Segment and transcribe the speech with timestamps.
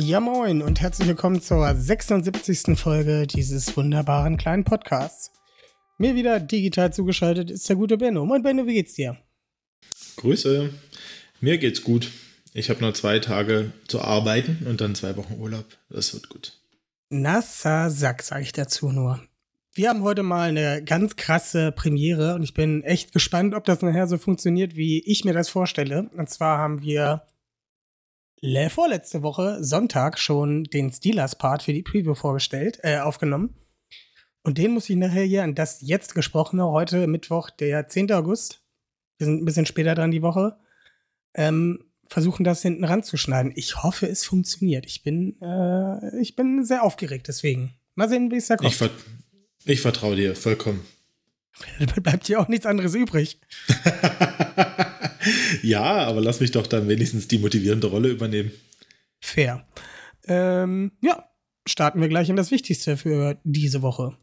[0.00, 2.78] Ja, moin und herzlich willkommen zur 76.
[2.78, 5.32] Folge dieses wunderbaren kleinen Podcasts.
[5.98, 8.24] Mir wieder digital zugeschaltet ist der gute Benno.
[8.24, 9.16] Moin Benno, wie geht's dir?
[10.18, 10.72] Grüße.
[11.40, 12.12] Mir geht's gut.
[12.54, 15.66] Ich habe nur zwei Tage zu arbeiten und dann zwei Wochen Urlaub.
[15.90, 16.52] Das wird gut.
[17.10, 19.20] Nasser Sack, sage ich dazu nur.
[19.74, 23.82] Wir haben heute mal eine ganz krasse Premiere und ich bin echt gespannt, ob das
[23.82, 26.08] nachher so funktioniert, wie ich mir das vorstelle.
[26.16, 27.24] Und zwar haben wir
[28.70, 33.54] vorletzte Woche, Sonntag, schon den Steelers-Part für die Preview vorgestellt, äh, aufgenommen.
[34.42, 38.12] Und den muss ich nachher hier an das jetzt gesprochene, heute Mittwoch, der 10.
[38.12, 38.62] August,
[39.18, 40.56] wir sind ein bisschen später dran die Woche,
[41.34, 43.52] ähm, versuchen, das hinten ranzuschneiden.
[43.54, 44.86] Ich hoffe, es funktioniert.
[44.86, 47.74] Ich bin, äh, ich bin sehr aufgeregt, deswegen.
[47.94, 48.70] Mal sehen, wie es da kommt.
[48.70, 48.90] Ich, ver
[49.64, 50.86] ich vertraue dir vollkommen.
[52.02, 53.40] Bleibt hier auch nichts anderes übrig.
[55.62, 58.50] ja, aber lass mich doch dann wenigstens die motivierende Rolle übernehmen.
[59.20, 59.66] Fair.
[60.26, 61.28] Ähm, ja,
[61.66, 64.16] starten wir gleich in das Wichtigste für diese Woche.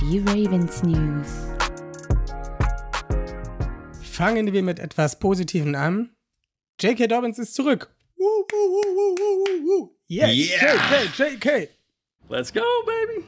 [0.00, 1.28] Die Ravens News.
[4.02, 6.10] Fangen wir mit etwas Positivem an.
[6.80, 7.06] J.K.
[7.06, 7.94] Dobbins ist zurück.
[8.16, 9.96] Woo, woo, woo, woo, woo, woo.
[10.10, 10.74] Yeah, Yeah.
[11.16, 11.68] J.K., J.K.
[12.28, 13.26] Let's go, baby.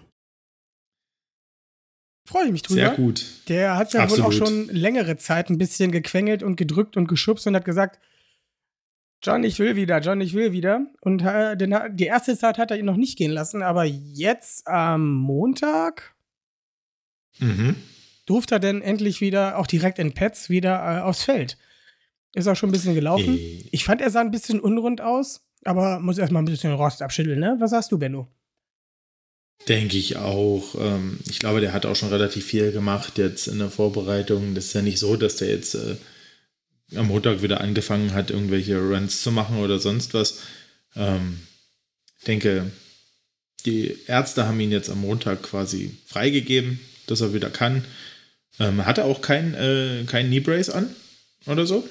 [2.26, 2.80] Freue ich mich drüber.
[2.80, 3.24] Sehr gut.
[3.48, 4.48] Der hat ja wohl auch Absolut.
[4.48, 8.00] schon längere Zeit ein bisschen gequengelt und gedrückt und geschubst und hat gesagt,
[9.22, 10.86] John, ich will wieder, John, ich will wieder.
[11.00, 14.66] Und äh, den, die erste Zeit hat er ihn noch nicht gehen lassen, aber jetzt
[14.66, 16.14] am Montag
[17.40, 17.74] Mhm.
[18.26, 21.58] durfte er denn endlich wieder, auch direkt in Pets, wieder äh, aufs Feld.
[22.32, 23.36] Ist auch schon ein bisschen gelaufen.
[23.36, 23.64] Äh.
[23.72, 27.40] Ich fand, er sah ein bisschen unrund aus, aber muss erstmal ein bisschen Rost abschütteln,
[27.40, 27.56] ne?
[27.58, 28.28] Was sagst du, Benno?
[29.68, 30.74] Denke ich auch.
[30.78, 34.54] Ähm, ich glaube, der hat auch schon relativ viel gemacht jetzt in der Vorbereitung.
[34.54, 35.96] Das ist ja nicht so, dass der jetzt äh,
[36.96, 40.40] am Montag wieder angefangen hat, irgendwelche Runs zu machen oder sonst was.
[40.96, 41.40] Ähm,
[42.18, 42.70] ich denke,
[43.64, 47.84] die Ärzte haben ihn jetzt am Montag quasi freigegeben, dass er wieder kann.
[48.60, 50.94] Ähm, hatte auch kein, äh, kein Knee Brace an
[51.46, 51.88] oder so.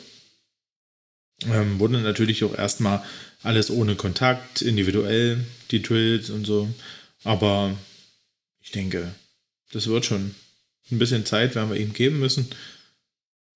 [1.46, 3.03] Wurde natürlich auch erstmal
[3.41, 6.69] alles ohne Kontakt, individuell, die Drills und so.
[7.23, 7.75] Aber
[8.61, 9.13] ich denke,
[9.72, 10.35] das wird schon
[10.91, 12.50] ein bisschen Zeit, werden wir ihm geben müssen,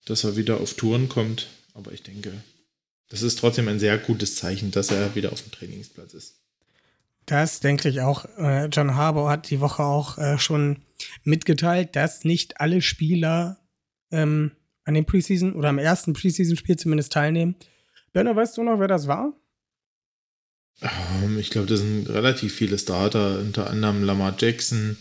[0.05, 1.47] dass er wieder auf Touren kommt.
[1.73, 2.31] Aber ich denke,
[3.09, 6.35] das ist trotzdem ein sehr gutes Zeichen, dass er wieder auf dem Trainingsplatz ist.
[7.25, 8.25] Das denke ich auch.
[8.38, 10.79] Äh, John Harbour hat die Woche auch äh, schon
[11.23, 13.57] mitgeteilt, dass nicht alle Spieler
[14.11, 14.51] ähm,
[14.85, 17.55] an dem Preseason oder am ersten Preseason-Spiel zumindest teilnehmen.
[18.13, 19.34] Benno, weißt du noch, wer das war?
[20.82, 24.98] Ähm, ich glaube, das sind relativ viele Starter, unter anderem Lamar Jackson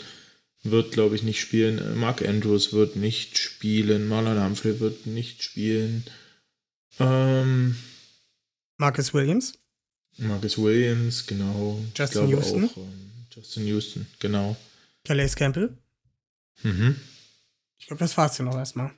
[0.62, 1.98] wird, glaube ich, nicht spielen.
[1.98, 4.08] Mark Andrews wird nicht spielen.
[4.08, 6.04] Marlon Humphrey wird nicht spielen.
[6.98, 7.76] Ähm,
[8.78, 9.54] Marcus Williams.
[10.18, 11.80] Marcus Williams, genau.
[11.94, 12.64] Justin Houston.
[12.70, 14.56] Auch, ähm, Justin Houston, genau.
[15.04, 15.76] Calais Campbell.
[16.62, 16.96] Mhm.
[17.78, 18.90] Ich glaube, das war's ja noch erstmal.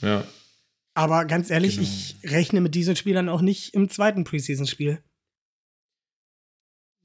[0.00, 0.26] Ja,
[0.94, 1.86] Aber ganz ehrlich, Genau.
[1.86, 4.98] ich rechne mit diesen Spielern auch nicht im zweiten Preseason-Spiel.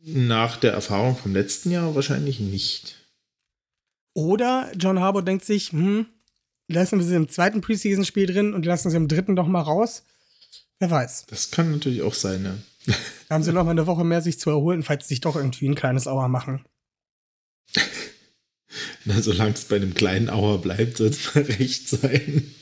[0.06, 2.96] Nach der Erfahrung vom letzten Jahr wahrscheinlich nicht.
[4.14, 6.06] Oder John Harbour denkt sich, hm,
[6.68, 10.04] lassen wir sie im zweiten Preseason-Spiel drin und lassen sie im dritten doch mal raus.
[10.80, 11.26] Wer weiß.
[11.28, 12.58] Das kann natürlich auch sein, ne?
[13.28, 15.36] Da haben sie noch mal eine Woche mehr, sich zu erholen, falls sie sich doch
[15.36, 16.64] irgendwie ein kleines Auer machen.
[19.06, 22.54] Na, solange es bei einem kleinen Auer bleibt, soll es mal recht sein.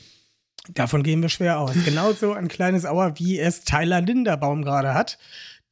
[0.70, 1.74] Davon gehen wir schwer aus.
[1.84, 5.18] Genauso ein kleines Auer, wie es Tyler Linderbaum gerade hat.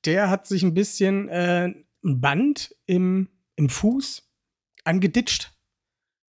[0.05, 1.73] Der hat sich ein bisschen äh,
[2.05, 4.29] ein Band im, im Fuß
[4.85, 5.53] angeditscht.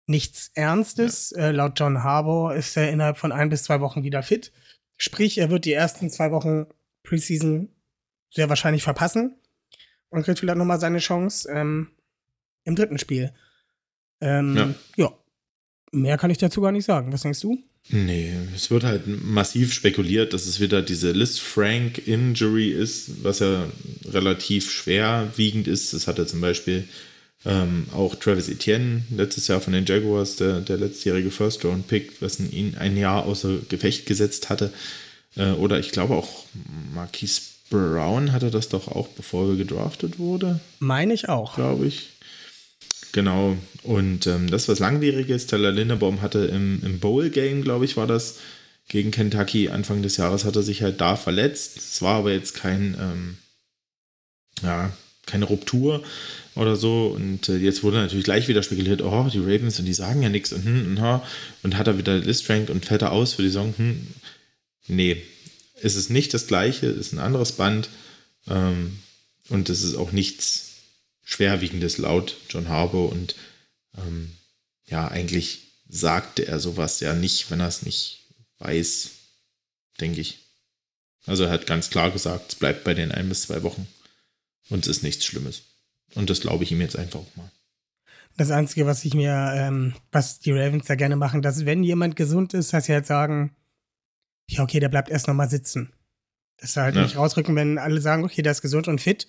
[0.05, 1.31] Nichts Ernstes.
[1.31, 4.51] Äh, laut John Harbour ist er innerhalb von ein bis zwei Wochen wieder fit.
[4.97, 6.67] Sprich, er wird die ersten zwei Wochen
[7.03, 7.69] Preseason
[8.29, 9.35] sehr wahrscheinlich verpassen
[10.09, 11.91] und kriegt vielleicht nochmal seine Chance ähm,
[12.65, 13.33] im dritten Spiel.
[14.21, 15.05] Ähm, ja.
[15.05, 15.13] Ja.
[15.91, 17.11] Mehr kann ich dazu gar nicht sagen.
[17.11, 17.57] Was denkst du?
[17.89, 23.39] Nee, es wird halt massiv spekuliert, dass es wieder diese Liz Frank Injury ist, was
[23.39, 23.65] ja
[24.09, 25.93] relativ schwerwiegend ist.
[25.93, 26.87] Das hatte zum Beispiel
[27.45, 32.75] ähm, auch Travis Etienne letztes Jahr von den Jaguars, der, der letztjährige First-Round-Pick, was ihn
[32.79, 34.71] ein Jahr außer Gefecht gesetzt hatte.
[35.35, 36.45] Äh, oder ich glaube auch
[36.95, 41.55] Marquise Brown hatte das doch auch, bevor er gedraftet wurde, Meine ich auch.
[41.55, 42.09] glaube ich.
[43.13, 43.57] Genau.
[43.83, 45.47] Und ähm, das was Langwieriges.
[45.47, 48.39] Teller Lindebaum hatte im, im Bowl-Game, glaube ich, war das,
[48.89, 51.77] gegen Kentucky Anfang des Jahres, hat er sich halt da verletzt.
[51.77, 53.37] Es war aber jetzt kein, ähm,
[54.61, 54.91] ja,
[55.25, 56.03] keine Ruptur
[56.55, 57.07] oder so.
[57.07, 60.29] Und äh, jetzt wurde natürlich gleich wieder spekuliert, oh, die Ravens und die sagen ja
[60.29, 61.21] nichts und, hm, und,
[61.63, 63.73] und hat er wieder List Rank und fällt er aus für die Saison.
[63.77, 64.07] Hm.
[64.87, 65.21] Nee,
[65.81, 67.89] es ist nicht das gleiche, es ist ein anderes Band
[68.47, 68.99] ähm,
[69.49, 70.72] und es ist auch nichts
[71.23, 73.35] Schwerwiegendes laut John Harbour und
[73.97, 74.33] ähm,
[74.87, 78.25] ja, eigentlich sagte er sowas ja nicht, wenn er es nicht
[78.59, 79.11] weiß,
[79.99, 80.39] denke ich.
[81.25, 83.87] Also er hat ganz klar gesagt, es bleibt bei den ein bis zwei Wochen
[84.69, 85.63] und es ist nichts Schlimmes.
[86.15, 87.49] Und das glaube ich ihm jetzt einfach auch mal.
[88.35, 92.15] Das Einzige, was ich mir, ähm, was die Ravens da gerne machen, dass wenn jemand
[92.15, 93.55] gesund ist, dass sie halt sagen,
[94.49, 95.93] ja, okay, der bleibt erst nochmal sitzen.
[96.57, 97.03] Dass sie halt Ja.
[97.03, 99.27] nicht rausrücken, wenn alle sagen, okay, der ist gesund und fit,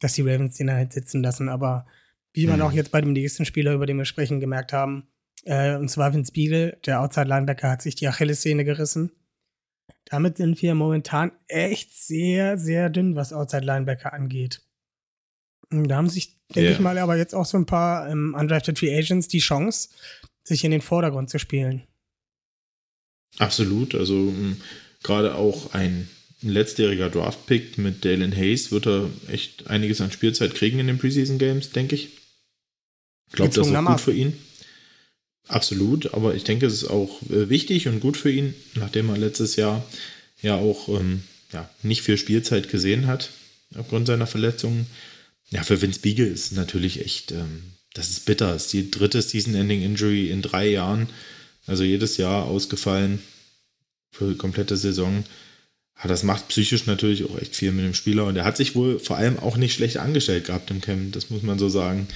[0.00, 1.48] dass die Ravens den halt sitzen lassen.
[1.48, 1.86] Aber
[2.32, 2.62] wie man Mhm.
[2.66, 5.08] auch jetzt bei dem nächsten Spieler, über den wir sprechen, gemerkt haben,
[5.44, 9.10] äh, und zwar Vince Beagle, der Outside-Linebacker, hat sich die Achillessehne gerissen.
[10.06, 14.62] Damit sind wir momentan echt sehr, sehr dünn, was Outside-Linebacker angeht.
[15.70, 16.74] Und Da haben sich, denke Ja.
[16.74, 19.90] ich mal, aber jetzt auch so ein paar ähm, Undrafted Free Agents die Chance,
[20.44, 21.82] sich in den Vordergrund zu spielen.
[23.38, 23.94] Absolut.
[23.94, 24.56] Also mh,
[25.02, 26.08] gerade auch ein
[26.42, 31.38] letztjähriger Draft-Pick mit Dalen Hayes wird er echt einiges an Spielzeit kriegen in den Preseason
[31.38, 32.08] Games, denke ich.
[33.28, 34.32] Ich glaube, das ist auch gut für ihn.
[35.48, 39.18] Absolut, aber ich denke, es ist auch äh, wichtig und gut für ihn, nachdem er
[39.18, 39.84] letztes Jahr
[40.42, 43.30] ja auch ähm, ja, nicht viel Spielzeit gesehen hat,
[43.74, 44.86] aufgrund seiner Verletzungen.
[45.50, 47.62] Ja, für Vince Beagle ist es natürlich echt, ähm,
[47.94, 48.52] das ist bitter.
[48.52, 51.08] Das ist die dritte Season-Ending-Injury in drei Jahren.
[51.66, 53.20] Also jedes Jahr ausgefallen
[54.12, 55.24] für die komplette Saison.
[56.02, 58.24] Ja, das macht psychisch natürlich auch echt viel mit dem Spieler.
[58.24, 61.28] Und er hat sich wohl vor allem auch nicht schlecht angestellt gehabt im Camp, das
[61.30, 62.08] muss man so sagen.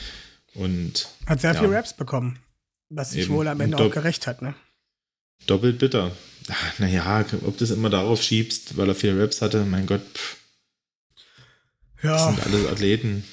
[0.54, 1.60] Und Hat sehr Ja.
[1.60, 2.38] viel Raps bekommen.
[2.88, 4.54] Was sich wohl am Ende auch gerecht hat, ne?
[5.46, 6.12] doppelt bitter.
[6.48, 10.02] Ach, Naja, ob du es immer darauf schiebst, weil er viele Raps hatte, mein Gott,
[10.14, 10.36] pff,
[12.02, 13.24] das Ja, sind alles Athleten.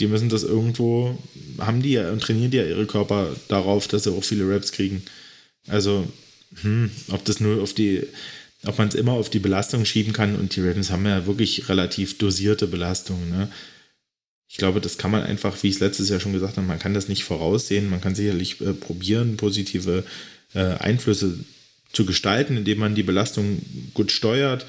[0.00, 1.16] Die müssen das irgendwo,
[1.58, 4.72] haben die ja und trainieren die ja ihre Körper darauf, dass sie auch viele Raps
[4.72, 5.04] kriegen.
[5.68, 6.08] Also,
[6.62, 8.04] hm, ob das nur auf die,
[8.66, 11.68] ob man es immer auf die Belastung schieben kann und die Ravens haben ja wirklich
[11.68, 13.30] relativ dosierte Belastungen.
[13.30, 13.48] Ne?
[14.48, 16.78] Ich glaube, das kann man einfach, wie ich es letztes Jahr schon gesagt habe, man
[16.78, 17.90] kann das nicht voraussehen.
[17.90, 20.04] Man kann sicherlich äh, probieren, positive
[20.54, 21.40] äh, Einflüsse
[21.92, 23.62] zu gestalten, indem man die Belastung
[23.94, 24.66] gut steuert.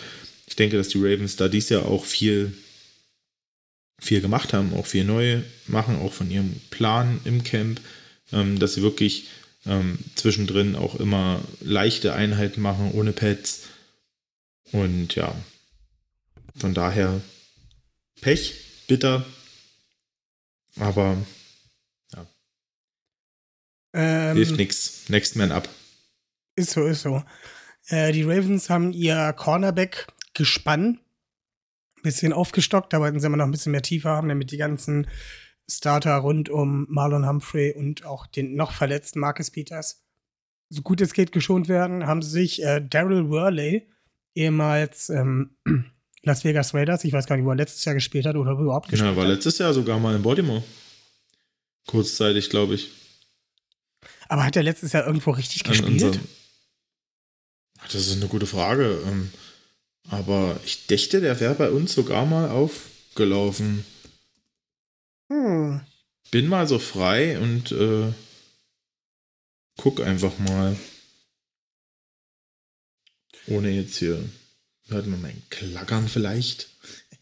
[0.47, 2.53] Ich denke, dass die Ravens da dies Jahr auch viel,
[3.99, 7.79] viel gemacht haben, auch viel neu machen, auch von ihrem Plan im Camp,
[8.31, 9.27] ähm, dass sie wirklich
[9.65, 13.64] ähm, zwischendrin auch immer leichte Einheiten machen, ohne Pads.
[14.71, 15.33] Und ja,
[16.55, 17.21] von daher
[18.21, 18.55] Pech,
[18.87, 19.25] bitter,
[20.77, 21.17] aber
[23.93, 25.09] ähm, hilft nichts.
[25.09, 25.69] Next Man up.
[26.55, 27.23] Ist so, ist so.
[27.87, 30.99] Äh, die Ravens haben ihr Cornerback gespannt,
[32.03, 35.07] bisschen aufgestockt, da wollten sie immer noch ein bisschen mehr Tiefe haben, damit die ganzen
[35.67, 40.03] Starter rund um Marlon Humphrey und auch den noch verletzten Marcus Peters
[40.69, 43.87] so gut es geht geschont werden, haben sie sich äh, Daryl Worley,
[44.35, 45.55] ehemals ähm,
[46.23, 48.89] Las Vegas Raiders, ich weiß gar nicht, wo er letztes Jahr gespielt hat oder überhaupt
[48.89, 49.33] gespielt Genau, war hat.
[49.35, 50.63] letztes Jahr sogar mal in Baltimore.
[51.87, 52.89] Kurzzeitig, glaube ich.
[54.27, 56.19] Aber hat er letztes Jahr irgendwo richtig An gespielt?
[57.79, 59.01] Ach, Das ist eine gute Frage.
[59.05, 59.31] ähm,
[60.09, 63.85] Aber ich dächte, der wäre bei uns sogar mal aufgelaufen.
[65.31, 65.81] Hm.
[66.31, 68.11] Bin mal so frei und äh,
[69.77, 70.75] guck einfach mal.
[73.47, 74.17] Ohne jetzt hier.
[74.87, 76.69] Hört man mein Klackern vielleicht?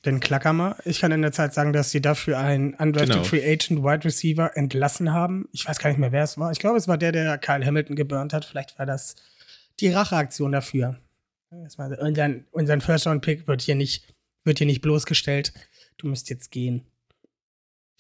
[0.06, 0.76] Den Klacker mal.
[0.84, 3.24] Ich kann in der Zeit sagen, dass sie dafür einen undrafted Genau.
[3.24, 5.48] Free Agent Wide Receiver entlassen haben.
[5.54, 6.52] Ich weiß gar nicht mehr, wer es war.
[6.52, 8.44] Ich glaube, es war der, der Kyle Hamilton geburnt hat.
[8.44, 9.16] Vielleicht war das
[9.80, 11.00] die Racheaktion dafür.
[11.78, 14.14] War, unseren, unseren First Round Pick wird hier nicht,
[14.44, 15.54] wird hier nicht bloßgestellt.
[15.98, 16.84] Du müsst jetzt gehen.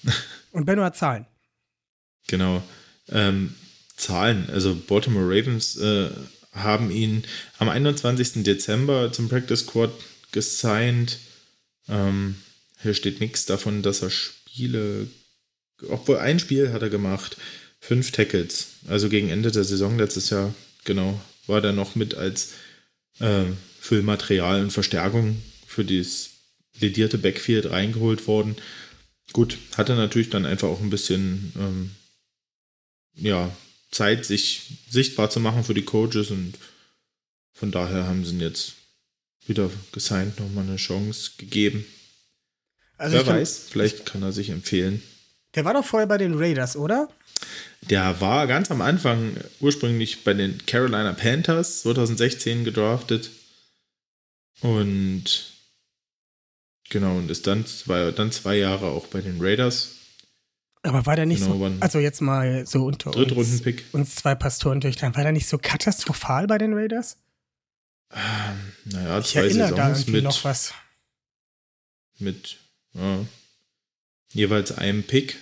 [0.51, 1.25] Und Benno hat Zahlen.
[2.27, 2.61] Genau.
[3.09, 3.55] Ähm,
[3.95, 4.49] Zahlen.
[4.51, 6.09] Also Baltimore Ravens äh,
[6.53, 7.23] haben ihn
[7.57, 8.43] am 21.
[8.43, 9.91] Dezember zum Practice Squad
[10.31, 11.19] gesigned.
[11.87, 12.35] Ähm,
[12.81, 15.07] hier steht nichts davon, dass er Spiele,
[15.87, 17.37] obwohl ein Spiel hat er gemacht,
[17.79, 18.67] fünf Tackles.
[18.87, 22.51] Also gegen Ende der Saison letztes Jahr, genau, war der noch mit als
[23.19, 23.45] äh,
[23.79, 26.29] Füllmaterial und Verstärkung für das
[26.79, 28.55] ledierte Backfield reingeholt worden.
[29.31, 31.91] Gut, hatte natürlich dann einfach auch ein bisschen ähm,
[33.15, 33.55] ja,
[33.93, 36.55] Zeit, sich sichtbar zu machen für die Coaches und
[37.53, 38.73] von daher haben sie ihn jetzt
[39.45, 41.85] wieder gesigned, nochmal eine Chance gegeben.
[42.97, 45.01] Also Wer weiß, vielleicht kann er sich empfehlen.
[45.55, 47.09] Der war doch vorher bei den Raiders, oder?
[47.81, 53.29] Der war ganz am Anfang ursprünglich bei den Carolina Panthers 2016 gedraftet.
[54.61, 55.51] Und
[56.89, 59.95] genau, und ist dann zwei, dann zwei Jahre auch bei den Raiders.
[60.85, 63.85] Aber war der nicht Genau, so, also jetzt mal so unter uns, Drittrunden-Pick.
[63.93, 67.17] uns zwei Pastoren durchtragen, war der nicht so katastrophal bei den Raiders?
[68.85, 70.73] Naja, Ich zwei erinnere da Saisons irgendwie mit, noch was.
[72.19, 72.57] mit
[72.93, 73.25] ja,
[74.33, 75.37] jeweils einem Pick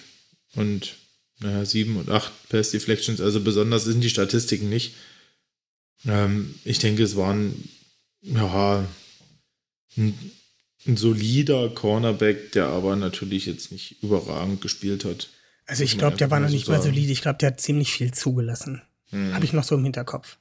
[0.54, 0.96] und
[1.40, 3.20] naja, sieben und acht Pass Deflections.
[3.20, 4.96] Also besonders sind die Statistiken nicht.
[6.06, 7.68] Ähm, ich denke, es waren
[8.22, 8.86] ja
[9.98, 10.14] ein,
[10.88, 15.30] ein solider Cornerback, der aber natürlich jetzt nicht überragend gespielt hat.
[15.68, 17.12] Also ich glaube, der war noch so nicht mal solide.
[17.12, 18.82] Ich glaube, der hat ziemlich viel zugelassen.
[19.10, 19.34] Hm.
[19.34, 20.38] Habe ich noch so im Hinterkopf.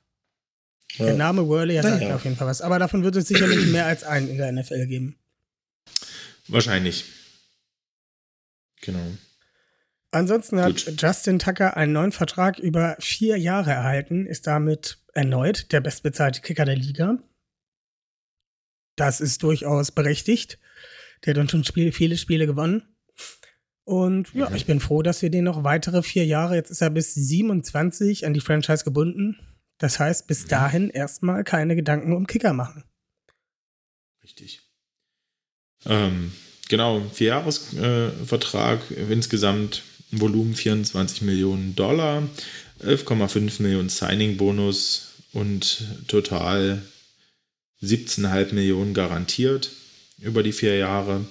[0.97, 1.07] Ja.
[1.07, 2.09] Der Name Worley sagt Naja.
[2.09, 2.63] mir auf jeden Fall was.
[2.63, 5.17] Aber davon wird es sicherlich mehr als einen in der NFL geben.
[6.49, 7.05] Wahrscheinlich.
[8.81, 9.07] Genau.
[10.11, 11.01] Ansonsten hat Gut.
[11.01, 16.65] Justin Tucker einen neuen Vertrag über vier Jahre erhalten, ist damit erneut der bestbezahlte Kicker
[16.65, 17.19] der Liga.
[19.01, 20.59] Das ist durchaus berechtigt.
[21.25, 22.83] Der hat dann schon Spiele, viele Spiele gewonnen.
[23.85, 24.57] Und ja, Mhm.
[24.57, 28.27] ich bin froh, dass wir den noch weitere vier Jahre, jetzt ist er bis 27
[28.27, 29.37] an die Franchise gebunden.
[29.79, 30.49] Das heißt, bis Mhm.
[30.49, 32.85] dahin erstmal keine Gedanken um Kicker machen.
[34.23, 34.61] Richtig.
[35.87, 36.33] Ähm,
[36.69, 42.23] genau, Vierjahresvertrag, äh, insgesamt Volumen 24 Millionen Dollar,
[42.81, 46.83] 11,5 Millionen Signing-Bonus und total
[47.83, 49.71] 17,5 Millionen garantiert
[50.19, 51.25] über die vier Jahre.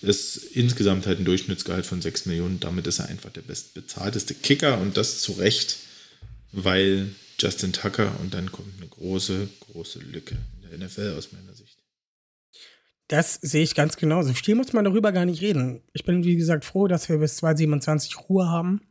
[0.00, 2.60] Ist insgesamt halt ein Durchschnittsgehalt von 6 Millionen.
[2.60, 5.78] Damit ist er einfach der bestbezahlteste Kicker und das zu Recht,
[6.52, 11.54] weil Justin Tucker und dann kommt eine große, große Lücke in der NFL aus meiner
[11.54, 11.78] Sicht.
[13.08, 14.34] Das sehe ich ganz genauso.
[14.34, 15.82] Viel muss man darüber gar nicht reden.
[15.94, 18.82] Ich bin, wie gesagt, froh, dass wir bis 2027 Ruhe haben.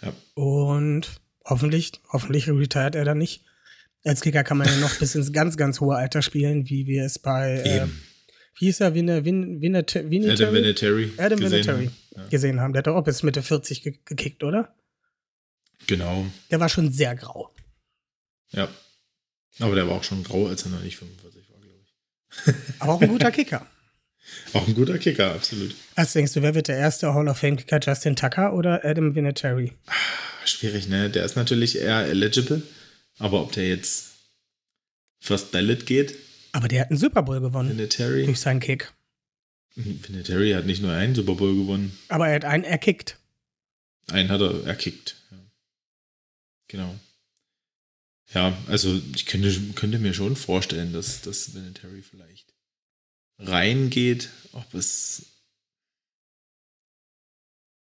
[0.00, 0.12] Ja.
[0.34, 3.44] Und hoffentlich, hoffentlich retired er dann nicht.
[4.06, 7.04] Als Kicker kann man ja noch bis ins ganz, ganz hohe Alter spielen, wie wir
[7.04, 7.86] es bei, äh,
[8.58, 11.12] wie hieß er, Winne, Win, Winnet, Adam Vinatieri.
[11.16, 11.96] Adam gesehen haben.
[12.16, 12.26] Ja.
[12.28, 12.72] gesehen haben.
[12.72, 14.74] Der hat doch auch bis Mitte 40 ge gekickt, oder?
[15.88, 17.50] Genau, Der war schon sehr grau.
[18.50, 18.68] ja.
[19.58, 22.54] Aber der war auch schon grau, als er noch nicht 45 war, glaube ich.
[22.78, 23.66] Aber auch ein guter Kicker.
[24.52, 25.74] Auch ein guter Kicker, absolut.
[25.94, 27.78] Was denkst du, wer wird der erste Hall of Fame-Kicker?
[27.80, 29.72] Justin Tucker oder Adam Vinatieri?
[30.44, 31.08] Schwierig, ne?
[31.08, 32.60] Der ist natürlich eher eligible,
[33.18, 34.14] aber ob der jetzt
[35.20, 36.14] First Ballot geht,
[36.52, 38.24] Aber der hat einen Super Bowl gewonnen Vinatieri.
[38.26, 38.92] durch seinen Kick.
[39.74, 43.18] Vinatieri hat nicht nur einen Super Bowl gewonnen, Aber er hat einen erkickt.
[44.08, 45.16] einen hat er erkickt.
[45.30, 45.38] Ja.
[46.68, 46.98] Genau.
[48.34, 52.52] Ja, also ich könnte, könnte mir schon vorstellen, dass, dass Vinatieri vielleicht
[53.38, 55.26] reingeht, ob es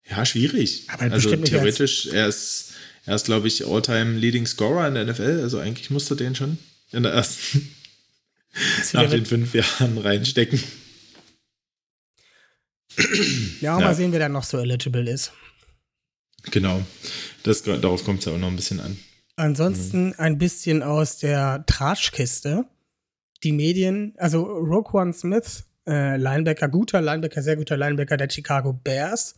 [0.06, 0.88] ja, schwierig.
[0.90, 2.74] Aber also theoretisch, er ist,
[3.06, 5.40] er ist, glaube ich, All-Time Leading Scorer in der NFL.
[5.42, 6.58] Also eigentlich musste den schon
[6.92, 7.74] in der ersten
[8.92, 10.62] nach den fünf Jahren reinstecken.
[13.60, 13.86] Ja, Ja.
[13.86, 15.32] mal sehen, wer da noch so eligible ist.
[16.50, 16.82] Genau.
[17.42, 18.96] Das, darauf kommt es ja auch noch ein bisschen an.
[19.36, 20.14] Ansonsten Mhm.
[20.18, 22.66] ein bisschen aus der Tratschkiste.
[23.42, 29.34] Die Medien, also Roquan Smith, äh, Linebacker, guter Linebacker, sehr guter Linebacker der Chicago Bears,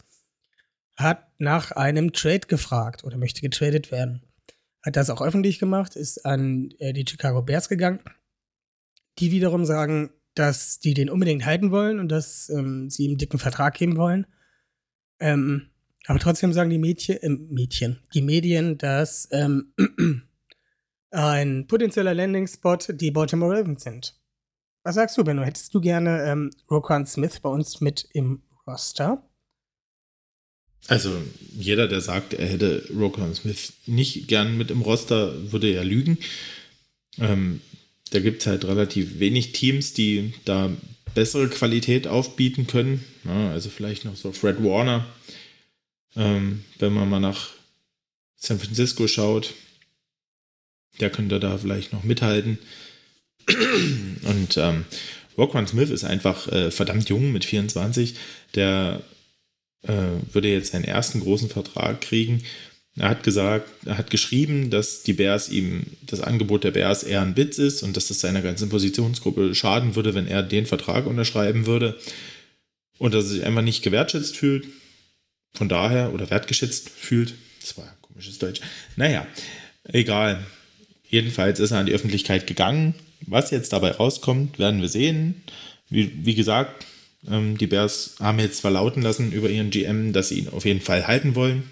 [0.97, 4.23] hat nach einem Trade gefragt oder möchte getradet werden.
[4.83, 8.01] Hat das auch öffentlich gemacht, ist an äh, die Chicago Bears gegangen.
[9.19, 13.19] Die wiederum sagen, dass die den unbedingt halten wollen und dass ähm, sie ihm einen
[13.19, 14.27] dicken Vertrag geben wollen.
[15.19, 15.71] Ähm,
[16.07, 19.73] aber trotzdem sagen die Mädchen, äh, Mädchen, die Medien, dass ähm,
[21.11, 24.21] ein potenzieller Landing-Spot die Baltimore Ravens sind.
[24.85, 25.43] Was sagst du, Benno?
[25.43, 29.29] Hättest du gerne ähm, Roquan Smith bei uns mit im Roster?
[30.89, 31.21] Also
[31.59, 36.19] jeder, der sagt, er hätte Roquan Smith nicht gern mit im Roster, würde ja lügen.
[37.19, 37.61] Ähm,
[38.11, 40.71] da gibt es halt relativ wenig Teams, die da
[41.15, 43.05] bessere Qualität aufbieten können.
[43.25, 45.07] Ja, also vielleicht noch so Fred Warner,
[46.15, 47.51] ähm, wenn man mal nach
[48.37, 49.55] San Francisco schaut.
[51.01, 52.59] Der könnte da vielleicht noch mithalten.
[54.23, 54.85] Und ähm,
[55.37, 58.15] Roquan Smith ist einfach äh, verdammt jung mit 24.
[58.55, 59.03] Der
[59.87, 62.43] würde jetzt seinen ersten großen Vertrag kriegen.
[62.99, 67.21] Er hat gesagt, er hat geschrieben, dass die Bears ihm, das Angebot der Bears eher
[67.21, 71.07] ein Witz ist und dass das seiner ganzen Positionsgruppe schaden würde, wenn er den Vertrag
[71.07, 71.99] unterschreiben würde.
[72.99, 74.67] Und dass er sich einfach nicht gewertschätzt fühlt.
[75.53, 77.35] Von daher, oder wertgeschätzt fühlt.
[77.61, 78.63] Das war ein komisches Deutsch.
[78.97, 79.27] Naja,
[79.85, 80.45] egal.
[81.09, 82.95] Jedenfalls ist er an die Öffentlichkeit gegangen,
[83.27, 85.43] was jetzt dabei rauskommt, werden wir sehen.
[85.89, 86.87] Wie, wie gesagt,
[87.31, 90.81] ähm, die Bears haben jetzt verlauten lassen über ihren GM, dass sie ihn auf jeden
[90.81, 91.71] Fall halten wollen.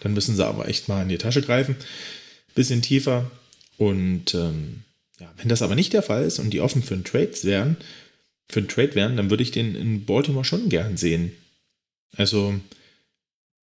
[0.00, 1.76] Dann müssen sie aber echt mal in die Tasche greifen.
[2.54, 3.30] Bisschen tiefer.
[3.76, 4.82] Und ähm,
[5.20, 7.76] ja, wenn das aber nicht der Fall ist und die offen für einen Trade wären,
[8.48, 11.32] für einen Trade wären, dann würde ich den in Baltimore schon gern sehen.
[12.16, 12.58] Also,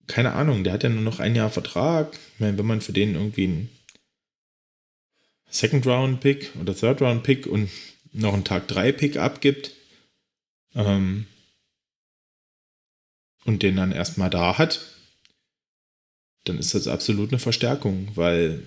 [0.07, 2.13] keine Ahnung, der hat ja nur noch ein Jahr Vertrag.
[2.33, 3.69] Ich meine, wenn man für den irgendwie einen
[5.49, 7.69] Second-Round-Pick oder Third-Round-Pick und
[8.13, 9.71] noch einen Tag 3-Pick abgibt
[10.75, 11.25] ähm,
[13.45, 14.81] und den dann erstmal da hat,
[16.43, 18.61] dann ist das absolut eine Verstärkung, weil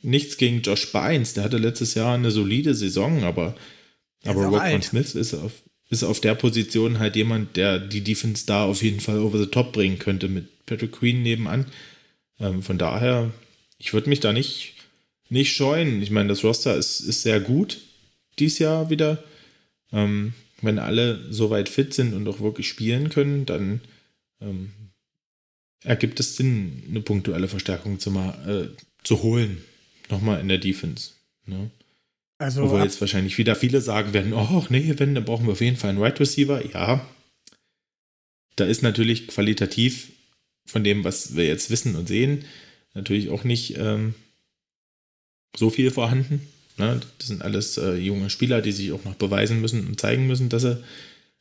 [0.00, 3.56] nichts gegen Josh Bynes, der hatte letztes Jahr eine solide Saison, aber,
[4.24, 5.52] aber Roquan Smith ist auf,
[5.90, 9.46] ist auf der Position halt jemand, der die Defense da auf jeden Fall over the
[9.46, 11.66] top bringen könnte mit Patrick Queen nebenan.
[12.38, 13.32] Ähm, von daher,
[13.78, 14.74] ich würde mich da nicht,
[15.28, 16.02] nicht scheuen.
[16.02, 17.78] Ich meine, das Roster ist, ist sehr gut
[18.38, 19.22] dieses Jahr wieder.
[19.92, 23.80] Ähm, wenn alle soweit fit sind und auch wirklich spielen können, dann
[24.40, 24.72] ähm,
[25.84, 28.68] ergibt es Sinn, eine punktuelle Verstärkung zu, äh,
[29.04, 29.64] zu holen.
[30.10, 31.12] Nochmal in der Defense.
[31.46, 31.70] Ne?
[32.38, 35.60] Also Obwohl jetzt wahrscheinlich wieder viele sagen werden, oh nee, wenn, dann brauchen wir auf
[35.60, 36.64] jeden Fall einen Right Receiver.
[36.72, 37.06] Ja,
[38.56, 40.12] da ist natürlich qualitativ
[40.66, 42.44] von dem, was wir jetzt wissen und sehen,
[42.94, 44.14] natürlich auch nicht ähm,
[45.56, 46.46] so viel vorhanden.
[46.78, 47.00] Ne?
[47.18, 50.48] Das sind alles äh, junge Spieler, die sich auch noch beweisen müssen und zeigen müssen,
[50.48, 50.82] dass sie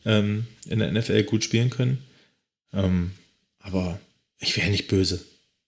[0.06, 2.04] ähm, in der NFL gut spielen können.
[2.74, 3.12] Ähm,
[3.60, 4.00] aber
[4.40, 5.24] ich wäre nicht böse,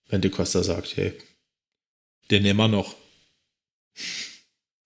[0.08, 1.12] wenn De Costa sagt, hey,
[2.30, 2.96] den nehmen wir noch.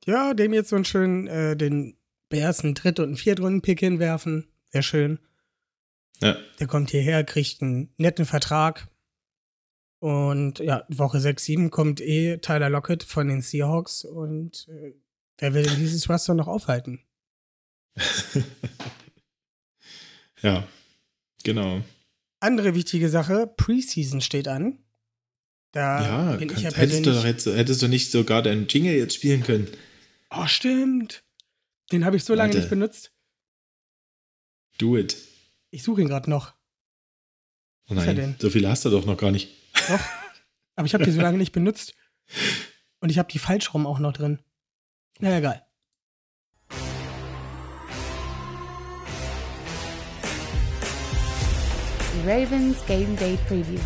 [0.07, 1.97] Ja, dem jetzt so einen schönen, äh, den
[2.29, 4.49] Bears einen Dritt- und Viertrunden-Pick hinwerfen.
[4.71, 5.19] Wäre schön.
[6.21, 6.37] Ja.
[6.59, 8.89] Der kommt hierher, kriegt einen netten Vertrag.
[10.05, 14.05] Und ja, Woche 6, 7 kommt eh Tyler Lockett von den Seahawks.
[14.05, 14.93] Und äh,
[15.39, 17.01] wer will denn dieses Roster noch aufhalten?
[20.43, 20.69] ja,
[21.43, 21.81] genau.
[22.39, 24.79] Andere wichtige Sache, Preseason steht an.
[25.73, 29.15] Da ja, bin ich ja hättest, du, hättest, hättest du nicht sogar deinen Jingle jetzt
[29.15, 29.69] spielen können.
[30.29, 31.25] Oh, stimmt.
[31.93, 32.59] Den habe ich so lange Warte.
[32.59, 33.11] nicht benutzt.
[34.77, 35.17] Do it.
[35.71, 36.53] Ich suche ihn gerade noch.
[37.89, 39.64] Oh nein, so viele hast du doch noch gar nicht.
[39.89, 40.01] Doch,
[40.77, 41.95] aber ich habe die so lange nicht benutzt.
[43.01, 44.39] Und ich habe die Falschraum auch noch drin.
[45.19, 45.67] Na egal.
[52.25, 53.81] Ravens Game Day Preview.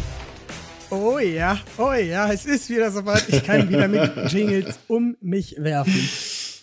[0.90, 3.28] Oh ja, oh ja, es ist wieder soweit.
[3.28, 6.08] Ich kann wieder mit Jingles um mich werfen.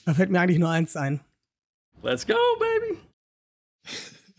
[0.06, 1.20] Da fällt mir eigentlich nur eins ein.
[2.02, 3.00] Let's go, baby!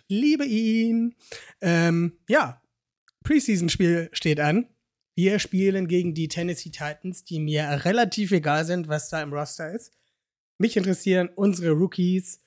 [0.09, 1.15] Liebe ihn.
[1.61, 2.63] Ähm, ja,
[3.25, 4.69] Preseason-Spiel steht an.
[5.17, 9.73] Wir spielen gegen die Tennessee Titans, die mir relativ egal sind, was da im Roster
[9.73, 9.93] ist.
[10.59, 12.43] Mich interessieren unsere Rookies,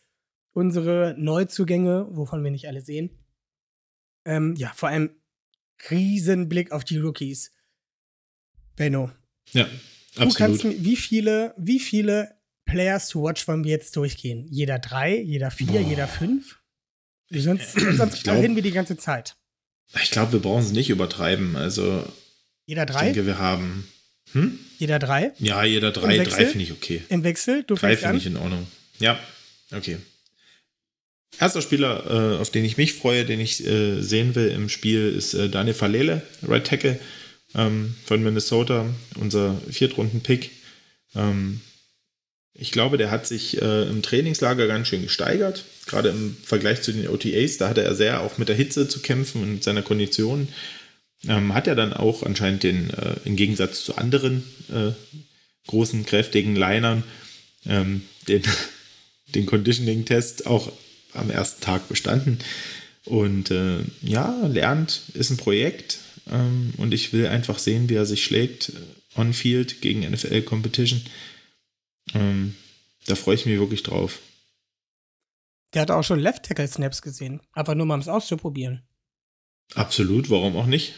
[0.54, 3.10] unsere Neuzugänge, wovon wir nicht alle sehen.
[4.24, 5.10] Ähm, ja, vor allem
[5.90, 7.52] Riesenblick auf die Rookies.
[8.76, 9.12] Benno.
[9.52, 9.68] Ja,
[10.12, 10.34] absolut.
[10.34, 14.46] Du kannst mir, wie viele, wie viele Players to watch wollen wir jetzt durchgehen?
[14.48, 15.80] Jeder drei, jeder vier, Boah.
[15.80, 16.60] jeder fünf?
[17.32, 19.38] Sonst, sonst glaub, reden wir die ganze Zeit.
[20.02, 21.56] Ich glaube, wir brauchen es nicht übertreiben.
[21.56, 22.06] Also.
[22.70, 23.08] Jeder drei?
[23.08, 23.88] Ich denke, wir haben.
[24.34, 24.60] Hm?
[24.78, 25.32] Jeder drei?
[25.40, 26.20] Ja, jeder drei.
[26.20, 27.02] Drei finde ich okay.
[27.10, 27.64] Im Wechsel?
[27.64, 28.68] Du drei finde ich in Ordnung.
[29.00, 29.20] Ja,
[29.76, 29.98] okay.
[31.40, 35.12] Erster Spieler, äh, auf den ich mich freue, den ich äh, sehen will im Spiel,
[35.18, 37.00] ist äh, Daniel Falele, Right Tackle
[37.56, 38.86] ähm, von Minnesota,
[39.20, 40.52] unser Viertrunden-Pick.
[41.16, 41.62] Ähm,
[42.54, 46.92] ich glaube, der hat sich äh, im Trainingslager ganz schön gesteigert, gerade im Vergleich zu
[46.92, 47.58] den OTAs.
[47.58, 50.50] Da hatte er sehr auch mit der Hitze zu kämpfen und mit seiner Kondition.
[51.28, 54.92] Ähm, hat er dann auch anscheinend den, äh, im Gegensatz zu anderen äh,
[55.68, 57.04] großen, kräftigen Linern,
[57.66, 58.44] ähm, den,
[59.36, 60.72] den Conditioning-Test auch
[61.14, 62.40] am ersten Tag bestanden.
[63.06, 66.00] Und äh, ja, lernt, ist ein Projekt.
[66.32, 71.02] Ähm, und ich will einfach sehen, wie er sich schlägt äh, on-field gegen NFL-Competition.
[72.14, 72.56] Ähm,
[73.08, 74.20] da freue ich mich wirklich drauf.
[75.74, 78.84] Der hat auch schon Left-Tackle-Snaps gesehen, aber nur mal um es auszuprobieren.
[79.76, 80.94] Absolut, warum auch nicht?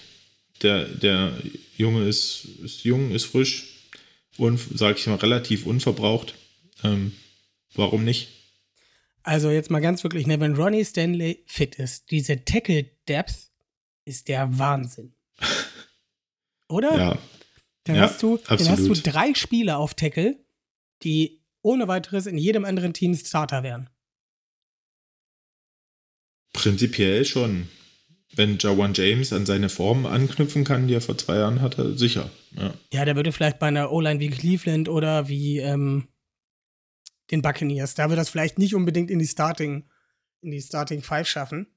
[0.61, 1.33] Der, der
[1.77, 3.89] Junge ist, ist jung, ist frisch
[4.37, 6.35] und, sage ich mal, relativ unverbraucht.
[6.83, 7.13] Ähm,
[7.73, 8.29] warum nicht?
[9.23, 13.51] Also jetzt mal ganz wirklich, ne, wenn Ronnie Stanley fit ist, diese Tackle-Depth
[14.05, 15.13] ist der Wahnsinn.
[16.67, 16.97] Oder?
[16.97, 17.17] Ja.
[17.83, 20.37] Dann, ja, hast du, dann hast du drei Spieler auf Tackle,
[21.03, 23.89] die ohne weiteres in jedem anderen Team Starter wären.
[26.53, 27.69] Prinzipiell schon.
[28.33, 32.29] Wenn Jawan James an seine Form anknüpfen kann, die er vor zwei Jahren hatte, sicher.
[32.51, 36.07] Ja, ja der würde vielleicht bei einer O-Line wie Cleveland oder wie ähm,
[37.29, 37.95] den Buccaneers.
[37.95, 39.89] Da wird das vielleicht nicht unbedingt in die Starting,
[40.41, 41.67] in die Starting Five schaffen.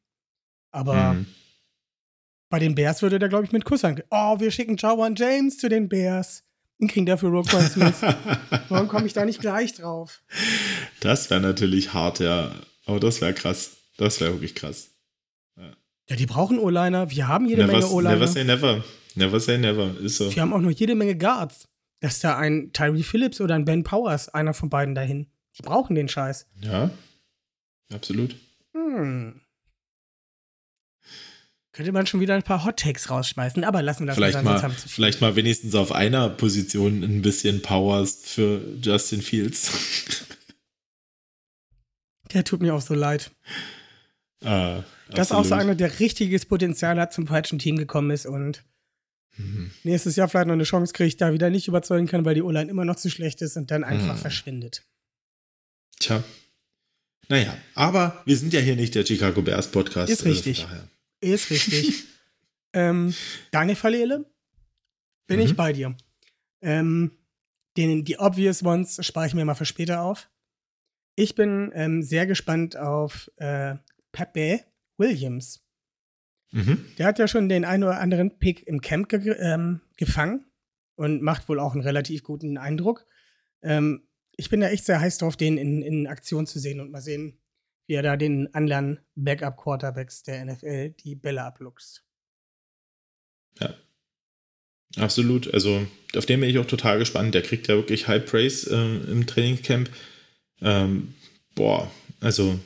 [0.71, 1.27] Aber Mhm.
[2.51, 4.01] bei den Bears würde der, glaube ich, mit Kuss an.
[4.11, 6.45] Oh, wir schicken Jawan James zu den Bears.
[6.81, 8.01] Den kriegen dafür Roquan Smith.
[8.69, 10.23] Warum komme ich da nicht gleich drauf?
[11.01, 12.53] Das wäre natürlich hart, ja.
[12.87, 13.77] Aber das wäre krass.
[13.97, 14.91] Das wäre wirklich krass.
[16.09, 17.11] Ja, die brauchen O-Liner.
[17.11, 18.15] Wir haben jede Never, Menge O-Liner.
[18.17, 18.85] never say never.
[19.15, 19.99] Never say never.
[20.01, 20.35] Ist so.
[20.35, 21.69] Wir haben auch noch jede Menge Guards.
[22.01, 25.27] Dass da ein Tyree Phillips oder ein Ben Powers, einer von beiden dahin.
[25.57, 26.47] Die brauchen den Scheiß.
[26.61, 26.91] Ja.
[27.93, 28.37] Absolut.
[28.75, 29.41] Hm.
[31.73, 34.63] Könnte man schon wieder ein paar Hot Takes rausschmeißen, aber lassen wir das Vielleicht mal,
[34.63, 39.73] haben vielleicht mal wenigstens auf einer Position ein bisschen Powers für Justin Fields.
[42.33, 43.31] Der tut mir auch so leid.
[44.45, 48.27] Ah, Das ist auch so einer, der richtiges Potenzial hat, zum falschen Team gekommen ist
[48.27, 48.65] und
[49.37, 49.73] Mhm.
[49.83, 52.71] nächstes Jahr vielleicht noch eine Chance kriegt, da wieder nicht überzeugen kann, weil die O-Line
[52.71, 54.19] immer noch zu schlecht ist und dann einfach Hm.
[54.19, 54.85] verschwindet.
[55.99, 56.23] Tja.
[57.29, 60.13] Naja, aber wir sind ja hier nicht der Chicago Bears Podcast.
[60.13, 60.67] Ist richtig.
[61.21, 61.33] Äh.
[61.33, 62.05] Ist richtig.
[62.75, 63.13] ähm,
[63.51, 64.25] Daniel Falele,
[65.27, 65.47] bin Mhm.
[65.47, 65.97] ich bei dir.
[66.61, 67.11] Ähm,
[67.77, 70.29] den, die obvious ones spare ich mir mal für später auf.
[71.17, 73.75] Ich bin ähm, sehr gespannt auf äh,
[74.15, 74.61] Pepe
[74.97, 75.63] Williams.
[76.53, 76.87] Mhm.
[76.99, 80.47] Der hat ja schon den einen oder anderen Pick im Camp ge ähm, gefangen
[80.95, 83.07] und macht wohl auch einen relativ guten Eindruck.
[83.63, 86.91] Ähm, ich bin da echt sehr heiß drauf, den in, in Aktion zu sehen und
[86.91, 87.41] mal sehen,
[87.87, 92.05] wie er da den anderen Backup-Quarterbacks der NFL die Bälle abluchst.
[93.61, 93.75] Ja.
[94.97, 95.53] Absolut.
[95.53, 97.35] Also, auf den bin ich auch total gespannt.
[97.35, 99.91] Der kriegt ja wirklich High Praise äh, im Trainingscamp.
[100.61, 101.15] Ähm,
[101.57, 102.61] boah, also,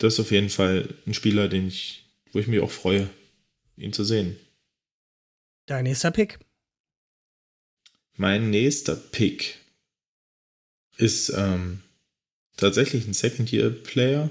[0.00, 3.08] das ist auf jeden Fall ein Spieler, den ich, wo ich mich auch freue,
[3.76, 4.36] ihn zu sehen.
[5.66, 6.38] Dein nächster Pick.
[8.16, 9.58] Mein nächster Pick
[10.96, 11.82] ist ähm,
[12.56, 14.30] tatsächlich ein Second-Year-Player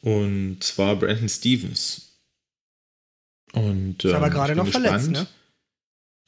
[0.00, 2.20] und zwar Brandon Stevens.
[3.52, 5.26] Und, Ist aber ähm, gerade noch verletzt, ne?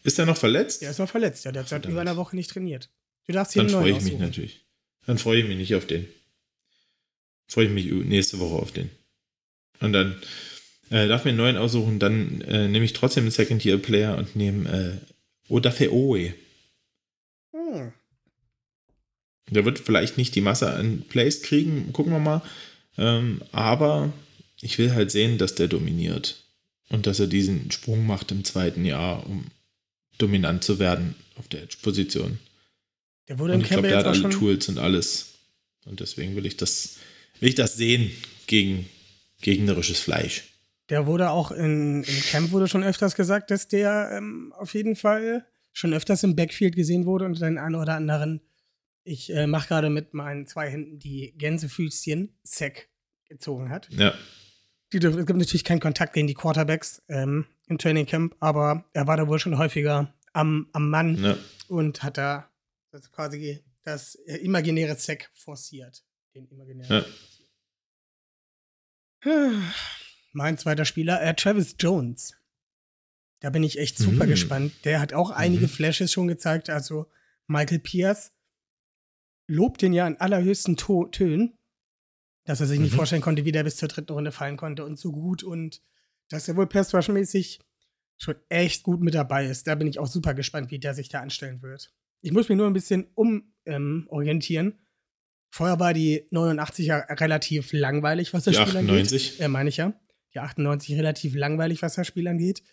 [0.02, 0.82] Ist er noch verletzt?
[0.82, 1.52] Der ist noch verletzt, ja.
[1.52, 2.90] Der hat seit über einer Woche nicht trainiert.
[3.26, 4.66] Du darfst hier Dann freue ich mich natürlich.
[5.06, 6.06] Dann freue ich mich nicht auf den.
[7.54, 8.90] Freue ich mich nächste Woche auf den.
[9.78, 10.16] Und dann
[10.90, 15.00] äh, darf mir einen neuen aussuchen, dann äh, nehme ich trotzdem einen Second-Year-Player und nehme
[15.48, 16.34] äh, Odafeoe.
[17.52, 17.92] Hm.
[19.50, 22.42] Der wird vielleicht nicht die Masse an Plays kriegen, gucken wir mal.
[22.98, 24.12] Ähm, aber
[24.60, 26.42] ich will halt sehen, dass der dominiert.
[26.88, 29.46] Und dass er diesen Sprung macht im zweiten Jahr, um
[30.18, 32.40] dominant zu werden auf der Edge-Position.
[33.28, 34.32] Der wurde Und im ich glaube, der hat alle schon.
[34.32, 35.34] Tools und alles.
[35.84, 36.96] Und deswegen will ich das,
[37.40, 38.10] will ich das sehen
[38.46, 38.88] gegen
[39.40, 40.44] gegnerisches Fleisch.
[40.90, 44.96] Der wurde auch in, im Camp wurde schon öfters gesagt, dass der ähm, auf jeden
[44.96, 48.40] Fall schon öfters im Backfield gesehen wurde und den einen oder anderen.
[49.02, 52.88] Ich äh, mache gerade mit meinen zwei Händen die Gänsefüßchen Sack
[53.28, 53.88] gezogen hat.
[53.90, 54.14] Ja,
[54.92, 59.06] Die, es gibt natürlich keinen Kontakt gegen die Quarterbacks ähm, im Training Camp, aber er
[59.06, 61.36] war da wohl schon häufiger am, am Mann ja.
[61.68, 62.50] und hat da
[62.90, 66.04] das quasi das äh, imaginäre Sack forciert.
[66.34, 67.04] Den imaginären
[69.24, 69.52] Ja.
[70.32, 72.34] Mein zweiter Spieler, äh, Travis Jones.
[73.40, 74.30] Da bin ich echt super Mhm.
[74.30, 74.72] gespannt.
[74.84, 75.70] Der hat auch einige Mhm.
[75.70, 76.70] Flashes schon gezeigt.
[76.70, 77.10] Also
[77.46, 78.32] Michael Pierce
[79.46, 81.56] lobt den ja in allerhöchsten to Tönen,
[82.44, 82.96] dass er sich nicht Mhm.
[82.96, 85.82] vorstellen konnte, wie der bis zur dritten Runde fallen konnte und so gut und
[86.30, 87.60] dass er wohl Pass-Rush-mäßig
[88.16, 89.66] schon echt gut mit dabei ist.
[89.66, 91.92] Da bin ich auch super gespannt, wie der sich da anstellen wird.
[92.22, 94.72] Ich muss mich nur ein bisschen umorientieren.
[94.72, 94.83] Ähm.
[95.54, 99.04] Vorher war die 89 ja relativ langweilig, was das Die Spiel angeht.
[99.04, 99.40] 98.
[99.40, 99.92] Äh, meine ich ja.
[100.34, 102.64] Die 98 relativ langweilig, was das Spiel angeht.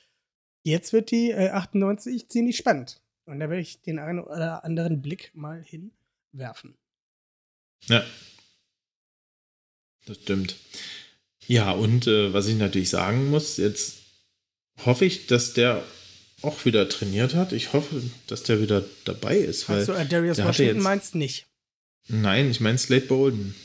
[0.63, 2.99] Jetzt wird die äh, 98 ziemlich spannend.
[3.25, 6.75] Und da werde ich den einen oder anderen Blick mal hinwerfen.
[7.85, 8.03] Ja.
[10.07, 10.55] Das stimmt.
[11.45, 13.99] Ja, und äh, was ich natürlich sagen muss, jetzt
[14.85, 15.83] hoffe ich, dass der
[16.41, 17.51] auch wieder trainiert hat.
[17.51, 19.69] Ich hoffe, dass der wieder dabei ist.
[19.69, 21.45] Weil, du äh, Darius Washington meinst, nicht.
[22.07, 23.55] Nein, ich meine Slate Bolden.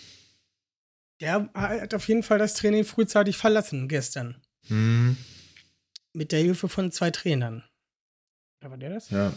[1.20, 4.40] Der hat auf jeden Fall das Training frühzeitig verlassen gestern.
[4.66, 5.16] Hm,
[6.12, 7.64] Mit der Hilfe von zwei Trainern.
[8.61, 9.11] Oder war der das?
[9.11, 9.33] ja,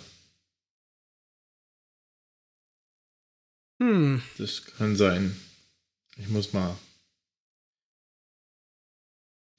[3.82, 4.22] Hm.
[4.38, 5.36] das kann sein.
[6.18, 6.78] Ich muss mal.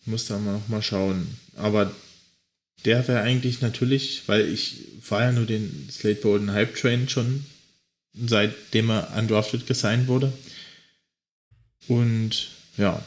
[0.03, 1.39] Ich muss da mal noch mal schauen.
[1.57, 1.95] Aber
[2.85, 7.45] der wäre eigentlich natürlich, weil ich fahre ja nur den Slate Bolden Hype Train schon,
[8.15, 10.33] seitdem er undrafted gesigned wurde.
[11.89, 13.05] Und ja,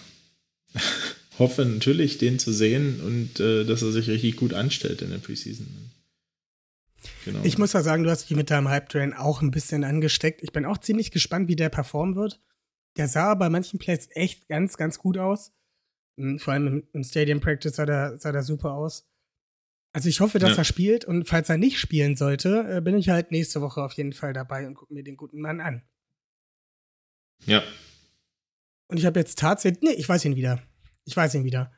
[1.39, 5.17] hoffe natürlich, den zu sehen und äh, dass er sich richtig gut anstellt in der
[5.17, 5.67] Preseason.
[7.25, 7.39] Genau.
[7.43, 10.41] Ich muss ja sagen, du hast dich mit deinem Hype-Train auch ein bisschen angesteckt.
[10.41, 12.41] Ich bin auch ziemlich gespannt, wie der performen wird.
[12.97, 15.51] Der sah bei manchen Plays echt ganz, ganz gut aus.
[16.17, 19.05] Hm, Vor allem im, im Stadium Practice sah der, sah der super aus.
[19.95, 20.57] Also ich hoffe, dass Ja.
[20.57, 23.93] er spielt und falls er nicht spielen sollte, äh, bin ich halt nächste Woche auf
[23.93, 25.83] jeden Fall dabei und gucke mir den guten Mann an.
[27.45, 27.61] ja,
[28.87, 30.61] Und ich habe jetzt tatsächlich, nee, ich weiß ihn wieder.
[31.05, 31.71] Ich weiß ihn wieder.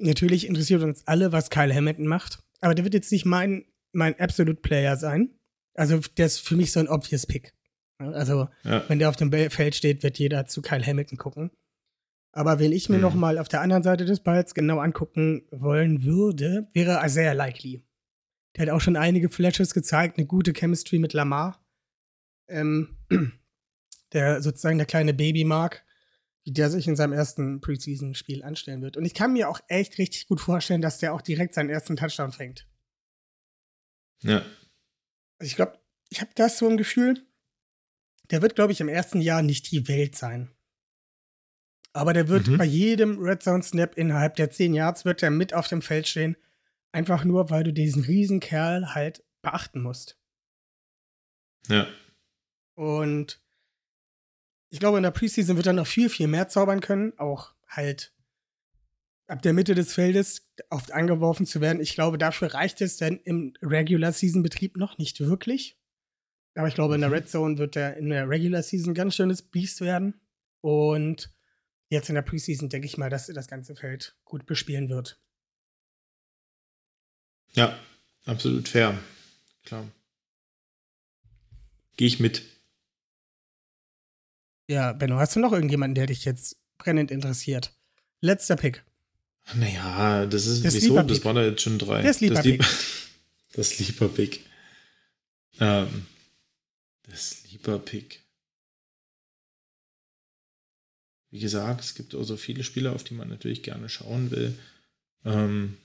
[0.00, 4.18] Natürlich interessiert uns alle, was Kyle Hamilton macht, aber der wird jetzt nicht mein, mein
[4.20, 5.36] Absolute Player sein.
[5.74, 7.52] Also der ist für mich so ein obvious Pick.
[7.98, 11.50] Also ja, wenn der auf dem Feld steht, wird jeder zu Kyle Hamilton gucken.
[12.32, 13.02] Aber wenn ich mir Mhm.
[13.02, 17.84] noch mal auf der anderen Seite des Balls genau angucken wollen würde, wäre Isaiah Likely.
[18.56, 21.64] Der hat auch schon einige Flashes gezeigt, eine gute Chemistry mit Lamar.
[22.48, 22.98] Ähm,
[24.12, 25.84] der sozusagen der kleine Baby Mark,
[26.44, 28.96] wie der sich in seinem ersten Preseason-Spiel anstellen wird.
[28.96, 31.96] Und ich kann mir auch echt richtig gut vorstellen, dass der auch direkt seinen ersten
[31.96, 32.66] Touchdown fängt.
[34.22, 34.38] ja,
[35.38, 35.78] Also ich glaube,
[36.10, 37.26] ich habe das so ein Gefühl,
[38.30, 40.50] der wird, glaube ich, im ersten Jahr nicht die Welt sein.
[41.98, 42.58] Aber der wird Mhm.
[42.58, 46.06] bei jedem Red Zone Snap innerhalb der 10 Yards wird er mit auf dem Feld
[46.06, 46.36] stehen.
[46.92, 50.16] Einfach nur, weil du diesen riesen Kerl halt beachten musst.
[51.68, 51.86] ja,
[52.74, 53.42] Und
[54.70, 57.18] ich glaube, in der Preseason wird er noch viel, viel mehr zaubern können.
[57.18, 58.14] Auch halt
[59.26, 61.80] ab der Mitte des Feldes oft angeworfen zu werden.
[61.80, 65.78] Ich glaube, dafür reicht es dann im Regular Season Betrieb noch nicht wirklich.
[66.54, 67.14] Aber ich glaube, in der Mhm.
[67.16, 70.20] Red Zone wird er in der Regular Season ganz schönes Biest werden.
[70.62, 71.30] Und
[71.88, 75.18] jetzt in der Preseason denke ich mal, dass er das ganze Feld gut bespielen wird.
[77.54, 77.78] ja,
[78.24, 78.98] absolut fair.
[79.64, 79.90] Klar.
[81.96, 82.42] Gehe ich mit.
[84.68, 87.74] Ja, Benno, hast du noch irgendjemanden, der dich jetzt brennend interessiert?
[88.20, 88.84] Letzter Pick.
[89.54, 91.02] Naja, das ist, Der wieso?
[91.02, 92.02] Das waren da jetzt schon drei.
[92.02, 92.42] Das Sleeper,
[93.54, 94.44] das Sleeper Pick.
[95.60, 96.06] Ähm,
[97.08, 97.80] das Sleeper
[101.30, 104.58] Wie gesagt, es gibt auch so viele Spieler, auf die man natürlich gerne schauen will.
[105.24, 105.76] Ähm,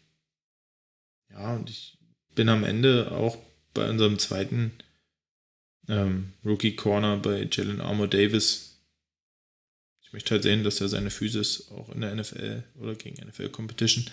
[1.29, 1.97] ja, und ich
[2.35, 3.37] bin am Ende auch
[3.73, 4.71] bei unserem zweiten
[5.87, 8.79] ähm, Rookie Corner bei Jalen Armour Davis.
[10.01, 13.49] Ich möchte halt sehen, dass er seine Physis auch in der NFL oder gegen NFL
[13.49, 14.05] Competition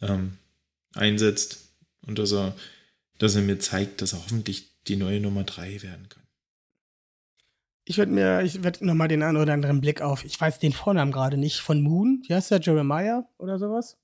[0.00, 0.36] ähm,
[0.94, 2.56] einsetzt und dass er,
[3.18, 6.27] dass er mir zeigt, dass er hoffentlich die neue Nummer 3 werden kann.
[7.90, 10.74] Ich würde mir, ich werde nochmal den einen oder anderen Blick auf, ich weiß den
[10.74, 13.96] Vornamen gerade nicht, von Moon, wie heißt der, Jeremiah oder sowas?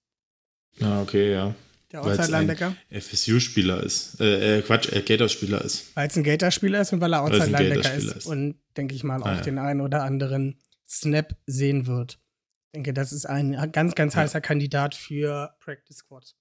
[0.80, 1.54] Ah, okay, ja.
[1.92, 2.76] Der Weil's Outside Linebacker.
[2.90, 4.18] FSU-Spieler ist.
[4.22, 5.94] Äh, äh, Quatsch, äh, Gators-Spieler ist.
[5.94, 8.24] Weil es ein Gator-Spieler ist und weil er Weil es Outside ein Linebacker Gator-Spieler ist.
[8.24, 8.26] ist.
[8.26, 9.40] Und denke ich mal auch Ah, ja.
[9.42, 12.14] den einen oder anderen Snap sehen wird.
[12.14, 14.22] Ich denke, das ist ein ganz, ganz Ja.
[14.22, 16.34] heißer Kandidat für Practice Squad.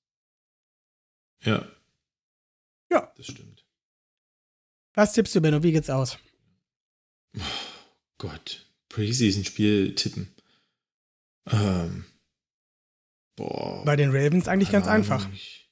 [1.43, 1.67] Ja.
[2.89, 3.12] Ja.
[3.17, 3.65] Das stimmt.
[4.95, 5.62] Was tippst du, Benno?
[5.62, 6.17] Wie geht's aus?
[8.17, 8.65] Gott.
[8.89, 10.34] Preseason-Spiel tippen.
[11.52, 12.06] Ähm.
[13.36, 13.84] Boah.
[13.86, 15.22] Bei den Ravens eigentlich ganz einfach.
[15.26, 15.69] Ahnung, ich-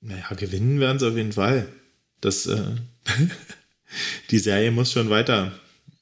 [0.00, 1.72] Naja, gewinnen werden sie auf jeden Fall.
[2.20, 2.76] Das, äh,
[4.30, 5.58] die Serie muss schon weiter,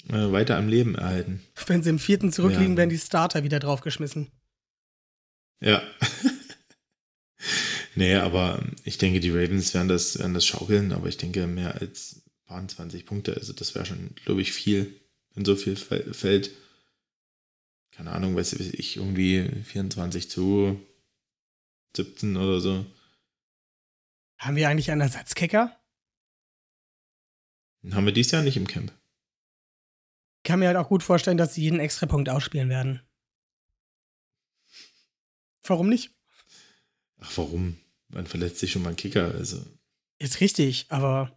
[0.08, 1.42] äh, weiter am Leben erhalten.
[1.66, 2.76] Wenn sie im vierten zurückliegen, Ja.
[2.78, 4.30] werden die Starter wieder draufgeschmissen.
[5.60, 5.82] Ja.
[7.94, 11.74] nee, aber ich denke, die Ravens werden das, werden das schaukeln, aber ich denke, mehr
[11.80, 15.00] als paar 20 Punkte, also das wäre schon, glaube ich, viel,
[15.34, 16.50] wenn so viel fällt.
[17.90, 20.80] Keine Ahnung, weiß ich, irgendwie 24 zu
[21.96, 22.86] 17 oder so.
[24.38, 25.74] Haben wir eigentlich einen Ersatzkicker?
[27.90, 28.92] Haben wir dies Jahr nicht im Camp.
[30.38, 33.00] Ich kann mir halt auch gut vorstellen, dass sie jeden Extrapunkt ausspielen werden.
[35.62, 36.14] Warum nicht?
[37.18, 37.78] Ach, warum?
[38.08, 39.64] Man verletzt sich schon mal ein Kicker, also.
[40.18, 41.35] Ist richtig, aber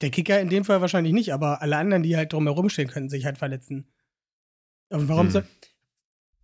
[0.00, 3.08] der Kicker in dem Fall wahrscheinlich nicht, aber alle anderen, die halt drumherum stehen, könnten
[3.08, 3.92] sich halt verletzen.
[4.90, 5.32] Und warum Hm.
[5.32, 5.44] soll.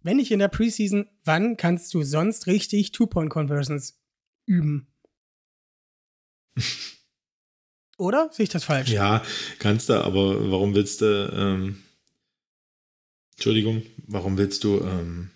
[0.03, 4.01] Wenn nicht in der Preseason, wann kannst du sonst richtig Two-Point-Conversions
[4.47, 4.89] üben?
[7.99, 8.31] Oder?
[8.33, 8.89] Sehe ich das falsch?
[8.91, 9.23] Ja,
[9.59, 11.83] kannst du, aber warum willst du, ähm,
[13.35, 15.31] Entschuldigung, warum willst du ähm,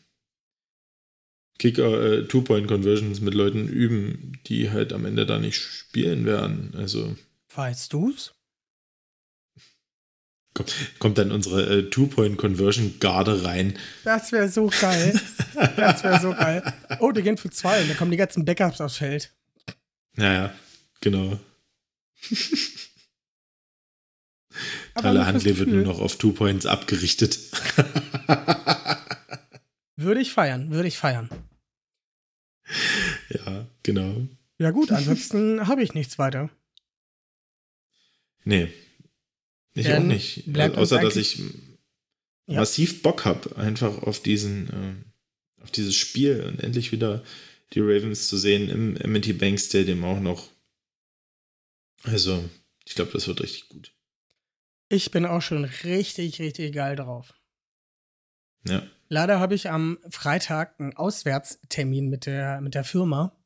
[1.59, 6.75] Kicker, äh, Two-Point-Conversions mit Leuten üben, die halt am Ende da nicht spielen werden?
[6.77, 7.17] Also
[7.55, 8.37] Weißt du's?
[10.57, 13.79] kommt, kommt dann unsere äh, Two-Point-Conversion-Garde rein.
[14.05, 15.21] Das wäre so geil.
[15.77, 16.63] Das wäre so geil.
[17.01, 19.33] Oh, die gehen für zwei und dann kommen die ganzen Backups aufs Feld.
[20.15, 20.53] Naja,
[21.01, 21.39] genau.
[24.95, 27.39] Tyler Huntley wird nur noch auf Two-Points abgerichtet.
[29.97, 31.31] Würde ich feiern, würde ich feiern.
[33.31, 34.27] ja, genau.
[34.59, 36.51] Ja gut, ansonsten habe ich nichts weiter.
[38.47, 38.69] Nee.
[39.75, 40.47] Ich Dann auch nicht.
[40.47, 41.39] uns Außer, dass ich
[42.47, 42.61] Ja.
[42.61, 47.23] massiv Bock habe, einfach auf diesen, äh, auf dieses Spiel und endlich wieder
[47.73, 50.49] die Ravens zu sehen im M&T Bank Stadium auch noch.
[52.05, 52.49] Also,
[52.87, 53.93] ich glaube, das wird richtig gut.
[54.89, 57.35] Ich bin auch schon richtig, richtig geil drauf.
[58.65, 58.87] Ja.
[59.09, 63.37] Leider habe ich am Freitag einen Auswärtstermin mit der, mit der Firma.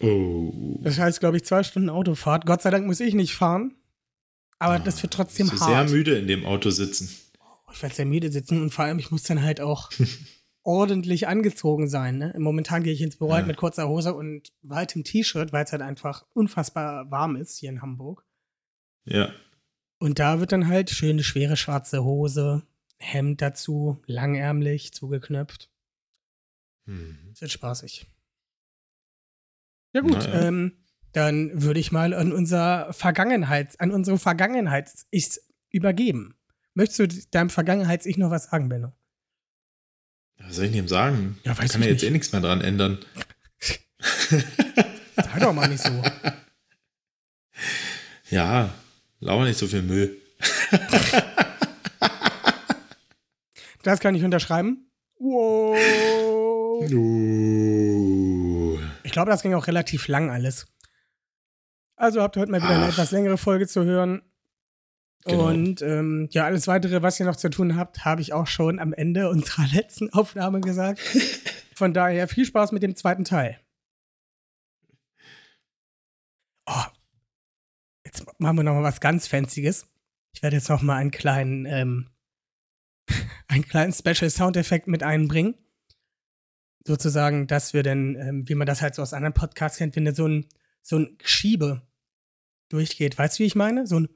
[0.00, 0.78] Oh.
[0.82, 2.46] Das heißt, glaube ich, zwei Stunden Autofahrt.
[2.46, 3.74] Gott sei Dank muss ich nicht fahren.
[4.58, 5.88] Aber das wird trotzdem du hart.
[5.88, 7.08] sehr müde in dem Auto sitzen.
[7.72, 9.90] Ich werde sehr müde sitzen und vor allem, ich muss dann halt auch
[10.62, 12.18] ordentlich angezogen sein.
[12.18, 12.34] Ne?
[12.38, 13.46] Momentan gehe ich ins Büro halt Ja.
[13.48, 17.82] mit kurzer Hose und weitem T-Shirt, weil es halt einfach unfassbar warm ist hier in
[17.82, 18.24] Hamburg.
[19.04, 19.32] Ja.
[19.98, 22.62] Und da wird dann halt schöne, schwere schwarze Hose,
[22.98, 25.70] Hemd dazu, langärmlich, zugeknöpft.
[26.86, 27.18] Hm.
[27.30, 28.06] Das wird spaßig.
[29.94, 30.42] Ja gut, ja.
[30.42, 30.72] ähm,
[31.12, 35.40] dann würde ich mal an unser Vergangenheits, an unsere Vergangenheits-Ich
[35.70, 36.34] übergeben.
[36.74, 38.92] Möchtest du deinem Vergangenheits-Ich noch was sagen, Benno?
[40.38, 41.38] Was soll ich dem sagen?
[41.44, 42.98] Ja, weiß Kann ich ja jetzt eh nichts mehr dran ändern.
[45.16, 45.90] Sag doch mal nicht so.
[48.30, 48.74] Ja,
[49.20, 50.20] lauer nicht so viel Müll.
[53.82, 54.90] Das kann ich unterschreiben.
[55.18, 55.78] Wow.
[56.92, 58.78] Uh.
[59.02, 60.66] Ich glaube, das ging auch relativ lang alles.
[61.98, 62.90] Also habt ihr heute mal wieder eine Ach.
[62.90, 64.22] etwas längere Folge zu hören.
[65.24, 65.48] Genau.
[65.48, 68.78] Und ähm, ja, alles weitere, was ihr noch zu tun habt, habe ich auch schon
[68.78, 71.00] am Ende unserer letzten Aufnahme gesagt.
[71.74, 73.58] Von daher viel Spaß mit dem zweiten Teil.
[76.66, 76.84] Oh,
[78.06, 79.86] jetzt machen wir noch mal was ganz Fancyes.
[80.34, 82.10] Ich werde jetzt noch mal einen kleinen, ähm,
[83.48, 85.56] einen kleinen Special Soundeffekt mit einbringen.
[86.86, 90.14] Sozusagen, dass wir dann, ähm, wie man das halt so aus anderen Podcasts kennt, wenn
[90.14, 90.46] so ein,
[90.80, 91.87] so ein Schiebe
[92.68, 93.16] durchgeht.
[93.18, 93.86] Weißt du, wie ich meine?
[93.86, 94.08] So ein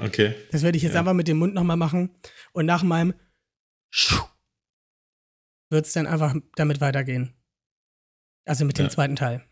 [0.00, 0.34] Okay.
[0.50, 1.00] Das werde ich jetzt Ja.
[1.00, 2.10] einfach mit dem Mund nochmal machen.
[2.52, 3.14] Und nach meinem
[5.70, 7.34] wird es dann einfach damit weitergehen.
[8.46, 8.90] Also mit dem Ja.
[8.90, 9.44] zweiten Teil.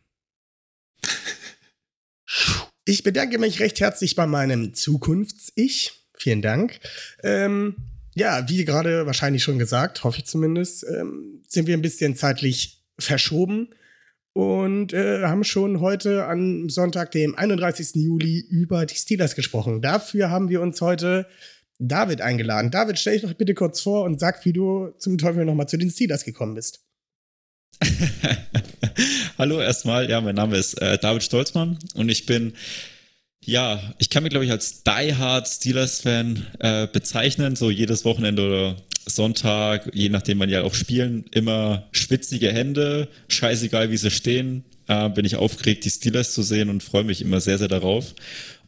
[2.84, 5.92] Ich bedanke mich recht herzlich bei meinem Zukunfts-Ich.
[6.16, 6.80] Vielen Dank.
[7.22, 7.76] Ähm,
[8.14, 12.82] ja, wie gerade wahrscheinlich schon gesagt, hoffe ich zumindest, ähm, sind wir ein bisschen zeitlich
[12.98, 13.74] verschoben
[14.32, 17.96] und äh, haben schon heute am Sonntag, dem 31.
[17.96, 19.82] Juli, über die Steelers gesprochen.
[19.82, 21.26] Dafür haben wir uns heute
[21.78, 22.70] David eingeladen.
[22.70, 25.78] David, stell dich doch bitte kurz vor und sag, wie du zum Teufel nochmal zu
[25.78, 26.84] den Steelers gekommen bist.
[29.38, 32.52] Hallo erstmal, ja, mein Name ist äh, David Stolzmann und ich bin,
[33.44, 38.46] ja, ich kann mich glaube ich als Die Hard Steelers-Fan äh, bezeichnen, so jedes Wochenende
[38.46, 38.76] oder
[39.06, 45.08] Sonntag, je nachdem man ja auch spielen, immer schwitzige Hände, scheißegal wie sie stehen, äh,
[45.08, 48.14] bin ich aufgeregt, die Steelers zu sehen und freue mich immer sehr, sehr darauf.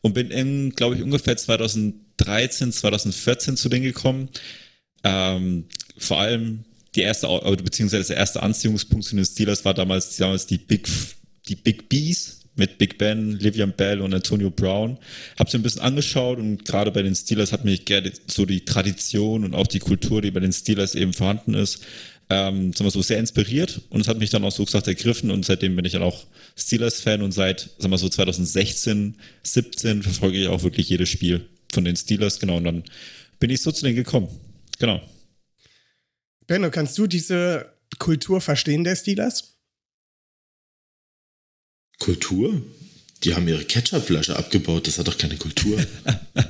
[0.01, 4.29] Und bin in, glaube ich, ungefähr 2013, 2014 zu denen gekommen.
[5.05, 7.29] Ähm, vor allem die erste,
[7.63, 10.89] beziehungsweise der erste Anziehungspunkt zu den Steelers war damals, damals die Big,
[11.49, 14.99] die Big Bees mit Big Ben, Livian Bell und Antonio Brown.
[15.39, 18.65] Hab sie ein bisschen angeschaut und gerade bei den Steelers hat mich gerne so die
[18.65, 21.83] Tradition und auch die Kultur, die bei den Steelers eben vorhanden ist,
[22.29, 25.31] ähm, sagen wir so sehr inspiriert und es hat mich dann auch so gesagt ergriffen
[25.31, 26.25] und seitdem bin ich dann auch
[26.57, 31.85] Steelers-Fan und seit, sagen wir so 2016, 17 verfolge ich auch wirklich jedes Spiel von
[31.85, 32.85] den Steelers, genau, und dann
[33.39, 34.29] bin ich so zu denen gekommen.
[34.79, 35.01] Genau.
[36.47, 39.52] Benno, kannst du diese Kultur verstehen der Steelers?
[42.03, 42.61] Kultur?
[43.23, 45.79] Die haben ihre Ketchupflasche abgebaut, das hat doch keine Kultur.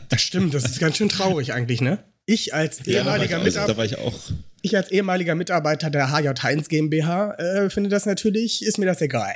[0.09, 2.05] Das stimmt, das ist ganz schön traurig eigentlich, ne?
[2.27, 4.21] Ich als ehemaliger, also, da Mitarbeiter, ich auch.
[4.61, 9.01] ich als ehemaliger Mitarbeiter der HJ Heinz GmbH äh, finde das natürlich, ist mir das
[9.01, 9.35] egal.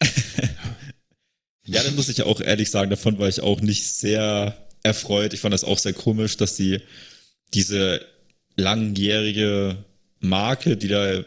[1.66, 5.34] Ja, dann muss ich ja auch ehrlich sagen, davon war ich auch nicht sehr erfreut.
[5.34, 6.80] Ich fand das auch sehr komisch, dass die
[7.54, 8.04] diese
[8.56, 9.84] langjährige
[10.18, 11.22] Marke, die da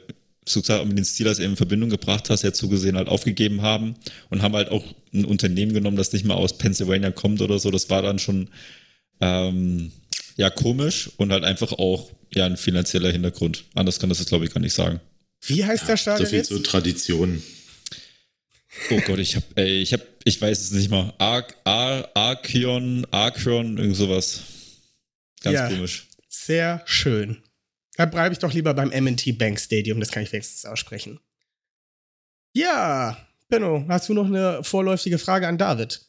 [0.45, 3.95] sozusagen mit den Steelers eben in Verbindung gebracht hast, ja zugesehen halt aufgegeben haben
[4.29, 4.83] und haben halt auch
[5.13, 7.71] ein Unternehmen genommen, das nicht mal aus Pennsylvania kommt oder so.
[7.71, 8.49] Das war dann schon
[9.21, 9.91] ähm,
[10.37, 13.65] ja komisch und halt einfach auch ja ein finanzieller Hintergrund.
[13.75, 14.99] Anders kann das jetzt glaube ich gar nicht sagen.
[15.45, 16.47] Wie heißt der so Stadion viel jetzt?
[16.47, 17.41] zu Tradition.
[18.89, 21.13] Oh Gott, ich hab, ey, ich hab, ich weiß es nicht mal.
[21.19, 24.41] Ar Ar Archeon, Archeon, irgend sowas.
[25.41, 25.67] Ganz Ja.
[25.69, 26.07] komisch.
[26.27, 27.43] Sehr schön.
[27.95, 31.19] Da bleibe ich doch lieber beim M&T Bank Stadium, das kann ich wenigstens aussprechen.
[32.53, 33.17] Ja,
[33.49, 36.01] Benno, hast du noch eine vorläufige Frage an David?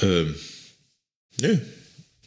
[0.00, 0.34] Ähm,
[1.38, 1.60] ne.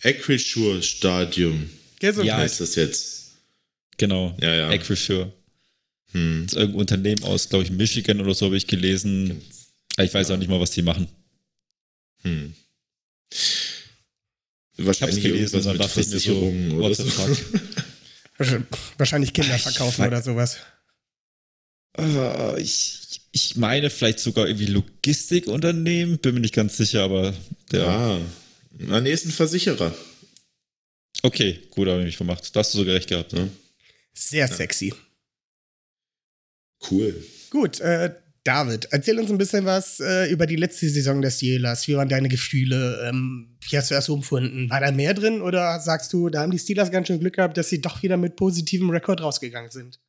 [0.04, 1.70] Acrisure Stadium
[2.00, 2.28] Gesundheit.
[2.28, 2.38] Ja.
[2.38, 3.34] heißt das jetzt.
[3.98, 4.36] Genau.
[4.42, 4.70] Ja, ja.
[4.70, 5.32] Acrisure.
[6.12, 6.44] Hm.
[6.44, 9.42] Das ist irgendein Unternehmen aus, glaube ich, Michigan oder so habe ich gelesen.
[9.98, 11.08] Ich weiß auch nicht mal, was die machen.
[12.22, 12.54] Hm.
[14.78, 17.38] Wahrscheinlich gelesen, dann dachte ich mir so, what the fuck.
[18.98, 20.58] Wahrscheinlich Kinder verkaufen oder sowas.
[21.98, 27.34] Uh, ich, ich meine vielleicht sogar irgendwie Logistikunternehmen, bin mir nicht ganz sicher, aber
[27.72, 27.88] der.
[27.88, 28.20] Ah,
[29.00, 29.96] nee, ist ein Versicherer.
[31.24, 32.54] Okay, gut, habe ich mich vermacht.
[32.54, 33.50] Da hast du sogar recht gehabt, ne?
[34.14, 34.94] Sehr sexy.
[36.90, 37.26] Cool.
[37.50, 38.14] Gut, äh,
[38.46, 41.88] David, erzähl uns ein bisschen was äh, über die letzte Saison der Steelers.
[41.88, 43.04] Wie waren deine Gefühle?
[43.10, 44.70] Ähm, wie hast du das umfunden?
[44.70, 47.58] War da mehr drin oder sagst du, da haben die Steelers ganz schön Glück gehabt,
[47.58, 50.00] dass sie doch wieder mit positivem Rekord rausgegangen sind?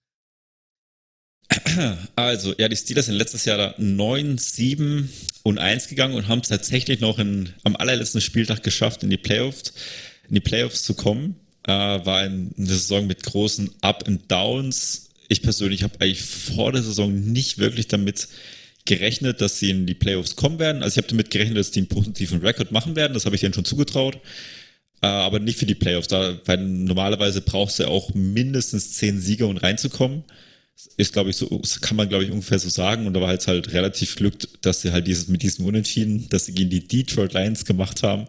[2.17, 5.11] Also, ja, die Steelers sind letztes Jahr 9, 7
[5.43, 9.17] und 1 gegangen und haben es tatsächlich noch in, am allerletzten Spieltag geschafft, in die
[9.17, 9.73] Playoffs,
[10.29, 11.37] in die Playoffs zu kommen.
[11.65, 16.83] Äh, war eine Saison mit großen Up and Downs ich persönlich habe eigentlich vor der
[16.83, 18.29] Saison nicht wirklich damit
[18.85, 20.83] gerechnet, dass sie in die Playoffs kommen werden.
[20.83, 23.15] Also ich habe damit gerechnet, dass die einen positiven Rekord machen werden.
[23.15, 24.19] Das habe ich denen schon zugetraut.
[25.03, 26.09] Äh, aber nicht für die Playoffs.
[26.09, 30.25] Da, weil normalerweise brauchst du auch mindestens zehn Sieger, um reinzukommen.
[30.97, 33.07] Ist, glaube ich, so, kann man, glaube ich, ungefähr so sagen.
[33.07, 36.47] Und da war jetzt halt relativ Glück, dass sie halt dieses mit diesem Unentschieden, dass
[36.47, 38.27] sie gegen die Detroit Lions gemacht haben,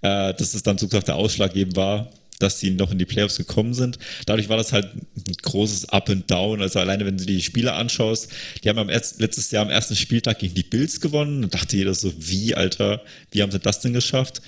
[0.00, 2.10] äh, dass es dann sozusagen der Ausschlag eben war,
[2.42, 3.98] dass sie noch in die Playoffs gekommen sind.
[4.26, 6.60] Dadurch war das halt ein großes Up and Down.
[6.60, 8.28] Also alleine, wenn du die Spiele anschaust,
[8.62, 11.44] die haben am erst, letztes Jahr am ersten Spieltag gegen die Bills gewonnen.
[11.44, 14.42] Und dachte jeder so, wie, Alter, wie haben sie das denn geschafft?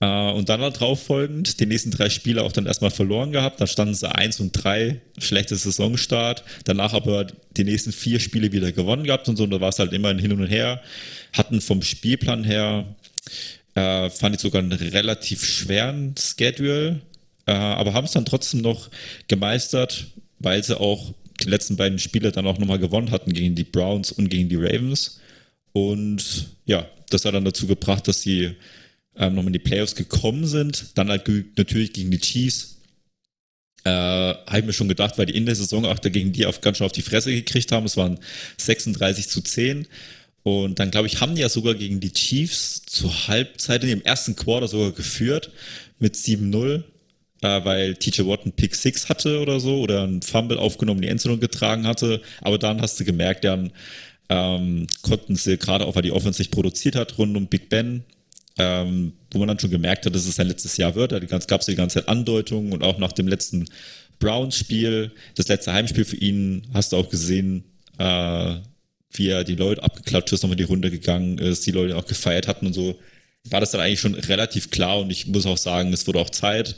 [0.00, 3.60] Äh, und dann darauf folgend, die nächsten drei Spiele auch dann erstmal verloren gehabt.
[3.60, 6.44] Dann standen sie eins und drei, schlechter Saisonstart.
[6.64, 7.26] Danach aber
[7.56, 9.44] die nächsten vier Spiele wieder gewonnen gehabt und so.
[9.44, 10.80] Und da war es halt immer ein Hin und Her.
[11.32, 12.94] Hatten vom Spielplan her,
[13.74, 17.00] äh, fand ich sogar einen relativ schweren Schedule
[17.46, 18.90] äh, aber haben es dann trotzdem noch
[19.28, 20.06] gemeistert,
[20.38, 24.12] weil sie auch die letzten beiden Spiele dann auch nochmal gewonnen hatten gegen die Browns
[24.12, 25.20] und gegen die Ravens.
[25.72, 28.54] Und ja, das hat dann dazu gebracht, dass sie
[29.16, 30.86] ähm, nochmal in die Playoffs gekommen sind.
[30.94, 32.78] Dann halt natürlich gegen die Chiefs.
[33.84, 36.60] Äh, habe ich mir schon gedacht, weil die in der Saison auch dagegen die auf,
[36.60, 37.84] ganz schön auf die Fresse gekriegt haben.
[37.84, 38.18] Es waren
[38.56, 39.86] 36 zu 10.
[40.42, 44.02] Und dann, glaube ich, haben die ja sogar gegen die Chiefs zur Halbzeit in dem
[44.02, 45.50] ersten Quarter sogar geführt
[45.98, 46.84] mit 7-0
[47.44, 51.08] äh, weil TJ Watt einen Pick 6 hatte oder so oder einen Fumble aufgenommen, die
[51.08, 52.22] Endzone getragen hatte.
[52.40, 53.70] Aber dann hast du gemerkt, dann
[54.30, 58.02] ähm, konnten sie gerade auch, weil die Offense sich produziert hat, rund um Big Ben,
[58.56, 61.12] ähm, wo man dann schon gemerkt hat, dass es sein letztes Jahr wird.
[61.12, 63.66] Da gab es die ganze Zeit Andeutungen und auch nach dem letzten
[64.20, 67.64] Browns-Spiel, das letzte Heimspiel für ihn, hast du auch gesehen,
[67.98, 68.54] äh,
[69.10, 72.48] wie er die Leute abgeklatscht ist, nochmal die Runde gegangen ist, die Leute auch gefeiert
[72.48, 72.98] hatten und so,
[73.50, 76.30] war das dann eigentlich schon relativ klar und ich muss auch sagen, es wurde auch
[76.30, 76.76] Zeit.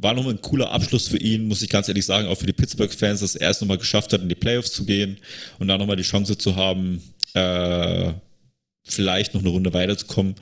[0.00, 2.52] War nochmal ein cooler Abschluss für ihn, muss ich ganz ehrlich sagen, auch für die
[2.52, 5.18] Pittsburgh-Fans, dass er es nochmal geschafft hat, in die Playoffs zu gehen
[5.58, 7.02] und da nochmal die Chance zu haben,
[7.34, 8.12] äh,
[8.84, 10.34] vielleicht noch eine Runde weiterzukommen.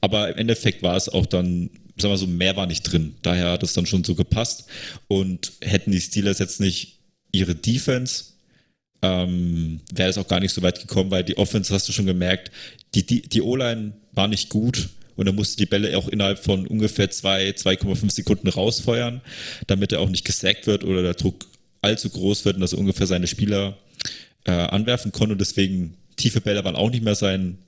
[0.00, 3.16] Aber im Endeffekt war es auch dann, sagen wir so, mehr war nicht drin.
[3.22, 4.66] Daher hat es dann schon so gepasst.
[5.08, 6.98] Und hätten die Steelers jetzt nicht
[7.32, 8.24] ihre Defense,
[9.02, 12.06] ähm, wäre es auch gar nicht so weit gekommen, weil die Offense, hast du schon
[12.06, 12.50] gemerkt,
[12.94, 14.88] die, die, die O-Line war nicht gut
[15.18, 19.20] und er musste die Bälle auch innerhalb von ungefähr 2,5 Sekunden rausfeuern,
[19.66, 21.46] damit er auch nicht gesackt wird oder der Druck
[21.82, 23.76] allzu groß wird und dass er ungefähr seine Spieler
[24.44, 25.32] äh, anwerfen konnte.
[25.32, 27.58] Und deswegen tiefe Bälle waren auch nicht mehr sein,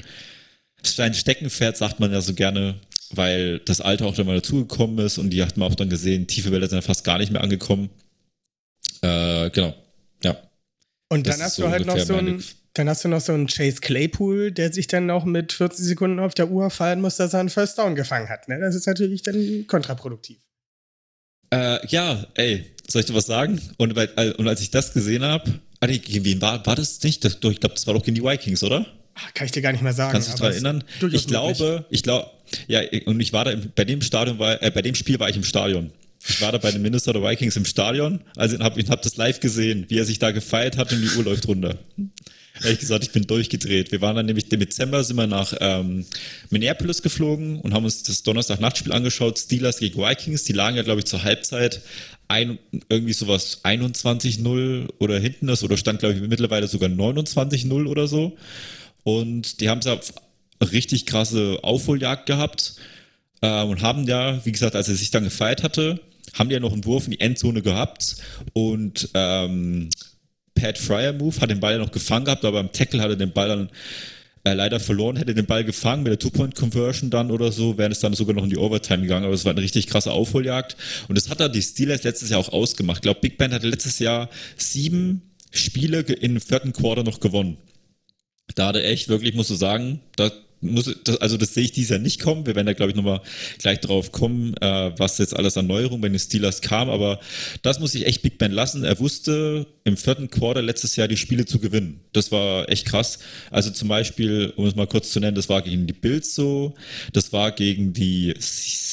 [0.80, 2.76] sein Steckenpferd, sagt man ja so gerne,
[3.10, 6.28] weil das Alter auch dann mal dazugekommen ist und die hat man auch dann gesehen,
[6.28, 7.90] tiefe Bälle sind ja fast gar nicht mehr angekommen.
[9.02, 9.74] Äh, genau,
[10.22, 10.40] ja.
[11.08, 12.40] Und dann hast du halt noch so ein,
[12.74, 16.20] dann hast du noch so einen Chase Claypool, der sich dann noch mit 40 Sekunden
[16.20, 18.48] auf der Uhr fallen muss, dass er einen First Down gefangen hat.
[18.48, 18.60] Ne?
[18.60, 20.38] Das ist natürlich dann kontraproduktiv.
[21.52, 23.60] Äh, ja, ey, soll ich dir was sagen?
[23.78, 27.24] Und, und als ich das gesehen habe, ah, nee, gegen wen war, war das nicht?
[27.24, 28.86] Das, ich glaube, das war doch gegen die Vikings, oder?
[29.14, 30.12] Ach, kann ich dir gar nicht mehr sagen.
[30.12, 30.84] Kannst du dich daran erinnern?
[31.12, 32.30] Ich glaube, ich glaube,
[32.68, 35.28] ja, und ich war da, im, bei dem Stadion, war, äh, bei dem Spiel war
[35.28, 35.92] ich im Stadion.
[36.28, 39.86] Ich war da bei den Minnesota Vikings im Stadion, also habe hab das live gesehen,
[39.88, 41.78] wie er sich da gefeiert hat und die Uhr läuft runter.
[42.62, 43.90] Ehrlich gesagt, ich bin durchgedreht.
[43.90, 46.04] Wir waren dann nämlich im Dezember sind wir nach ähm,
[46.50, 49.38] Minneapolis geflogen und haben uns das Donnerstag-Nachtspiel angeschaut.
[49.38, 50.44] Steelers gegen Vikings.
[50.44, 51.80] Die lagen ja, glaube ich, zur Halbzeit
[52.28, 52.58] ein,
[52.88, 58.36] irgendwie sowas 21-0 oder hinten ist oder stand, glaube ich, mittlerweile sogar 29-0 oder so.
[59.02, 59.98] Und die haben ja
[60.60, 62.74] richtig krasse Aufholjagd gehabt
[63.40, 66.00] äh, und haben ja, wie gesagt, als er sich dann gefeiert hatte,
[66.34, 68.16] haben die ja noch einen Wurf in die Endzone gehabt
[68.52, 69.88] und ähm,
[70.60, 73.16] Pat Fryer Move, hat den Ball ja noch gefangen gehabt, aber beim Tackle hat er
[73.16, 73.70] den Ball dann
[74.44, 78.00] äh, leider verloren, hätte den Ball gefangen mit der Two-Point-Conversion dann oder so, wäre es
[78.00, 80.76] dann sogar noch in die Overtime gegangen, aber es war eine richtig krasse Aufholjagd
[81.08, 82.98] und das hat er die Steelers letztes Jahr auch ausgemacht.
[82.98, 87.56] Ich glaube, Big Ben hatte letztes Jahr sieben Spiele im vierten Quarter noch gewonnen.
[88.54, 90.30] Da hat er echt wirklich, musst du sagen, da
[90.60, 92.46] muss, das, also das sehe ich dieses Jahr nicht kommen.
[92.46, 93.20] Wir werden da, glaube ich, nochmal
[93.58, 96.90] gleich drauf kommen, äh, was jetzt alles an Neuerungen bei den Steelers kam.
[96.90, 97.20] Aber
[97.62, 98.84] das muss ich echt Big Ben lassen.
[98.84, 102.00] Er wusste im vierten Quarter letztes Jahr die Spiele zu gewinnen.
[102.12, 103.18] Das war echt krass.
[103.50, 106.74] Also zum Beispiel, um es mal kurz zu nennen, das war gegen die Bills so,
[107.12, 108.34] das war gegen die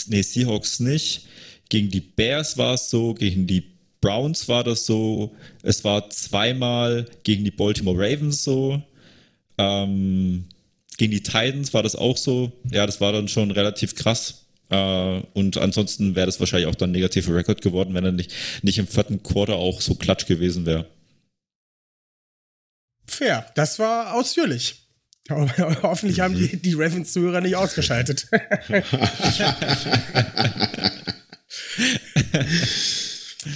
[0.07, 1.25] nee, Seahawks nicht,
[1.69, 3.63] gegen die Bears war es so, gegen die
[3.99, 8.81] Browns war das so, es war zweimal gegen die Baltimore Ravens so.
[9.57, 10.45] Ähm,
[10.97, 12.51] gegen die Titans war das auch so.
[12.71, 14.45] Ja, das war dann schon relativ krass.
[14.69, 18.33] Äh, und ansonsten wäre das wahrscheinlich auch dann negativer Rekord geworden, wenn er nicht,
[18.63, 20.87] nicht im vierten Quarter auch so klatsch gewesen wäre.
[23.05, 24.83] Fair, das war ausführlich.
[25.29, 28.27] Hoffentlich haben die, die Ravens-Zuhörer nicht ausgeschaltet.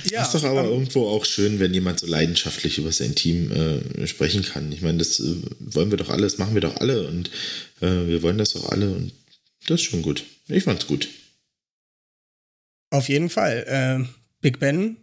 [0.10, 3.52] Ja, ist doch aber ähm, irgendwo auch schön, wenn jemand so leidenschaftlich über sein Team
[3.52, 4.72] äh, sprechen kann.
[4.72, 7.30] Ich meine, das äh, wollen wir doch alle, das machen wir doch alle und
[7.82, 9.14] äh, wir wollen das doch alle und
[9.68, 10.24] das ist schon gut.
[10.48, 11.08] Ich fand's gut.
[12.90, 13.66] Auf jeden Fall.
[13.68, 14.10] Ähm,
[14.42, 14.98] Big Ben,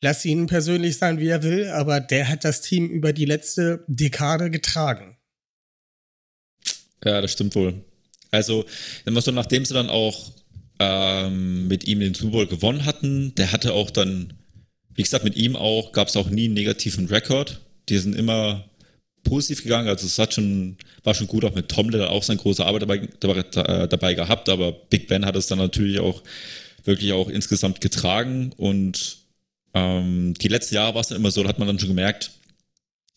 [0.00, 3.84] lass ihn persönlich sein, wie er will, aber der hat das Team über die letzte
[3.86, 5.16] Dekade getragen.
[7.04, 7.84] Ja, das stimmt wohl.
[8.30, 8.66] Also,
[9.06, 10.32] immer so, nachdem sie dann auch
[10.78, 13.34] ähm, mit ihm den Super Bowl gewonnen hatten.
[13.36, 14.34] Der hatte auch dann,
[14.94, 17.60] wie gesagt, mit ihm auch, gab es auch nie einen negativen Rekord.
[17.88, 18.64] Die sind immer
[19.24, 19.88] positiv gegangen.
[19.88, 23.08] Also es hat schon, war schon gut, auch mit Tomlin auch seine große Arbeit dabei,
[23.20, 26.22] dabei, dabei gehabt, aber Big Ben hat es dann natürlich auch
[26.84, 28.52] wirklich auch insgesamt getragen.
[28.56, 29.18] Und
[29.74, 32.30] ähm, die letzten Jahre war es dann immer so, da hat man dann schon gemerkt,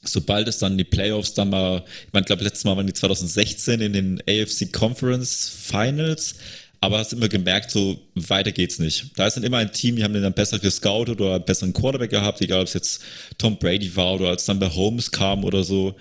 [0.04, 2.94] sobald es dann die Playoffs dann mal, ich meine, ich glaube, letztes Mal waren die
[2.94, 6.36] 2016 in den AFC Conference Finals,
[6.82, 9.12] aber hast immer gemerkt, so weiter geht's nicht.
[9.16, 12.10] Da ist dann immer ein Team, die haben dann besser gescoutet oder einen besseren Quarterback
[12.10, 13.04] gehabt, egal ob es jetzt
[13.38, 15.96] Tom Brady war oder als dann bei Holmes kam oder so.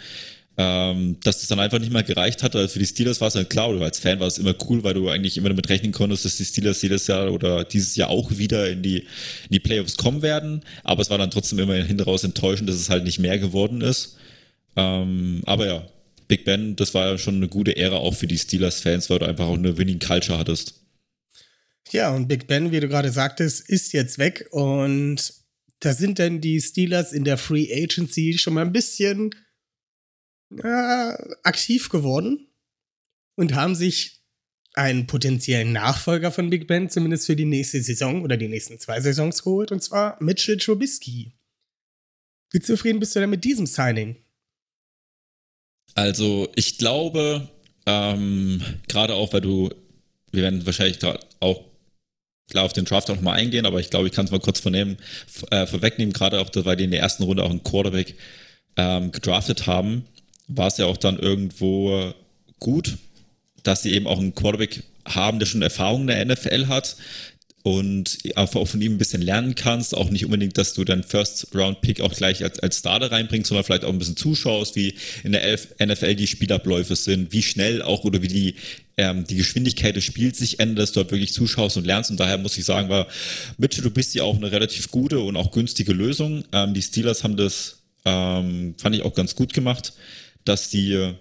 [0.56, 2.56] Ähm, dass das dann einfach nicht mehr gereicht hat.
[2.56, 4.82] Also für die Steelers war es dann klar, oder als Fan war es immer cool,
[4.82, 8.08] weil du eigentlich immer damit rechnen konntest, dass die Steelers jedes Jahr oder dieses Jahr
[8.08, 10.62] auch wieder in die, in die Playoffs kommen werden.
[10.82, 13.80] Aber es war dann trotzdem immer hinten raus enttäuschend, dass es halt nicht mehr geworden
[13.82, 14.16] ist.
[14.76, 15.86] Ähm, aber ja,
[16.30, 19.26] Big Ben, das war ja schon eine gute Ära auch für die Steelers-Fans, weil du
[19.26, 20.80] einfach auch eine Winning Culture hattest.
[21.90, 25.34] Ja, und Big Ben, wie du gerade sagtest, ist jetzt weg und
[25.80, 29.30] da sind dann die Steelers in der Free Agency schon mal ein bisschen
[30.56, 32.46] äh, aktiv geworden
[33.34, 34.22] und haben sich
[34.74, 39.00] einen potenziellen Nachfolger von Big Ben zumindest für die nächste Saison oder die nächsten zwei
[39.00, 41.32] Saisons geholt und zwar Mitchell Trubisky.
[42.52, 44.16] Wie zufrieden bist du denn mit diesem Signing?
[45.94, 47.48] Also ich glaube,
[47.86, 49.70] ähm, gerade auch, weil du,
[50.32, 50.98] wir werden wahrscheinlich
[51.40, 51.64] auch
[52.50, 54.60] klar auf den Draft auch nochmal eingehen, aber ich glaube, ich kann es mal kurz
[54.60, 54.98] vernehmen,
[55.50, 58.14] äh, vorwegnehmen, gerade auch, weil die in der ersten Runde auch einen Quarterback
[58.76, 60.04] ähm, gedraftet haben,
[60.48, 62.12] war es ja auch dann irgendwo
[62.58, 62.98] gut,
[63.62, 66.96] dass sie eben auch einen Quarterback haben, der schon Erfahrung in der NFL hat,
[67.62, 69.94] und auch von ihm ein bisschen lernen kannst.
[69.94, 73.84] Auch nicht unbedingt, dass du deinen First-Round-Pick auch gleich als, als Starter reinbringst, sondern vielleicht
[73.84, 74.94] auch ein bisschen zuschaust, wie
[75.24, 78.54] in der NFL die Spielabläufe sind, wie schnell auch oder wie die,
[78.96, 82.10] ähm, die Geschwindigkeit des Spiels sich ändert, dass du dort wirklich zuschaust und lernst.
[82.10, 83.06] Und daher muss ich sagen, war
[83.58, 86.44] Mitchell, du bist ja auch eine relativ gute und auch günstige Lösung.
[86.52, 89.92] Ähm, die Steelers haben das, ähm, fand ich auch ganz gut gemacht,
[90.46, 91.12] dass die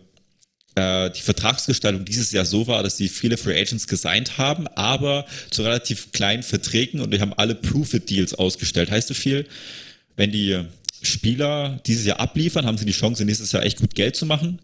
[0.80, 5.26] äh, die Vertragsgestaltung dieses Jahr so war, dass sie viele Free Agents gesigned haben, aber
[5.50, 8.90] zu relativ kleinen Verträgen und die haben alle Proof-It-Deals ausgestellt.
[8.90, 9.46] Heißt so viel,
[10.16, 10.64] wenn die
[11.02, 14.62] Spieler dieses Jahr abliefern, haben sie die Chance, nächstes Jahr echt gut Geld zu machen.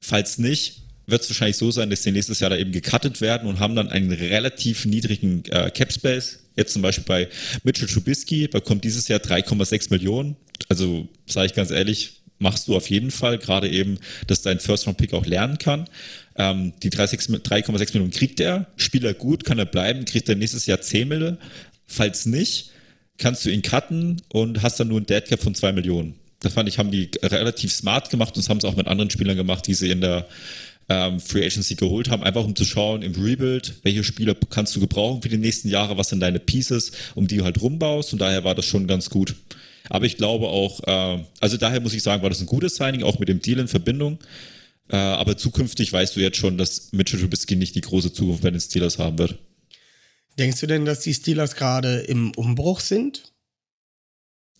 [0.00, 3.48] Falls nicht, wird es wahrscheinlich so sein, dass sie nächstes Jahr da eben gecuttet werden
[3.48, 6.40] und haben dann einen relativ niedrigen äh, Cap Space.
[6.56, 7.28] Jetzt zum Beispiel bei
[7.62, 10.36] Mitchell Trubisky bekommt dieses Jahr 3,6 Millionen.
[10.68, 15.14] Also sage ich ganz ehrlich, machst du auf jeden Fall, gerade eben, dass dein First-Round-Pick
[15.14, 15.88] auch lernen kann.
[16.36, 20.66] Ähm, die 3,6 Millionen kriegt er, spielt er gut, kann er bleiben, kriegt er nächstes
[20.66, 21.38] Jahr 10 Millionen.
[21.86, 22.70] Falls nicht,
[23.18, 26.14] kannst du ihn cutten und hast dann nur ein Deadcap von 2 Millionen.
[26.42, 29.36] Das fand ich, haben die relativ smart gemacht und haben sie auch mit anderen Spielern
[29.36, 30.28] gemacht, die sie in der
[30.88, 34.80] ähm, Free Agency geholt haben, einfach um zu schauen im Rebuild, welche Spieler kannst du
[34.80, 38.20] gebrauchen für die nächsten Jahre, was sind deine Pieces, um die du halt rumbaust und
[38.20, 39.34] daher war das schon ganz gut.
[39.88, 43.02] Aber ich glaube auch, äh, also daher muss ich sagen, war das ein gutes Signing,
[43.02, 44.18] auch mit dem Deal in Verbindung.
[44.88, 48.50] Äh, aber zukünftig weißt du jetzt schon, dass Mitchell Trubisky nicht die große Zukunft bei
[48.50, 49.38] den Steelers haben wird.
[50.38, 53.32] Denkst du denn, dass die Steelers gerade im Umbruch sind?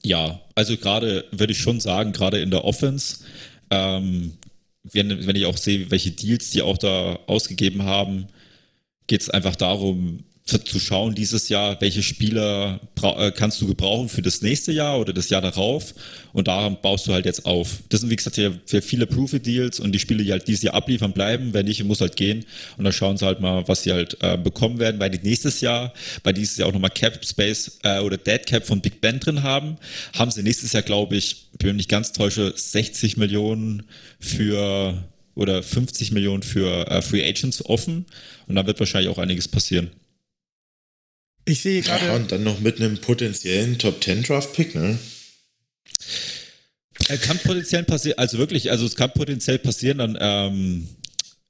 [0.02, 3.24] Ja, also gerade würde ich schon sagen, gerade in der Offense,
[3.70, 4.34] ähm,
[4.84, 8.28] wenn, wenn ich auch sehe, welche Deals die auch da ausgegeben haben,
[9.06, 14.22] geht es einfach darum, zu schauen dieses Jahr, welche Spieler äh, kannst du gebrauchen für
[14.22, 15.92] das nächste Jahr oder das Jahr darauf
[16.32, 17.80] und daran baust du halt jetzt auf.
[17.88, 21.12] Das sind wie gesagt ja viele Profit-Deals und die Spiele, die halt dieses Jahr abliefern,
[21.12, 22.44] bleiben, wenn nicht, muss halt gehen
[22.78, 25.60] und dann schauen sie halt mal, was sie halt äh, bekommen werden, weil die nächstes
[25.60, 25.92] Jahr,
[26.22, 29.42] weil dieses Jahr auch nochmal Cap Space äh, oder Dead Cap von Big Ben drin
[29.42, 29.78] haben,
[30.16, 33.82] haben sie nächstes Jahr, glaube ich, wenn ich nicht ganz täusche, 60 Millionen
[34.20, 35.02] für
[35.34, 38.06] oder 50 Millionen für äh, Free Agents offen
[38.46, 39.90] und da wird wahrscheinlich auch einiges passieren.
[41.48, 42.06] Ich sehe gerade.
[42.06, 44.98] Ja, und dann noch mit einem potenziellen Top 10 Draft Pick, ne?
[47.08, 50.88] Er kann potenziell passieren, also wirklich, also es kann potenziell passieren, dann, ähm,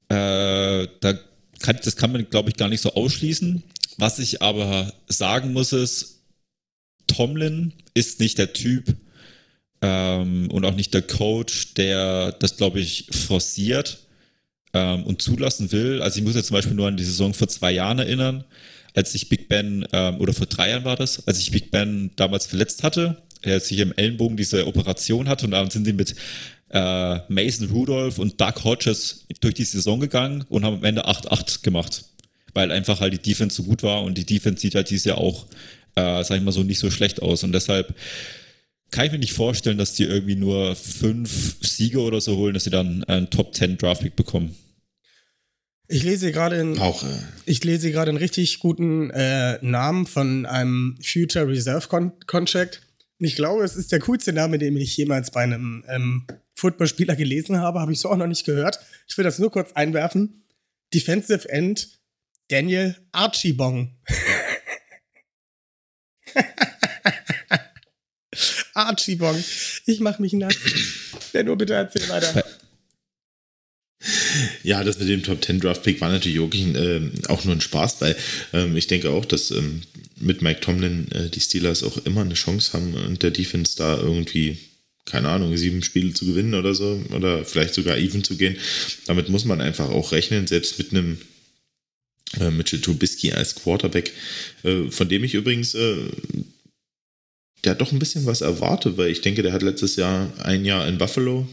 [0.08, 1.18] äh, da
[1.60, 3.62] kann, das kann man, glaube ich, gar nicht so ausschließen.
[3.96, 6.20] Was ich aber sagen muss, ist,
[7.06, 8.94] Tomlin ist nicht der Typ
[9.80, 14.00] ähm, und auch nicht der Coach, der das, glaube ich, forciert
[14.74, 16.02] ähm, und zulassen will.
[16.02, 18.44] Also ich muss jetzt zum Beispiel nur an die Saison vor zwei Jahren erinnern
[18.96, 22.10] als sich Big Ben, ähm, oder vor drei Jahren war das, als sich Big Ben
[22.16, 26.14] damals verletzt hatte, er sich im Ellenbogen diese Operation hatte und dann sind die mit
[26.70, 31.62] äh, Mason Rudolph und Doug Hodges durch die Saison gegangen und haben am Ende 8-8
[31.62, 32.04] gemacht,
[32.54, 35.18] weil einfach halt die Defense so gut war und die Defense sieht halt dieses Jahr
[35.18, 35.46] auch,
[35.94, 37.94] äh, sag ich mal so, nicht so schlecht aus und deshalb
[38.90, 42.64] kann ich mir nicht vorstellen, dass die irgendwie nur fünf Siege oder so holen, dass
[42.64, 44.54] sie dann einen Top 10 Draft bekommen.
[45.88, 50.44] Ich lese gerade in, Auch, äh, ich lese gerade einen richtig guten äh, Namen von
[50.46, 52.82] einem Future Reserve Con Contract.
[53.18, 57.14] Und ich glaube, es ist der coolste Name, den ich jemals bei einem ähm, Footballspieler
[57.14, 57.80] gelesen habe.
[57.80, 58.80] Habe ich so auch noch nicht gehört.
[59.06, 60.42] Ich will das nur kurz einwerfen.
[60.92, 62.00] Defensive End
[62.48, 63.94] Daniel Archibong.
[68.74, 69.42] Archibong.
[69.86, 70.56] Ich mache mich nass.
[71.32, 72.44] Ja, nur bitte erzähl weiter.
[74.62, 77.60] Ja, das mit dem Top 10 Draft Pick war natürlich wirklich äh, auch nur ein
[77.60, 78.16] Spaß, weil
[78.52, 79.82] ähm, ich denke auch, dass ähm,
[80.18, 83.96] mit Mike Tomlin äh, die Steelers auch immer eine Chance haben und der Defense da
[83.96, 84.58] irgendwie,
[85.04, 88.56] keine Ahnung, sieben Spiele zu gewinnen oder so oder vielleicht sogar even zu gehen.
[89.06, 91.18] Damit muss man einfach auch rechnen, selbst mit einem
[92.40, 94.12] äh, Mitchell Trubisky als Quarterback,
[94.64, 95.96] äh, von dem ich übrigens äh,
[97.64, 100.86] der doch ein bisschen was erwarte, weil ich denke, der hat letztes Jahr ein Jahr
[100.86, 101.48] in Buffalo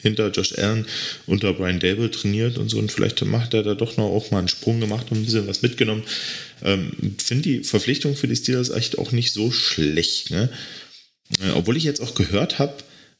[0.00, 0.86] hinter Josh Allen
[1.26, 4.38] unter Brian Dable trainiert und so und vielleicht macht er da doch noch auch mal
[4.38, 6.04] einen Sprung gemacht und ein bisschen was mitgenommen.
[6.62, 10.30] Ähm, Finde die Verpflichtung für die Steelers echt auch nicht so schlecht.
[10.30, 10.50] Ne?
[11.40, 12.74] Äh, obwohl ich jetzt auch gehört habe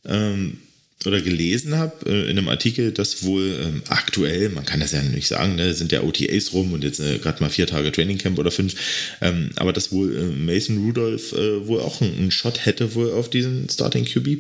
[0.05, 0.59] ähm,
[1.05, 5.03] oder gelesen habe äh, in einem Artikel, dass wohl ähm, aktuell, man kann das ja
[5.03, 8.39] nicht sagen, ne, sind ja OTAs rum und jetzt äh, gerade mal vier Tage Trainingcamp
[8.39, 8.75] oder fünf,
[9.21, 13.13] ähm, aber dass wohl äh, Mason Rudolph äh, wohl auch einen, einen Shot hätte wohl
[13.13, 14.39] auf diesen Starting QB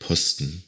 [0.00, 0.63] Posten.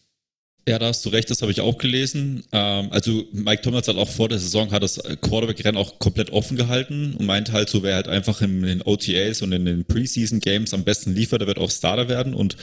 [0.68, 2.42] Ja, da hast du recht, das habe ich auch gelesen.
[2.50, 6.56] Ähm, also Mike Thomas hat auch vor der Saison hat das Quarterback-Rennen auch komplett offen
[6.56, 10.74] gehalten und meint halt so, wer halt einfach in den OTAs und in den Preseason-Games
[10.74, 12.56] am besten liefert, der wird auch Starter werden und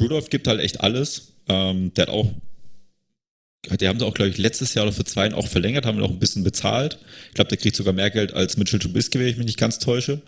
[0.00, 1.34] Rudolph gibt halt echt alles.
[1.48, 2.28] Ähm, der hat auch
[3.80, 6.04] die haben sie auch, glaube ich, letztes Jahr oder für zwei auch verlängert, haben ihn
[6.04, 6.98] auch ein bisschen bezahlt.
[7.28, 9.78] Ich glaube, der kriegt sogar mehr Geld als Mitchell Trubisky, wenn ich mich nicht ganz
[9.78, 10.20] täusche.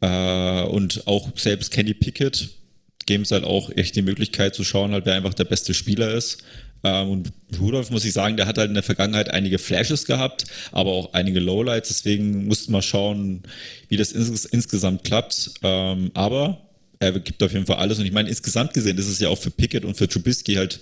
[0.00, 2.50] Äh, und auch selbst Kenny Pickett
[3.06, 6.12] geben es halt auch echt die Möglichkeit zu schauen, halt, wer einfach der beste Spieler
[6.14, 6.38] ist.
[6.82, 10.44] Ähm, und Rudolph, muss ich sagen, der hat halt in der Vergangenheit einige Flashes gehabt,
[10.72, 11.88] aber auch einige Lowlights.
[11.88, 13.42] Deswegen mussten wir schauen,
[13.88, 15.50] wie das ins insgesamt klappt.
[15.62, 16.60] Ähm, aber
[16.98, 17.98] er gibt auf jeden Fall alles.
[17.98, 20.80] Und ich meine, insgesamt gesehen ist es ja auch für Pickett und für Trubisky halt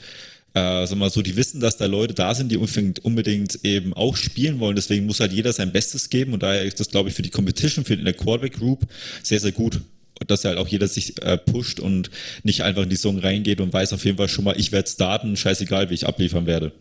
[0.55, 3.93] äh, sag mal so, die wissen, dass da Leute da sind, die unbedingt, unbedingt eben
[3.93, 4.77] auch spielen wollen.
[4.77, 7.31] Deswegen muss halt jeder sein Bestes geben und daher ist das, glaube ich, für die
[7.31, 8.87] Competition, für in der Quarterback Group
[9.23, 9.81] sehr, sehr gut
[10.27, 12.11] dass halt auch jeder sich äh, pusht und
[12.43, 14.89] nicht einfach in die Song reingeht und weiß auf jeden Fall schon mal, ich werde
[14.89, 16.73] starten, scheißegal, wie ich abliefern werde.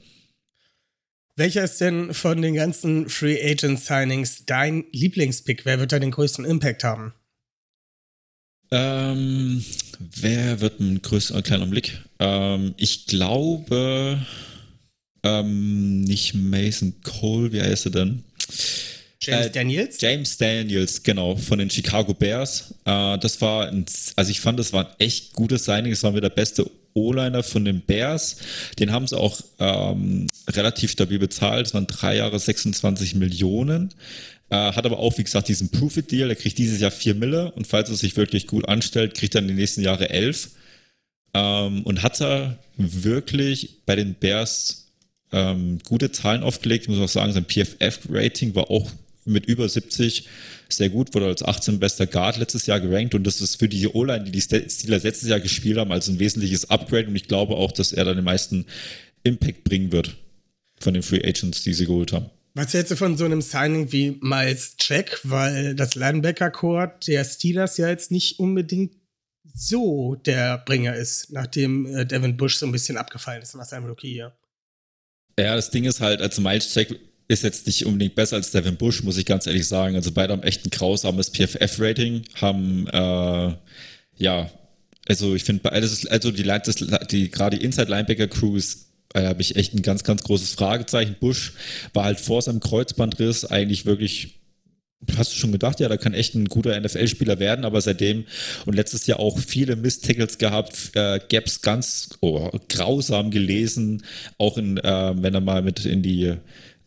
[1.36, 5.66] Welcher ist denn von den ganzen Free Agent Signings dein Lieblingspick?
[5.66, 7.14] Wer wird da den größten Impact haben?
[8.72, 9.64] Ähm,
[10.00, 12.02] wer wird einen größeren, kleinen Blick?
[12.20, 14.20] Ähm, ich glaube
[15.24, 18.24] ähm, nicht Mason Cole, wie heißt er denn?
[19.20, 19.98] James äh, Daniels?
[20.00, 22.74] James Daniels, genau, von den Chicago Bears.
[22.86, 25.92] Äh, das war, ein, also ich fand, das war ein echt gutes Signing.
[25.92, 28.38] Es war mir der beste O-Liner von den Bears.
[28.80, 31.68] Den haben sie auch ähm, relativ stabil bezahlt.
[31.68, 33.94] Es waren drei Jahre 26 Millionen.
[34.50, 36.30] Äh, hat aber auch, wie gesagt, diesen Profit-Deal.
[36.30, 39.42] Er kriegt dieses Jahr vier Mille und falls er sich wirklich gut anstellt, kriegt er
[39.42, 40.52] in den nächsten Jahren elf.
[41.34, 44.88] Ähm, und hat er wirklich bei den Bears
[45.32, 46.86] ähm, gute Zahlen aufgelegt.
[46.86, 48.90] Ich muss auch sagen, sein PFF-Rating war auch
[49.28, 50.28] mit über 70
[50.70, 53.88] sehr gut, wurde als 18 bester Guard letztes Jahr gerankt und das ist für die
[53.88, 57.56] O-Line, die die Steelers letztes Jahr gespielt haben, also ein wesentliches Upgrade und ich glaube
[57.56, 58.66] auch, dass er dann den meisten
[59.24, 60.18] Impact bringen wird
[60.80, 62.30] von den Free Agents, die sie geholt haben.
[62.54, 65.20] Was hältst du von so einem Signing wie Miles Jack?
[65.24, 68.94] Weil das Linebacker-Core der Steelers ja jetzt nicht unbedingt
[69.54, 73.86] so der Bringer ist, nachdem äh, Devin Bush so ein bisschen abgefallen ist nach seinem
[73.86, 74.36] Rookie hier.
[75.40, 76.96] Ja, das Ding ist halt, also Miles Jack
[77.28, 79.96] ist jetzt nicht unbedingt besser als Devin Bush, muss ich ganz ehrlich sagen.
[79.96, 83.54] Also beide haben echt ein grausames PFF-Rating, haben äh,
[84.16, 84.50] ja,
[85.08, 89.42] also ich finde beides, also die, die, die gerade die Inside Linebacker Crews äh, habe
[89.42, 91.16] ich echt ein ganz, ganz großes Fragezeichen.
[91.20, 91.54] Bush
[91.94, 94.38] war halt vor seinem Kreuzbandriss eigentlich wirklich
[95.16, 98.26] hast du schon gedacht, ja, da kann echt ein guter NFL-Spieler werden, aber seitdem
[98.66, 104.04] und letztes Jahr auch viele Miss-Tackles gehabt, äh, Gaps ganz oh, grausam gelesen,
[104.38, 106.34] auch in, äh, wenn er mal mit in die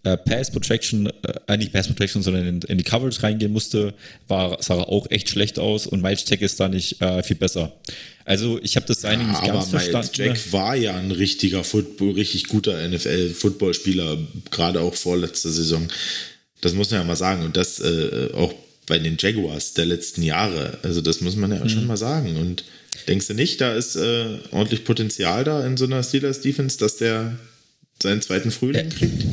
[0.05, 1.11] äh, Pass Protection,
[1.47, 3.95] äh, nicht Pass Protection, sondern in, in, die Coverage reingehen musste,
[4.29, 7.37] war, sah er auch echt schlecht aus und Miles Jack ist da nicht äh, viel
[7.37, 7.73] besser.
[8.25, 10.11] Also ich habe das eigentlich ja, nicht ganz aber verstanden.
[10.15, 10.53] Jack ne?
[10.53, 14.19] war ja ein richtiger Football, richtig guter NFL-Footballspieler,
[14.51, 15.89] gerade auch vorletzte Saison.
[16.61, 17.45] Das muss man ja mal sagen.
[17.45, 18.55] Und das äh, auch
[18.87, 20.79] bei den Jaguars der letzten Jahre.
[20.83, 21.69] Also das muss man ja mhm.
[21.69, 22.37] schon mal sagen.
[22.37, 22.65] Und
[23.09, 27.39] denkst du nicht, da ist äh, ordentlich Potenzial da in so einer Steelers-Defense, dass der
[28.03, 29.25] seinen zweiten Frühling kriegt?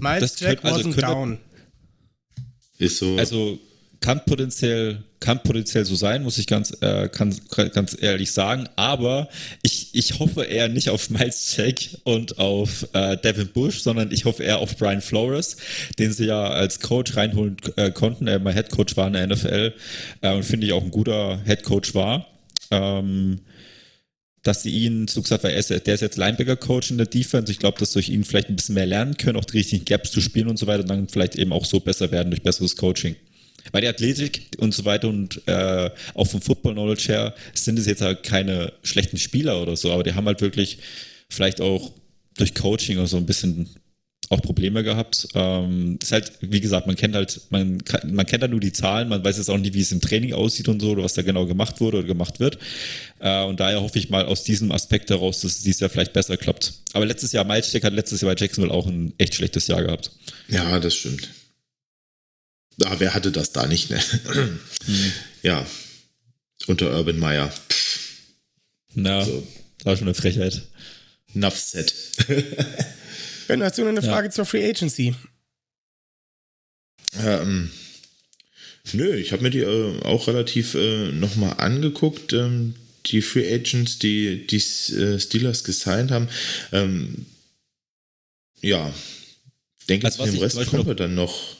[0.00, 1.38] Miles das Jack also wasn't down.
[2.78, 3.16] Ist so.
[3.16, 3.58] Also
[4.02, 7.34] kann potenziell, kann potenziell so sein, muss ich ganz, äh, kann,
[7.72, 8.68] ganz ehrlich sagen.
[8.74, 9.28] Aber
[9.62, 14.24] ich, ich hoffe eher nicht auf Miles Jack und auf äh, Devin Bush, sondern ich
[14.24, 15.56] hoffe eher auf Brian Flores,
[15.98, 18.26] den sie ja als Coach reinholen äh, konnten.
[18.26, 19.72] Er mal Head Coach war in der NFL
[20.20, 22.26] äh, und finde ich auch ein guter Head Coach war.
[22.72, 23.40] Ähm,
[24.42, 27.52] dass sie ihn, so gesagt, weil er ist, der ist jetzt Linebacker-Coach in der Defense.
[27.52, 30.10] Ich glaube, dass durch ihn vielleicht ein bisschen mehr lernen können, auch die richtigen Gaps
[30.10, 32.76] zu spielen und so weiter und dann vielleicht eben auch so besser werden durch besseres
[32.76, 33.14] Coaching.
[33.70, 37.86] Bei der Athletik und so weiter und äh, auch vom Football Knowledge her sind es
[37.86, 40.78] jetzt halt keine schlechten Spieler oder so, aber die haben halt wirklich
[41.28, 41.92] vielleicht auch
[42.36, 43.68] durch Coaching oder so ein bisschen
[44.32, 45.28] auch Probleme gehabt.
[45.34, 49.08] Ähm, ist halt, wie gesagt, man kennt halt, man, man kennt halt nur die Zahlen,
[49.08, 51.22] man weiß jetzt auch nicht, wie es im Training aussieht und so, oder was da
[51.22, 52.58] genau gemacht wurde oder gemacht wird.
[53.20, 56.14] Äh, und daher hoffe ich mal aus diesem Aspekt heraus, dass es dieses Jahr vielleicht
[56.14, 56.72] besser klappt.
[56.94, 59.82] Aber letztes Jahr, Miles Jack hat letztes Jahr bei Jacksonville auch ein echt schlechtes Jahr
[59.82, 60.10] gehabt.
[60.48, 61.28] Ja, das stimmt.
[62.84, 64.00] Ah, wer hatte das da nicht, ne?
[64.86, 65.12] Mhm.
[65.42, 65.66] Ja.
[66.66, 67.52] Unter Urban Meyer.
[68.94, 69.46] Na, so.
[69.78, 70.62] das war schon eine Frechheit.
[71.34, 71.94] Nuff set.
[73.48, 74.30] Ben, hast du noch eine Frage ja.
[74.30, 75.14] zur Free Agency?
[77.20, 77.70] Ähm,
[78.92, 82.32] nö, ich habe mir die äh, auch relativ äh, nochmal angeguckt.
[82.32, 82.74] Ähm,
[83.06, 86.28] die Free Agents, die die äh, Steelers gesigned haben.
[86.72, 87.26] Ähm,
[88.60, 88.92] ja,
[89.88, 91.56] denke, also, dem Rest kommen wir dann noch.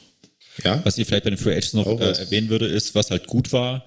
[0.63, 0.81] Ja?
[0.85, 3.51] Was ich vielleicht bei den Free Agents noch äh, erwähnen würde, ist, was halt gut
[3.51, 3.85] war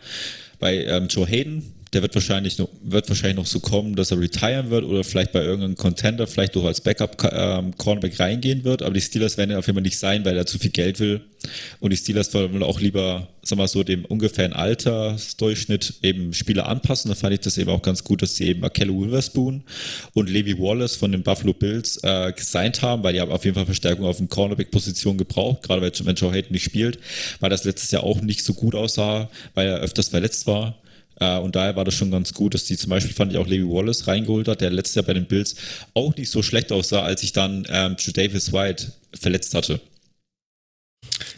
[0.59, 4.21] bei ähm, Joe Hayden, der wird wahrscheinlich, noch, wird wahrscheinlich noch so kommen, dass er
[4.21, 8.83] retiren wird oder vielleicht bei irgendeinem Contender vielleicht auch als Backup-Cornerback ähm, reingehen wird.
[8.83, 11.01] Aber die Steelers werden ja auf jeden Fall nicht sein, weil er zu viel Geld
[11.01, 11.23] will.
[11.81, 17.09] Und die Steelers wollen auch lieber, wir mal so, dem ungefähren Altersdurchschnitt eben Spieler anpassen.
[17.09, 19.63] Da fand ich das eben auch ganz gut, dass sie eben Akello Witherspoon
[20.13, 23.55] und Levi Wallace von den Buffalo Bills äh, gesigned haben, weil die haben auf jeden
[23.55, 26.99] Fall Verstärkung auf den Cornerback-Position gebraucht, gerade wenn Joe Hayden nicht spielt,
[27.41, 30.77] weil das letztes Jahr auch nicht so gut aussah, weil er öfters verletzt war.
[31.21, 33.47] Äh, und daher war das schon ganz gut, dass die zum Beispiel fand ich auch
[33.47, 35.57] Levi Wallace reingeholt hat, der letztes Jahr bei den Bills
[35.95, 39.81] auch nicht so schlecht aussah, als sich dann ähm, Davis White verletzt hatte.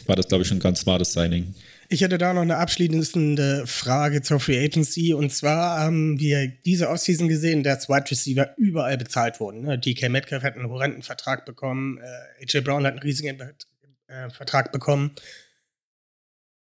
[0.05, 1.53] War das, glaube ich, schon ein ganz smartes Signing.
[1.91, 5.13] Ich hätte da noch eine abschließende Frage zur Free Agency.
[5.13, 9.61] Und zwar haben wir diese Offseason gesehen, dass Wide Receiver überall bezahlt wurden.
[9.61, 9.79] Ne?
[9.79, 11.97] DK Metcalf hat einen horrenden Vertrag bekommen.
[11.97, 13.39] Äh, AJ Brown hat einen riesigen
[14.05, 15.15] äh, Vertrag bekommen.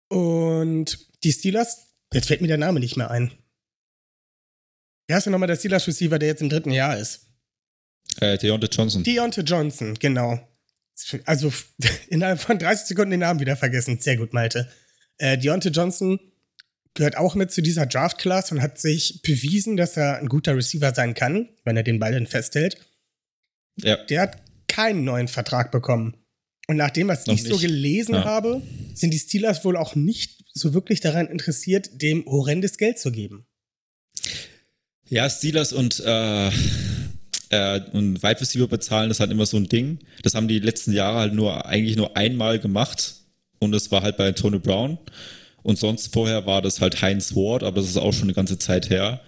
[0.07, 3.31] Und die Steelers Jetzt fällt mir der Name nicht mehr ein.
[5.07, 7.27] Wer ist denn nochmal der Steelers Receiver, der jetzt im dritten Jahr ist?
[8.19, 9.03] Äh, Deontay Johnson.
[9.03, 10.39] Deontay Johnson, genau.
[11.25, 11.51] Also
[12.09, 13.99] innerhalb von 30 Sekunden den Namen wieder vergessen.
[13.99, 14.69] Sehr gut, Malte.
[15.17, 16.19] Äh, Deontay Johnson
[16.93, 20.93] gehört auch mit zu dieser Draft-Class und hat sich bewiesen, dass er ein guter Receiver
[20.93, 22.77] sein kann, wenn er den Ball dann festhält.
[23.77, 23.95] Ja.
[24.05, 24.37] Der hat
[24.67, 26.17] keinen neuen Vertrag bekommen.
[26.67, 27.51] Und nach dem, was Noch ich nicht.
[27.51, 28.23] so gelesen ja.
[28.23, 28.61] habe,
[28.93, 33.45] sind die Steelers wohl auch nicht so wirklich daran interessiert, dem horrendes Geld zu geben.
[35.07, 36.47] Ja, Steelers und, äh,
[37.49, 39.99] äh, und Wide Receiver bezahlen, das ist halt immer so ein Ding.
[40.23, 43.15] Das haben die letzten Jahre halt nur eigentlich nur einmal gemacht.
[43.59, 44.97] Und das war halt bei Tony Brown.
[45.63, 48.57] Und sonst vorher war das halt Heinz Ward, aber das ist auch schon eine ganze
[48.57, 49.21] Zeit her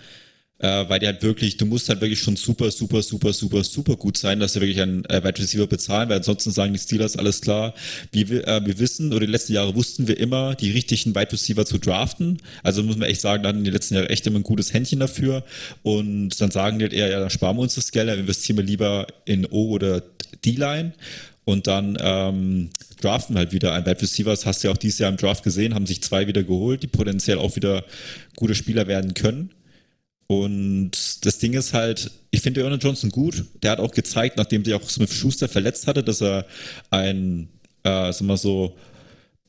[0.64, 3.98] äh, weil die halt wirklich, du musst halt wirklich schon super, super, super, super, super
[3.98, 7.18] gut sein, dass sie wirklich einen äh, Wide Receiver bezahlen, weil ansonsten sagen die Steelers,
[7.18, 7.74] alles klar,
[8.14, 11.66] wir, äh, wir wissen, oder die letzten Jahre wussten wir immer, die richtigen Wide Receiver
[11.66, 12.38] zu draften.
[12.64, 15.02] Also muss man echt sagen, da hatten die letzten Jahre echt immer ein gutes Händchen
[15.02, 15.44] dafür.
[15.82, 18.58] Und dann sagen die halt eher, ja, dann sparen wir uns das Geld, dann investieren
[18.58, 20.02] wir lieber in O oder
[20.46, 20.94] D-Line.
[21.44, 22.70] Und dann ähm,
[23.02, 25.76] draften halt wieder ein Wide Receivers, hast du ja auch dieses Jahr im Draft gesehen,
[25.76, 27.84] haben sich zwei wieder geholt, die potenziell auch wieder
[28.38, 29.50] gute Spieler werden können.
[30.28, 30.92] Und
[31.26, 33.46] das Ding ist halt, ich finde Aaron Johnson gut.
[33.62, 36.46] Der hat auch gezeigt, nachdem sich auch Smith Schuster verletzt hatte, dass er
[36.90, 37.50] ein,
[37.84, 38.76] äh, sag mal so,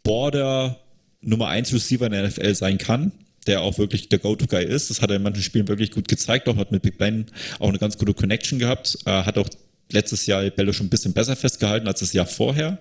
[0.03, 0.79] Border
[1.21, 3.13] Nummer 1 Receiver in der NFL sein kann,
[3.47, 4.91] der auch wirklich der Go-To-Guy ist.
[4.91, 7.27] Das hat er in manchen Spielen wirklich gut gezeigt, auch hat mit Big Ben
[7.59, 8.99] auch eine ganz gute Connection gehabt.
[9.07, 9.49] Äh, hat auch
[9.91, 12.79] letztes Jahr Bello schon ein bisschen besser festgehalten als das Jahr vorher.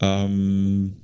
[0.00, 0.96] Ähm,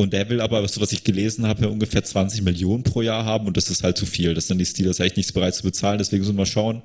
[0.00, 3.48] und der will aber, so was ich gelesen habe, ungefähr 20 Millionen pro Jahr haben
[3.48, 4.32] und das ist halt zu viel.
[4.32, 5.98] Das sind die Steelers echt nicht bereit zu bezahlen.
[5.98, 6.82] Deswegen müssen wir mal schauen,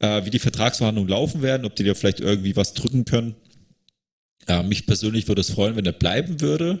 [0.00, 3.36] äh, wie die Vertragsverhandlungen laufen werden, ob die dir vielleicht irgendwie was drücken können.
[4.68, 6.78] Mich persönlich würde es freuen, wenn er bleiben würde.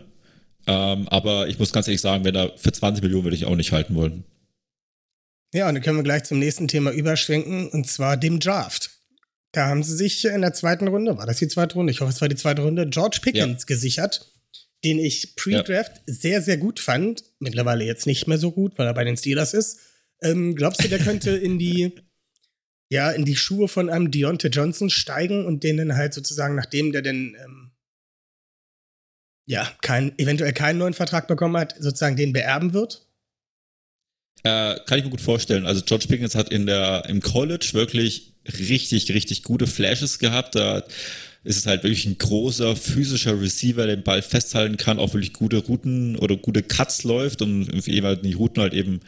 [0.68, 3.56] Ähm, aber ich muss ganz ehrlich sagen, wenn er für 20 Millionen würde ich auch
[3.56, 4.22] nicht halten wollen.
[5.52, 8.90] Ja, und dann können wir gleich zum nächsten Thema überschwenken, und zwar dem Draft.
[9.50, 11.90] Da haben sie sich in der zweiten Runde, war das die zweite Runde?
[11.90, 13.66] Ich hoffe, es war die zweite Runde, George Pickens ja.
[13.66, 14.32] gesichert
[14.86, 16.14] den ich pre-Draft ja.
[16.14, 17.24] sehr, sehr gut fand.
[17.40, 19.80] Mittlerweile jetzt nicht mehr so gut, weil er bei den Steelers ist.
[20.22, 21.92] Ähm, glaubst du, der könnte in die,
[22.88, 26.92] ja, in die Schuhe von einem Deontay Johnson steigen und den dann halt sozusagen, nachdem
[26.92, 27.72] der denn, ähm,
[29.48, 33.08] ja, kein, eventuell keinen neuen Vertrag bekommen hat, sozusagen den beerben wird?
[34.44, 35.66] Äh, kann ich mir gut vorstellen.
[35.66, 40.54] Also George Pickens hat in der, im College wirklich richtig, richtig gute Flashes gehabt.
[40.54, 40.84] Da
[41.46, 45.32] ist es halt wirklich ein großer physischer Receiver, der den Ball festhalten kann, auch wirklich
[45.32, 49.00] gute Routen oder gute Cuts läuft und jeweils die Routen halt eben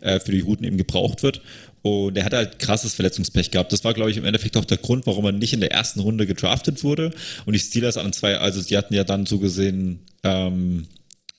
[0.00, 1.40] äh, für die Routen eben gebraucht wird.
[1.80, 3.72] Und er hat halt krasses Verletzungspech gehabt.
[3.72, 6.00] Das war, glaube ich, im Endeffekt auch der Grund, warum er nicht in der ersten
[6.00, 7.12] Runde gedraftet wurde.
[7.46, 10.86] Und die Steelers an zwei, also die hatten ja dann so gesehen ähm,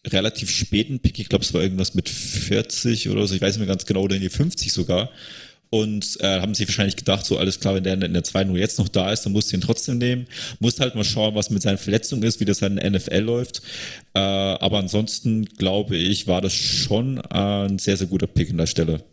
[0.08, 1.20] relativ späten Pick.
[1.20, 3.36] Ich glaube, es war irgendwas mit 40 oder so.
[3.36, 5.12] Ich weiß nicht mehr ganz genau, oder in die 50 sogar
[5.70, 8.58] und äh, haben sich wahrscheinlich gedacht, so alles klar, wenn der in der zweiten Uhr
[8.58, 10.28] jetzt noch da ist, dann musst du ihn trotzdem nehmen.
[10.60, 13.62] Musst halt mal schauen, was mit seinen Verletzungen ist, wie das in der NFL läuft.
[14.14, 18.58] Äh, aber ansonsten glaube ich, war das schon äh, ein sehr, sehr guter Pick an
[18.58, 19.04] der Stelle.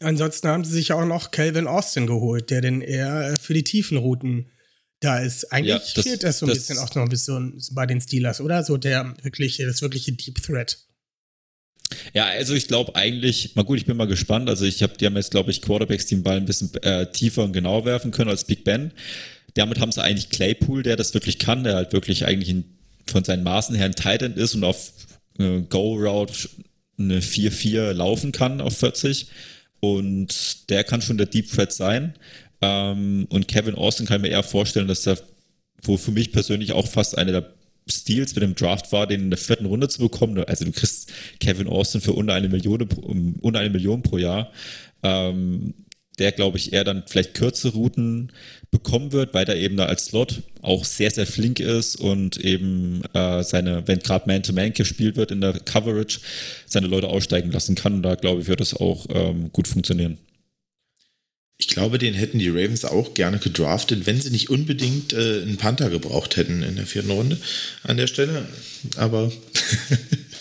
[0.00, 3.98] Ansonsten haben sie sich auch noch Calvin Austin geholt, der denn eher für die tiefen
[3.98, 4.46] Routen
[5.00, 5.50] da ist.
[5.52, 8.00] Eigentlich ja, das, fehlt das so ein das, bisschen auch noch ein bisschen bei den
[8.00, 8.62] Steelers, oder?
[8.62, 10.78] So der wirkliche, das wirkliche Deep Threat.
[12.14, 14.48] Ja, also ich glaube eigentlich, mal gut, ich bin mal gespannt.
[14.48, 17.10] Also ich habe, die haben jetzt, glaube ich, Quarterbacks, die den Ball ein bisschen äh,
[17.10, 18.92] tiefer und genauer werfen können als Big Ben.
[19.54, 22.64] Damit haben sie eigentlich Claypool, der das wirklich kann, der halt wirklich eigentlich in,
[23.06, 24.92] von seinen Maßen her ein Titan ist und auf
[25.38, 26.48] äh, Go-Route
[26.98, 29.28] eine 4-4 laufen kann auf 40.
[29.80, 32.14] Und der kann schon der Deep Threat sein.
[32.60, 35.18] Ähm, und Kevin Austin kann ich mir eher vorstellen, dass der,
[35.82, 37.54] wo für mich persönlich auch fast eine der
[37.90, 40.42] Steals mit dem Draft war, den in der vierten Runde zu bekommen.
[40.44, 42.86] Also du kriegst Kevin Austin für unter eine Million,
[43.40, 44.52] unter eine Million pro Jahr.
[45.02, 45.74] Ähm,
[46.20, 48.30] der, glaube ich, eher dann vielleicht kürzere Routen
[48.70, 53.02] bekommen wird, weil der eben da als Slot auch sehr, sehr flink ist und eben
[53.14, 56.20] äh, seine, wenn gerade Man-to-Man gespielt wird in der Coverage,
[56.66, 57.94] seine Leute aussteigen lassen kann.
[57.94, 60.18] Und da, glaube ich, wird das auch ähm, gut funktionieren.
[61.60, 65.58] Ich glaube, den hätten die Ravens auch gerne gedraftet, wenn sie nicht unbedingt äh, einen
[65.58, 67.38] Panther gebraucht hätten in der vierten Runde
[67.82, 68.48] an der Stelle.
[68.96, 69.30] Aber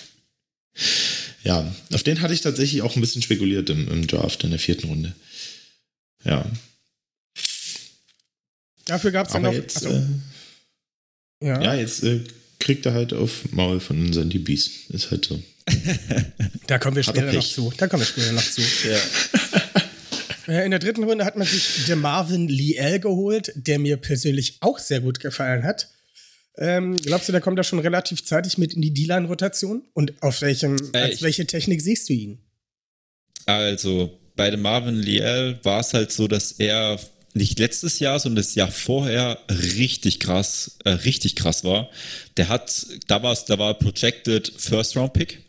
[1.44, 4.60] ja, auf den hatte ich tatsächlich auch ein bisschen spekuliert im, im Draft in der
[4.60, 5.14] vierten Runde.
[6.24, 6.50] Ja.
[8.86, 9.52] Dafür gab es ja noch.
[9.52, 10.02] Jetzt, äh,
[11.44, 11.62] ja.
[11.62, 11.76] ja.
[11.76, 12.22] jetzt äh,
[12.60, 14.70] kriegt er halt auf Maul von unseren DBs.
[14.88, 15.44] Ist halt so.
[16.68, 17.74] da kommen wir später noch zu.
[17.76, 18.62] Da kommen wir später noch zu.
[18.62, 19.00] Ja.
[20.50, 24.58] Äh, in der dritten Runde hat man sich der Marvin Liel geholt, der mir persönlich
[24.62, 25.90] auch sehr gut gefallen hat.
[26.58, 29.84] Ähm, glaubst du, der kommt da schon relativ zeitig mit in die D-Line-Rotation?
[29.94, 32.40] Und auf welchem, äh, als welche Technik siehst du ihn?
[33.46, 37.00] Also, bei dem Marvin Liel war es halt so, dass er
[37.34, 41.90] nicht letztes Jahr, sondern das Jahr vorher richtig krass, äh, richtig krass war.
[42.38, 45.44] Der hat, da war da war projected First Round Pick,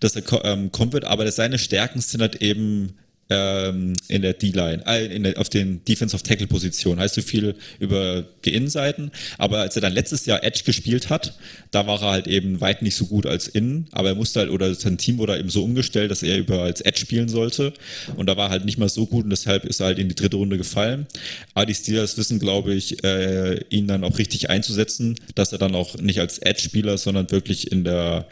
[0.00, 2.96] dass er ähm, kommen wird, aber seine Stärken sind halt eben
[3.30, 7.00] ähm, in der D-Line, äh, auf den Defensive Tackle Positionen.
[7.00, 9.10] Heißt so viel über die Innenseiten.
[9.38, 11.36] Aber als er dann letztes Jahr Edge gespielt hat,
[11.70, 13.88] da war er halt eben weit nicht so gut als Innen.
[13.92, 16.80] Aber er musste halt, oder sein Team wurde eben so umgestellt, dass er über als
[16.80, 17.72] Edge spielen sollte.
[18.16, 20.08] Und da war er halt nicht mal so gut und deshalb ist er halt in
[20.08, 21.06] die dritte Runde gefallen.
[21.54, 25.74] Aber die Steelers wissen, glaube ich, äh, ihn dann auch richtig einzusetzen, dass er dann
[25.74, 28.28] auch nicht als Edge-Spieler, sondern wirklich in der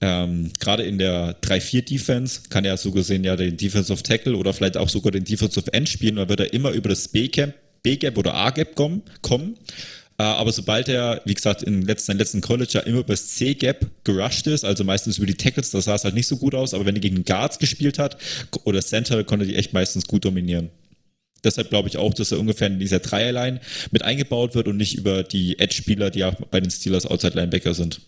[0.00, 4.76] ähm, gerade in der 3-4-Defense kann er so gesehen ja den Defensive Tackle oder vielleicht
[4.76, 7.54] auch sogar den Defensive End spielen, dann wird er immer über das B-Gap,
[8.16, 9.02] oder A-Gap kommen.
[9.20, 9.56] kommen.
[10.18, 13.86] Äh, aber sobald er, wie gesagt, in letzten, letzten College ja immer über das C-Gap
[14.04, 16.72] gerusht ist, also meistens über die Tackles, das sah es halt nicht so gut aus,
[16.72, 18.16] aber wenn er gegen Guards gespielt hat
[18.64, 20.70] oder Center, konnte die echt meistens gut dominieren.
[21.42, 23.60] Deshalb glaube ich auch, dass er ungefähr in dieser Dreierline
[23.92, 27.72] mit eingebaut wird und nicht über die Edge-Spieler, die auch bei den Steelers Outside Linebacker
[27.72, 28.02] sind.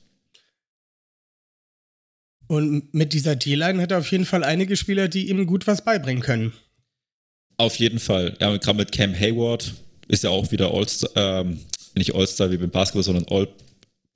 [2.48, 5.84] Und mit dieser D-Line hat er auf jeden Fall einige Spieler, die ihm gut was
[5.84, 6.52] beibringen können.
[7.56, 8.36] Auf jeden Fall.
[8.40, 9.74] Ja, gerade mit Cam Hayward
[10.08, 11.60] ist ja auch wieder All-Star, ähm,
[11.94, 13.48] nicht All-Star wie beim Basketball, sondern All,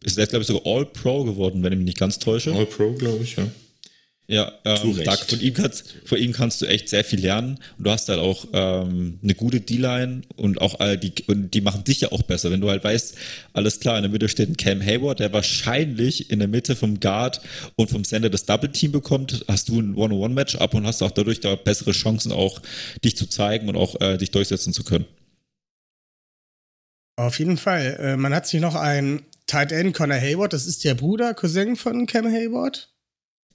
[0.03, 2.53] ist er, glaube ich, sogar All-Pro geworden, wenn ich mich nicht ganz täusche.
[2.53, 3.47] All-Pro, glaube ich, ja.
[4.29, 4.97] Ja, ähm,
[5.29, 7.61] von, ihm kannst, von ihm kannst du echt sehr viel lernen.
[7.79, 11.61] Und du hast halt auch ähm, eine gute D-Line und auch äh, die, und die
[11.61, 12.51] machen dich ja auch besser.
[12.51, 13.15] Wenn du halt weißt,
[13.53, 16.99] alles klar, in der Mitte steht ein Cam Hayward, der wahrscheinlich in der Mitte vom
[16.99, 17.41] Guard
[17.77, 21.55] und vom Center das Double-Team bekommt, hast du ein One-on-One-Matchup und hast auch dadurch da
[21.55, 22.61] bessere Chancen, auch
[23.05, 25.07] dich zu zeigen und auch äh, dich durchsetzen zu können.
[27.15, 27.97] Auf jeden Fall.
[28.01, 31.77] Äh, man hat sich noch einen Tight End, Connor Hayward, das ist der Bruder, Cousin
[31.77, 32.93] von Cam Hayward.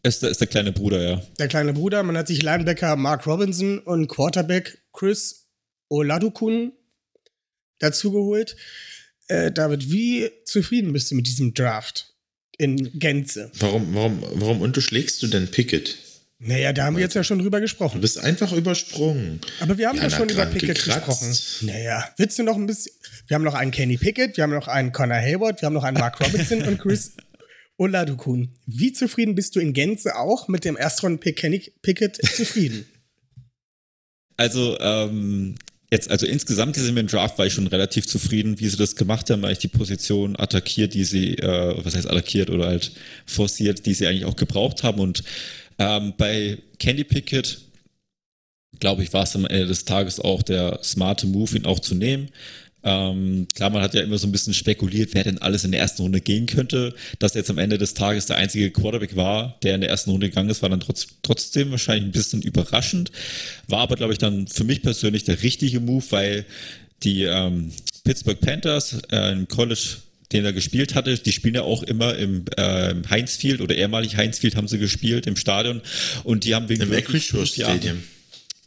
[0.03, 1.21] Ist der, ist der kleine Bruder, ja.
[1.37, 2.01] Der kleine Bruder.
[2.03, 5.47] Man hat sich Linebacker Mark Robinson und Quarterback Chris
[5.89, 6.73] Oladukun
[7.79, 8.55] dazugeholt.
[9.27, 12.13] Äh, David, wie zufrieden bist du mit diesem Draft
[12.57, 13.51] in Gänze?
[13.59, 15.97] Warum, warum, warum unterschlägst du denn Pickett?
[16.43, 17.97] Naja, da haben wir jetzt ja schon drüber gesprochen.
[17.97, 19.39] Du bist einfach übersprungen.
[19.59, 21.05] Aber wir haben ja, ja schon über Pickett gekratzt.
[21.05, 21.67] gesprochen.
[21.67, 22.93] Naja, willst du noch ein bisschen.
[23.27, 25.83] Wir haben noch einen Kenny Pickett, wir haben noch einen Connor Hayward, wir haben noch
[25.83, 27.11] einen Mark Robinson und Chris
[27.81, 32.85] Oladukun, wie zufrieden bist du in Gänze auch mit dem Kenny Pickett zufrieden?
[34.37, 35.55] Also, ähm,
[35.89, 38.95] jetzt, also insgesamt gesehen mit dem Draft war ich schon relativ zufrieden, wie sie das
[38.95, 42.91] gemacht haben, weil ich die Position attackiert, die sie, äh, was heißt attackiert oder halt
[43.25, 44.99] forciert, die sie eigentlich auch gebraucht haben.
[44.99, 45.23] Und
[45.79, 47.61] ähm, bei Candy Pickett,
[48.79, 51.95] glaube ich, war es am Ende des Tages auch der smarte Move, ihn auch zu
[51.95, 52.29] nehmen.
[52.83, 55.81] Ähm, klar, man hat ja immer so ein bisschen spekuliert, wer denn alles in der
[55.81, 56.95] ersten Runde gehen könnte.
[57.19, 60.29] Dass jetzt am Ende des Tages der einzige Quarterback war, der in der ersten Runde
[60.29, 63.11] gegangen ist, war dann trotz, trotzdem wahrscheinlich ein bisschen überraschend.
[63.67, 66.45] War aber, glaube ich, dann für mich persönlich der richtige Move, weil
[67.03, 67.71] die ähm,
[68.03, 69.97] Pittsburgh Panthers äh, im College
[70.31, 71.17] den er gespielt hatte.
[71.17, 74.77] Die spielen ja auch immer im äh, Heinz Field oder ehemalig Heinz Field haben sie
[74.77, 75.81] gespielt im Stadion
[76.23, 78.01] und die haben wegen im Equishore Stadium.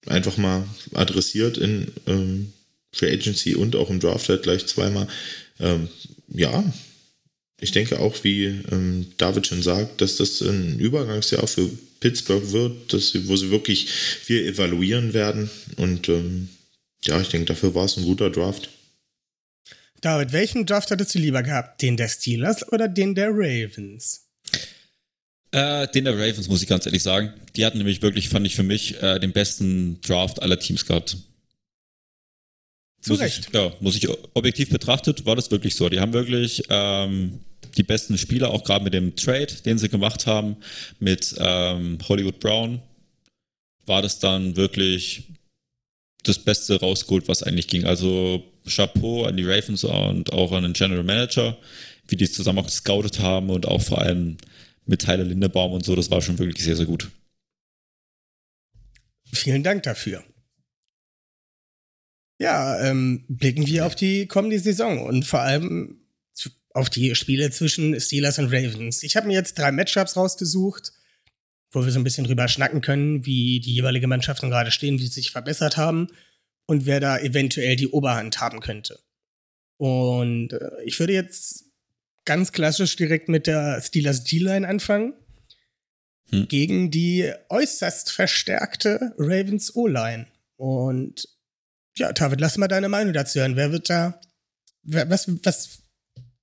[0.08, 2.54] einfach mal adressiert in ähm,
[2.94, 5.08] Free Agency und auch im Draft halt gleich zweimal.
[5.60, 5.90] Ähm,
[6.28, 6.64] ja,
[7.60, 11.70] ich denke auch, wie ähm, David schon sagt, dass das ein Übergangsjahr für
[12.00, 15.50] Pittsburgh wird, dass sie, wo sie wirklich viel evaluieren werden.
[15.78, 16.50] Und ähm,
[17.06, 18.70] ja, ich denke, dafür war es ein guter Draft.
[20.02, 21.82] David, welchen Draft hattest du lieber gehabt?
[21.84, 24.26] Den der Steelers oder den der Ravens?
[25.52, 27.34] Äh, den der Ravens, muss ich ganz ehrlich sagen.
[27.56, 31.18] Die hatten nämlich wirklich, fand ich für mich, äh, den besten Draft aller Teams gehabt.
[33.02, 33.48] Zu muss Recht.
[33.48, 35.90] Ich, ja, muss ich objektiv betrachtet, war das wirklich so.
[35.90, 37.40] Die haben wirklich ähm,
[37.76, 40.58] die besten Spieler, auch gerade mit dem Trade, den sie gemacht haben,
[41.00, 42.82] mit ähm, Hollywood Brown,
[43.86, 45.24] war das dann wirklich
[46.24, 47.86] das Beste rausgeholt, was eigentlich ging.
[47.86, 51.58] Also Chapeau an die Ravens und auch an den General Manager,
[52.08, 54.38] wie die es zusammen auch gescoutet haben und auch vor allem
[54.86, 57.10] mit Tyler Lindebaum und so, das war schon wirklich sehr, sehr gut.
[59.34, 60.24] Vielen Dank dafür.
[62.42, 66.02] Ja, ähm, blicken wir auf die kommende Saison und vor allem
[66.74, 69.04] auf die Spiele zwischen Steelers und Ravens.
[69.04, 70.92] Ich habe mir jetzt drei Matchups rausgesucht,
[71.72, 75.04] wo wir so ein bisschen drüber schnacken können, wie die jeweilige Mannschaften gerade stehen, wie
[75.04, 76.08] sie sich verbessert haben
[76.66, 78.98] und wer da eventuell die Oberhand haben könnte.
[79.78, 81.66] Und äh, ich würde jetzt
[82.26, 85.14] ganz klassisch direkt mit der Steelers D-Line anfangen.
[86.32, 86.48] Hm.
[86.48, 90.26] Gegen die äußerst verstärkte Ravens O-Line.
[90.56, 91.28] Und
[91.98, 93.56] ja, David, lass mal deine Meinung dazu hören.
[93.56, 94.20] Wer wird da,
[94.84, 95.80] wer, was, was,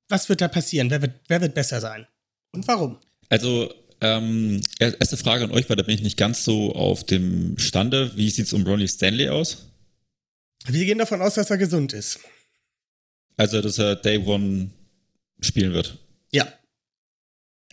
[0.09, 0.91] was wird da passieren?
[0.91, 2.07] Wer wird, wer wird besser sein?
[2.53, 2.99] Und warum?
[3.29, 7.59] Also, ähm, erste Frage an euch, weil da bin ich nicht ganz so auf dem
[7.59, 8.17] Stande.
[8.17, 9.67] Wie sieht es um Ronnie Stanley aus?
[10.67, 12.21] Wir gehen davon aus, dass er gesund ist.
[13.37, 14.71] Also, dass er Day One
[15.41, 15.99] spielen wird.
[16.33, 16.53] Ja.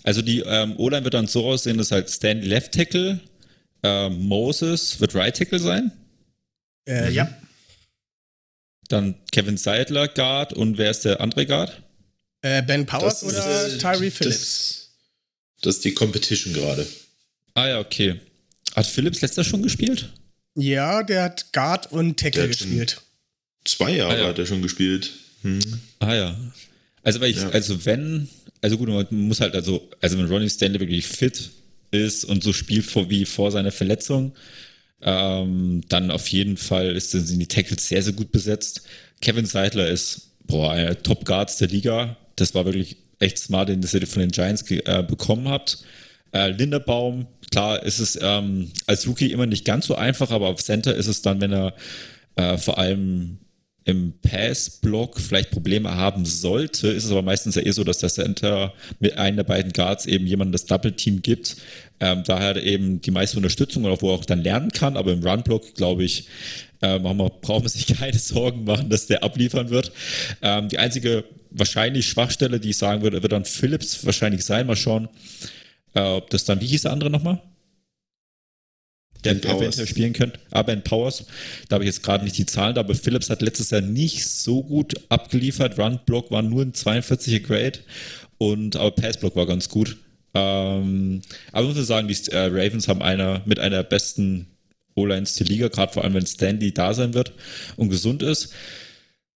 [0.03, 3.19] Also die ähm, O-Line wird dann so aussehen, dass halt Stanley Left Tackle,
[3.83, 5.91] äh, Moses wird Right Tackle sein.
[6.85, 7.15] Äh, mhm.
[7.15, 7.37] Ja.
[8.89, 11.81] Dann Kevin Seidler Guard und wer ist der andere Guard?
[12.41, 14.39] Äh, ben Powers das oder ist, Tyree Phillips?
[14.39, 14.89] Das,
[15.61, 16.85] das, ist die Competition gerade.
[17.55, 18.19] Ah ja, okay.
[18.75, 20.11] Hat Phillips letzter schon gespielt?
[20.55, 23.01] Ja, der hat Guard und Tackle gespielt.
[23.63, 24.27] Zwei Jahre ah, ja.
[24.27, 25.11] hat er schon gespielt.
[25.41, 25.59] Hm.
[25.99, 26.37] Ah ja.
[27.01, 27.49] Also, weil ich, ja.
[27.49, 28.29] also wenn,
[28.61, 31.49] also gut, man muss halt, also, also wenn Ronnie Stanley wirklich fit
[31.91, 34.33] ist und so spielt vor, wie vor seiner Verletzung,
[35.05, 38.81] ähm, dann auf jeden Fall ist, sind die Tackles sehr, sehr gut besetzt.
[39.21, 42.17] Kevin Seidler ist, boah, einer Top Guards der Liga.
[42.35, 45.77] Das war wirklich echt smart, den ihr von den Giants äh, bekommen habt.
[46.33, 50.61] Äh, Linderbaum, klar ist es ähm, als Rookie immer nicht ganz so einfach, aber auf
[50.63, 51.75] Center ist es dann, wenn er
[52.35, 53.37] äh, vor allem
[53.85, 58.09] im Pass-Block vielleicht Probleme haben sollte, ist es aber meistens ja eh so, dass der
[58.09, 61.57] Center mit einem der beiden Guards eben jemandem das Double-Team gibt.
[61.99, 65.75] Ähm, daher eben die meiste Unterstützung wo er auch dann lernen kann, aber im Run-Block,
[65.75, 66.27] glaube ich,
[66.81, 69.91] äh, man, braucht man sich keine Sorgen machen, dass der abliefern wird.
[70.41, 74.65] Ähm, die einzige wahrscheinlich Schwachstelle, die ich sagen würde, wird dann Phillips wahrscheinlich sein.
[74.65, 75.09] Mal schauen,
[75.93, 77.39] äh, ob das dann, wie hieß der andere nochmal?
[79.25, 80.39] Der eventuell spielen könnte.
[80.51, 81.25] Aber in Powers,
[81.67, 84.63] da habe ich jetzt gerade nicht die Zahlen, aber Phillips hat letztes Jahr nicht so
[84.63, 85.77] gut abgeliefert.
[85.77, 87.79] Run-Block war nur ein 42er Grade
[88.37, 89.97] und aber Pass-Block war ganz gut.
[90.33, 91.21] Ähm,
[91.51, 94.47] aber ich muss sagen, die äh, Ravens haben einer mit einer der besten
[94.95, 97.33] O-Lines der Liga, gerade vor allem, wenn Stanley da sein wird
[97.77, 98.53] und gesund ist.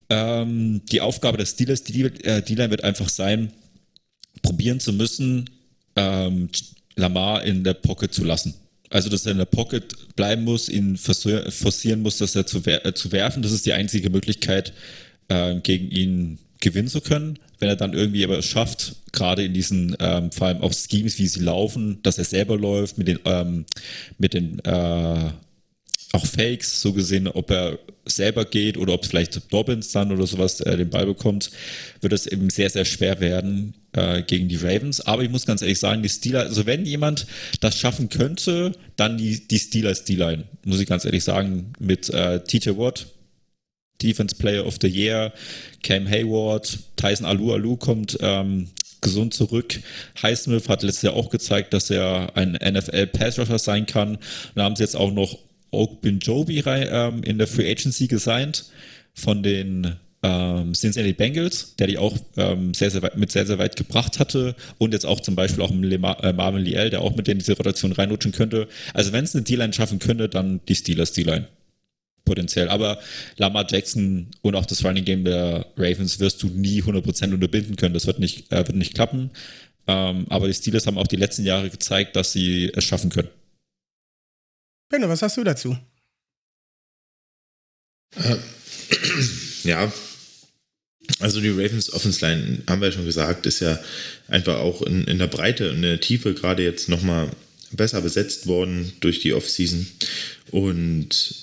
[0.08, 3.52] Ähm, die Aufgabe des Steelers, die äh, D-Line wird einfach sein,
[4.42, 5.48] probieren zu müssen,
[5.96, 6.48] ähm,
[6.96, 8.54] Lamar in der Pocket zu lassen.
[8.90, 12.84] Also, dass er in der Pocket bleiben muss, ihn forcieren muss, dass er zu, wer
[12.84, 13.42] äh, zu werfen.
[13.42, 14.72] Das ist die einzige Möglichkeit,
[15.28, 17.38] äh, gegen ihn gewinnen zu können.
[17.60, 21.18] Wenn er dann irgendwie aber es schafft, gerade in diesen, ähm, vor allem auch Schemes,
[21.18, 23.64] wie sie laufen, dass er selber läuft, mit den, ähm,
[24.18, 25.30] mit den äh,
[26.12, 30.26] auch Fakes, so gesehen, ob er selber geht oder ob es vielleicht Dobbins dann oder
[30.26, 31.52] sowas äh, den Ball bekommt,
[32.00, 35.00] wird es eben sehr, sehr schwer werden äh, gegen die Ravens.
[35.00, 37.26] Aber ich muss ganz ehrlich sagen, die Steelers, also wenn jemand
[37.60, 42.40] das schaffen könnte, dann die, die Steelers D-Line, muss ich ganz ehrlich sagen, mit äh,
[42.42, 43.06] TJ Watt,
[44.02, 45.32] Defense Player of the Year,
[45.82, 48.68] Cam Hayward, Tyson Alu Alu kommt ähm,
[49.00, 49.80] gesund zurück.
[50.22, 54.18] Highsmith hat letztes Jahr auch gezeigt, dass er ein NFL Pass Rusher sein kann.
[54.54, 55.38] Da haben sie jetzt auch noch
[55.70, 58.64] Oak Joby ähm, in der Free Agency gesigned
[59.14, 63.58] von den ähm, Cincinnati Bengals, der die auch ähm, sehr, sehr weit, mit sehr, sehr
[63.58, 67.16] weit gebracht hatte und jetzt auch zum Beispiel auch Le äh, Marvin Liel, der auch
[67.16, 68.68] mit in diese Rotation reinrutschen könnte.
[68.92, 71.48] Also wenn es eine D-Line schaffen könnte, dann die Steelers D-Line.
[72.24, 72.68] Potenziell.
[72.68, 72.98] Aber
[73.38, 77.94] Lamar Jackson und auch das Running Game der Ravens wirst du nie 100% unterbinden können.
[77.94, 79.30] Das wird nicht, äh, wird nicht klappen.
[79.86, 83.30] Ähm, aber die Steelers haben auch die letzten Jahre gezeigt, dass sie es schaffen können.
[84.90, 85.76] Benno, was hast du dazu?
[88.16, 88.36] Äh,
[89.64, 89.90] ja,
[91.18, 93.78] also die Ravens Offense Line, haben wir ja schon gesagt, ist ja
[94.28, 97.30] einfach auch in, in der Breite und in der Tiefe gerade jetzt nochmal
[97.72, 99.86] besser besetzt worden durch die Offseason.
[100.50, 101.34] Und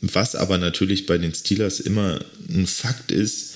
[0.00, 3.54] was aber natürlich bei den Steelers immer ein Fakt ist,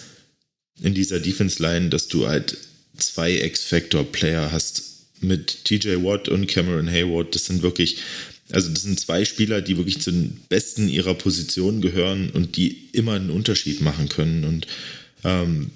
[0.80, 2.56] in dieser Defense Line, dass du halt
[2.96, 4.82] zwei X-Factor-Player hast
[5.20, 7.34] mit TJ Watt und Cameron Hayward.
[7.34, 7.98] Das sind wirklich
[8.50, 12.88] also das sind zwei Spieler, die wirklich zu den Besten ihrer Position gehören und die
[12.92, 14.44] immer einen Unterschied machen können.
[14.44, 14.66] Und
[15.24, 15.70] ähm,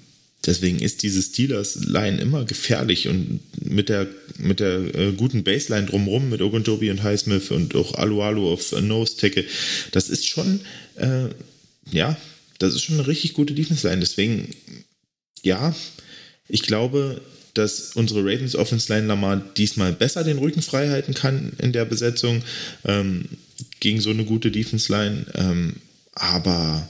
[0.45, 4.07] deswegen ist diese Steelers-Line immer gefährlich und mit der,
[4.37, 9.45] mit der äh, guten Baseline drumherum, mit Ogunjobi und Highsmith und auch Alualu auf Nose-Tackle,
[9.91, 10.61] das ist schon,
[10.95, 11.29] äh,
[11.91, 12.17] ja,
[12.59, 13.99] das ist schon eine richtig gute Defense-Line.
[13.99, 14.49] Deswegen,
[15.41, 15.75] ja,
[16.47, 17.21] ich glaube,
[17.53, 21.85] dass unsere Ravens Offense Line Lamar diesmal besser den Rücken frei halten kann in der
[21.85, 22.41] Besetzung
[22.83, 23.25] ähm,
[23.79, 25.25] gegen so eine gute Defense Line.
[25.35, 25.75] Ähm,
[26.13, 26.87] aber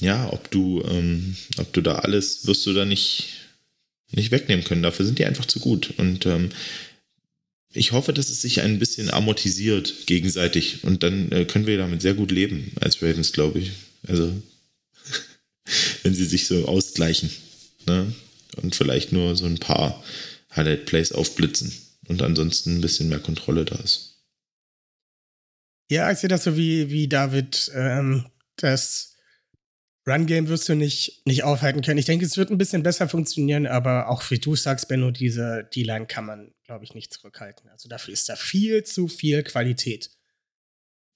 [0.00, 3.28] ja, ob du, ähm, ob du da alles wirst du da nicht,
[4.10, 4.82] nicht wegnehmen können.
[4.82, 5.94] Dafür sind die einfach zu gut.
[5.98, 6.50] Und ähm,
[7.72, 12.02] ich hoffe, dass es sich ein bisschen amortisiert gegenseitig und dann äh, können wir damit
[12.02, 13.72] sehr gut leben als Ravens, glaube ich.
[14.06, 14.34] Also,
[16.02, 17.30] wenn sie sich so ausgleichen
[17.86, 18.12] ne?
[18.56, 20.02] und vielleicht nur so ein paar
[20.56, 21.72] Highlight-Plays aufblitzen
[22.08, 24.16] und ansonsten ein bisschen mehr Kontrolle da ist.
[25.90, 29.09] Ja, ich sehe das so wie, wie David, ähm, das
[30.10, 31.98] Run-Game wirst du nicht, nicht aufhalten können.
[31.98, 35.68] Ich denke, es wird ein bisschen besser funktionieren, aber auch wie du sagst, Benno, diese
[35.74, 37.68] D-Line kann man, glaube ich, nicht zurückhalten.
[37.70, 40.10] Also dafür ist da viel zu viel Qualität.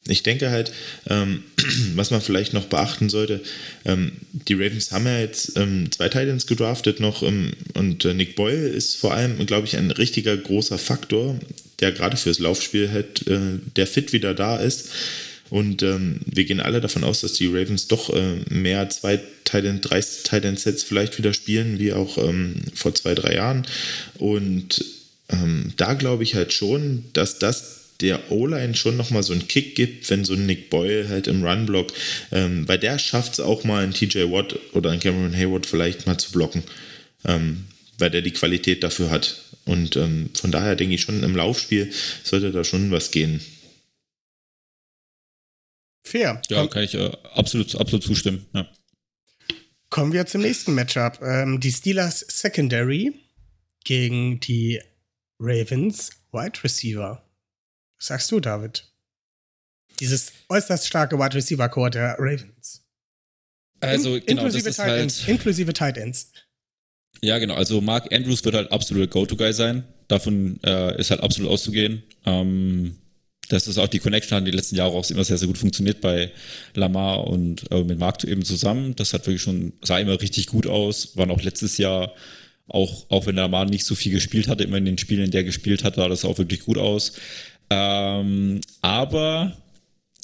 [0.06, 0.72] Ich denke halt,
[1.08, 1.44] ähm,
[1.94, 3.40] was man vielleicht noch beachten sollte,
[3.84, 8.36] ähm, die Ravens haben ja jetzt ähm, zwei Titans gedraftet noch ähm, und äh, Nick
[8.36, 11.38] Boyle ist vor allem, glaube ich, ein richtiger großer Faktor,
[11.80, 14.90] der gerade fürs Laufspiel halt, äh, der fit wieder da ist.
[15.54, 19.80] Und ähm, wir gehen alle davon aus, dass die Ravens doch äh, mehr zwei Titan,
[19.80, 23.64] drei Titan Sets vielleicht wieder spielen, wie auch ähm, vor zwei, drei Jahren.
[24.18, 24.84] Und
[25.28, 29.76] ähm, da glaube ich halt schon, dass das der O-Line schon nochmal so einen Kick
[29.76, 31.92] gibt, wenn so ein Nick Boyle halt im Run-Block,
[32.32, 36.04] ähm, weil der schafft es auch mal, einen TJ Watt oder einen Cameron Hayward vielleicht
[36.04, 36.64] mal zu blocken,
[37.24, 37.66] ähm,
[37.98, 39.36] weil der die Qualität dafür hat.
[39.66, 41.92] Und ähm, von daher denke ich schon, im Laufspiel
[42.24, 43.40] sollte da schon was gehen.
[46.04, 46.40] Fair.
[46.48, 48.46] Ja, Komm, kann ich äh, absolut, absolut zustimmen.
[48.52, 48.68] Ja.
[49.90, 51.20] Kommen wir zum nächsten Matchup.
[51.22, 53.14] Ähm, die Steelers Secondary
[53.84, 54.80] gegen die
[55.38, 57.24] Ravens Wide Receiver.
[57.98, 58.90] Was sagst du, David?
[60.00, 62.82] Dieses äußerst starke Wide Receiver Core der Ravens.
[63.80, 66.32] Also, In, genau, inklusive, das Tight halt, Ends, inklusive Tight Ends.
[67.22, 67.54] Ja, genau.
[67.54, 69.84] Also Mark Andrews wird halt absoluter Go-To-Guy sein.
[70.08, 72.02] Davon äh, ist halt absolut auszugehen.
[72.26, 72.98] Ähm,
[73.48, 76.00] das ist auch die Connection hat die letzten Jahre auch immer sehr, sehr gut funktioniert
[76.00, 76.30] bei
[76.74, 78.96] Lamar und äh, mit Marc eben zusammen.
[78.96, 81.16] Das hat wirklich schon, sah immer richtig gut aus.
[81.16, 82.14] Waren auch letztes Jahr,
[82.68, 85.42] auch, auch wenn Lamar nicht so viel gespielt hatte, immer in den Spielen, in der
[85.42, 87.12] er gespielt hat, sah das auch wirklich gut aus.
[87.70, 89.56] Ähm, aber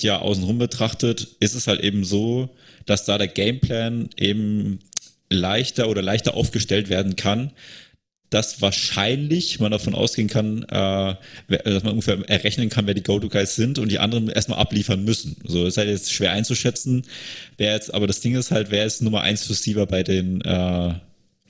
[0.00, 2.48] ja, außenrum betrachtet ist es halt eben so,
[2.86, 4.80] dass da der Gameplan eben
[5.28, 7.52] leichter oder leichter aufgestellt werden kann,
[8.30, 11.14] dass wahrscheinlich man davon ausgehen kann, äh,
[11.48, 15.36] dass man ungefähr errechnen kann, wer die Go-To-Guys sind und die anderen erstmal abliefern müssen.
[15.44, 17.02] So ist halt jetzt schwer einzuschätzen.
[17.58, 20.94] Wer jetzt, aber das Ding ist halt, wer ist Nummer 1 Receiver bei den äh,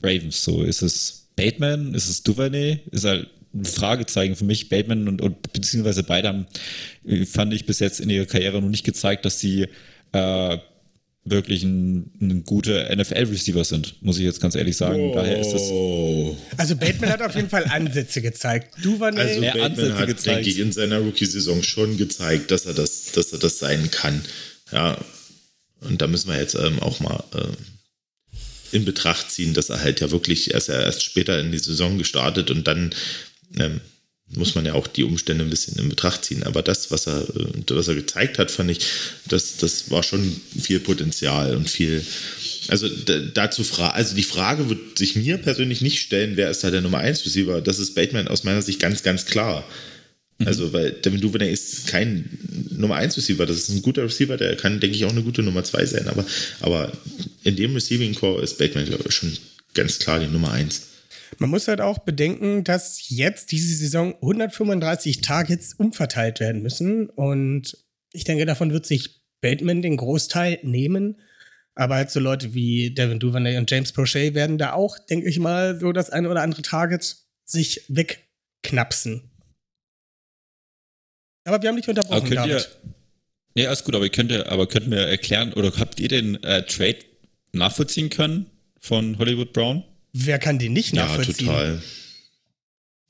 [0.02, 0.42] Ravens?
[0.42, 2.80] So ist es Bateman, ist es Duvernay?
[2.90, 4.70] Ist halt ein Fragezeichen für mich.
[4.70, 6.46] Bateman und, und beziehungsweise beide haben,
[7.06, 9.66] äh, fand ich bis jetzt in ihrer Karriere noch nicht gezeigt, dass sie
[10.12, 10.58] äh,
[11.24, 15.10] wirklich ein, ein guter NFL-Receiver sind, muss ich jetzt ganz ehrlich sagen.
[15.10, 15.14] Oh.
[15.14, 16.58] Daher ist es.
[16.58, 18.74] Also Bateman hat auf jeden Fall Ansätze gezeigt.
[18.82, 20.36] Du war Also Ja, Bateman Ansätze hat, gezeigt.
[20.38, 24.22] denke ich, in seiner Rookie-Saison schon gezeigt, dass er das, dass er das sein kann.
[24.72, 24.98] Ja.
[25.80, 30.00] Und da müssen wir jetzt ähm, auch mal äh, in Betracht ziehen, dass er halt
[30.00, 32.94] ja wirklich erst, erst später in die Saison gestartet und dann
[33.58, 33.80] ähm,
[34.34, 36.44] muss man ja auch die Umstände ein bisschen in Betracht ziehen.
[36.44, 38.80] Aber das, was er, äh, was er gezeigt hat, fand ich,
[39.26, 42.04] das, das war schon viel Potenzial und viel.
[42.68, 46.70] Also da- dazu also die Frage wird sich mir persönlich nicht stellen, wer ist da
[46.70, 47.60] der Nummer 1 Receiver?
[47.60, 49.66] Das ist Bateman aus meiner Sicht ganz, ganz klar.
[50.42, 52.38] Also, weil Devin Duvernay ist kein
[52.70, 55.42] Nummer 1 Receiver, das ist ein guter Receiver, der kann, denke ich, auch eine gute
[55.42, 56.24] Nummer 2 sein, aber,
[56.60, 56.92] aber
[57.44, 59.36] in dem Receiving Core ist Bateman, glaube ich, schon
[59.74, 60.80] ganz klar die Nummer 1.
[61.38, 67.08] Man muss halt auch bedenken, dass jetzt diese Saison 135 Targets umverteilt werden müssen.
[67.08, 67.76] Und
[68.12, 71.20] ich denke, davon wird sich Bateman den Großteil nehmen.
[71.74, 75.38] Aber halt so Leute wie Devin Duvernay und James Prochet werden da auch, denke ich
[75.38, 79.30] mal, so das eine oder andere Target sich wegknapsen.
[81.44, 82.68] Aber wir haben dich Aber unterbrochen, ihr, David.
[83.54, 86.42] ja, alles gut, aber ihr könnt, ihr- aber könnt mir erklären, oder habt ihr den
[86.42, 86.98] äh, Trade
[87.52, 88.50] nachvollziehen können
[88.80, 89.84] von Hollywood Brown?
[90.12, 91.46] Wer kann den nicht Ja, nachvollziehen?
[91.46, 91.82] total.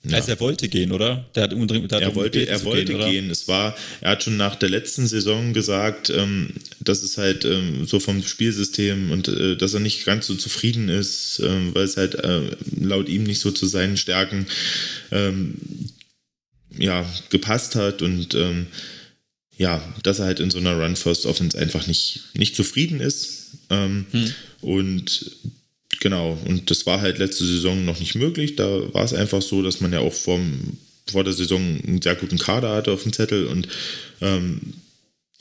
[0.02, 0.16] Ja.
[0.16, 1.28] Also er wollte gehen, oder?
[1.34, 3.10] Der hat unbedingt, der hat er wollte, er wollte oder?
[3.10, 3.28] gehen.
[3.30, 7.86] Es war, er hat schon nach der letzten Saison gesagt, ähm, dass es halt ähm,
[7.86, 11.98] so vom Spielsystem und äh, dass er nicht ganz so zufrieden ist, ähm, weil es
[11.98, 12.42] halt äh,
[12.80, 14.46] laut ihm nicht so zu seinen Stärken
[15.10, 15.56] ähm,
[16.78, 18.68] ja, gepasst hat und ähm,
[19.58, 23.48] ja, dass er halt in so einer Run-First-Offense einfach nicht, nicht zufrieden ist.
[23.68, 24.32] Ähm, Hm.
[24.62, 25.30] Und
[25.98, 28.56] genau, und das war halt letzte Saison noch nicht möglich.
[28.56, 30.78] Da war es einfach so, dass man ja auch vorm,
[31.10, 33.68] vor der Saison einen sehr guten Kader hatte auf dem Zettel und
[34.20, 34.74] ähm,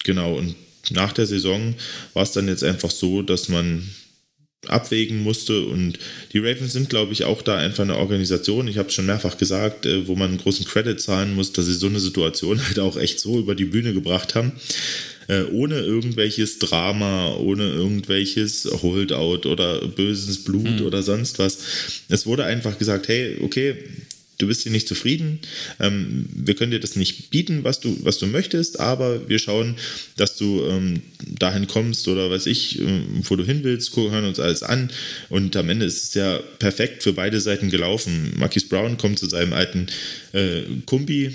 [0.03, 0.55] genau, und
[0.91, 1.75] nach der Saison
[2.13, 3.87] war es dann jetzt einfach so, dass man
[4.67, 5.65] abwägen musste.
[5.65, 5.99] Und
[6.33, 8.67] die Ravens sind, glaube ich, auch da einfach eine Organisation.
[8.67, 11.65] Ich habe es schon mehrfach gesagt, äh, wo man einen großen Credit zahlen muss, dass
[11.65, 14.53] sie so eine Situation halt auch echt so über die Bühne gebracht haben.
[15.29, 20.85] Äh, ohne irgendwelches Drama, ohne irgendwelches Holdout oder böses Blut mhm.
[20.87, 21.59] oder sonst was.
[22.09, 23.75] Es wurde einfach gesagt, hey, okay,
[24.39, 25.39] du bist hier nicht zufrieden,
[25.79, 29.75] ähm, wir können dir das nicht bieten, was du, was du möchtest, aber wir schauen,
[30.17, 31.03] dass du ähm,
[31.37, 34.89] dahin kommst oder weiß ich, äh, wo du hin willst, hören uns alles an
[35.29, 38.33] und am Ende ist es ja perfekt für beide Seiten gelaufen.
[38.35, 39.85] Marquis Brown kommt zu seinem alten
[40.31, 41.31] äh, Kumbi,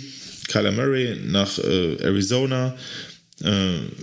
[0.48, 2.74] Kyler Murray nach äh, Arizona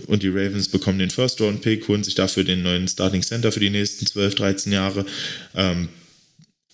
[0.06, 3.70] und die Ravens bekommen den First-Round-Pick, holen sich dafür den neuen Starting Center für die
[3.70, 5.04] nächsten 12, 13 Jahre.
[5.54, 5.88] Ähm,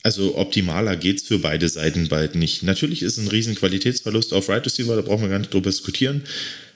[0.03, 2.63] also optimaler geht es für beide Seiten bald nicht.
[2.63, 6.23] Natürlich ist ein riesen Qualitätsverlust auf Right Receiver, da brauchen wir gar nicht drüber diskutieren.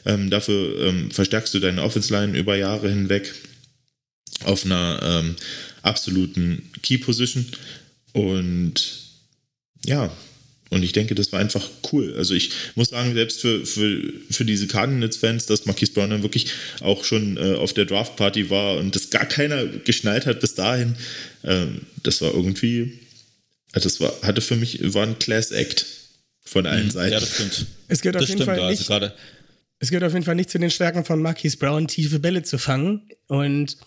[0.04, 3.32] Ähm, dafür ähm, verstärkst du deine Offense Line über Jahre hinweg
[4.44, 5.22] auf einer
[5.82, 7.46] absoluten Key Position.
[8.12, 9.02] Und
[9.84, 10.10] ja,
[10.72, 12.14] und ich denke, das war einfach cool.
[12.16, 16.48] Also ich muss sagen, selbst für, für, für diese Cardinals-Fans, dass Marquis Brown dann wirklich
[16.80, 20.96] auch schon äh, auf der Draft-Party war und das gar keiner geschnallt hat bis dahin,
[21.42, 21.66] äh,
[22.02, 22.98] das war irgendwie
[23.72, 25.86] also das war, hatte für mich, war ein Class Act
[26.44, 27.12] von allen mhm, Seiten.
[27.12, 27.66] Ja, das stimmt.
[27.88, 29.10] Es gehört auf jeden Fall nicht, also
[29.78, 32.58] es gehört auf jeden Fall nicht zu den Stärken von Marquis Brown, tiefe Bälle zu
[32.58, 33.08] fangen.
[33.26, 33.78] Und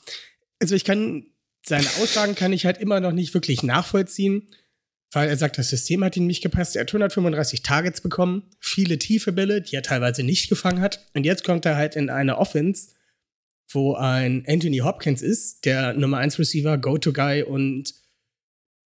[0.60, 1.28] also ich kann,
[1.66, 4.50] seine Aussagen kann ich halt immer noch nicht wirklich nachvollziehen,
[5.12, 6.76] weil er sagt, das System hat ihm nicht gepasst.
[6.76, 11.06] Er hat 135 Targets bekommen, viele tiefe Bälle, die er teilweise nicht gefangen hat.
[11.14, 12.90] Und jetzt kommt er halt in eine Offense,
[13.70, 17.94] wo ein Anthony Hopkins ist, der Nummer 1 Receiver, Go-To-Guy und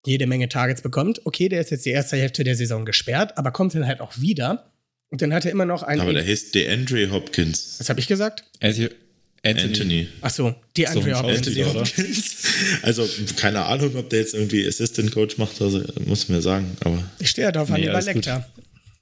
[0.05, 1.25] jede Menge Targets bekommt.
[1.25, 4.19] Okay, der ist jetzt die erste Hälfte der Saison gesperrt, aber kommt dann halt auch
[4.19, 4.71] wieder.
[5.09, 6.01] Und dann hat er immer noch einen.
[6.01, 7.75] Aber der heißt DeAndre Hopkins.
[7.79, 8.43] Was habe ich gesagt?
[9.43, 9.67] Anthony.
[9.67, 10.07] Anthony.
[10.21, 11.47] Ach so, DeAndre so, Hopkins.
[11.47, 12.35] Anthony Hopkins.
[12.81, 13.07] Also,
[13.37, 17.03] keine Ahnung, ob der jetzt irgendwie Assistant Coach macht, also muss mir sagen, aber.
[17.19, 18.45] Ich stehe da auf nee, Hannibal Lecter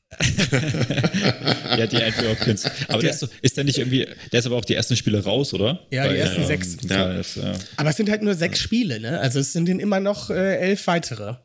[1.78, 2.66] ja, die Andrew Hopkins.
[2.88, 4.96] Aber der, der ist, so, ist der nicht irgendwie, der ist aber auch die ersten
[4.96, 5.86] Spiele raus, oder?
[5.92, 6.78] Ja, Bei, die ersten ähm, sechs.
[6.84, 7.20] Ja.
[7.20, 7.60] ja.
[7.76, 9.20] Aber es sind halt nur sechs Spiele, ne?
[9.20, 11.36] Also es sind dann immer noch äh, elf weitere.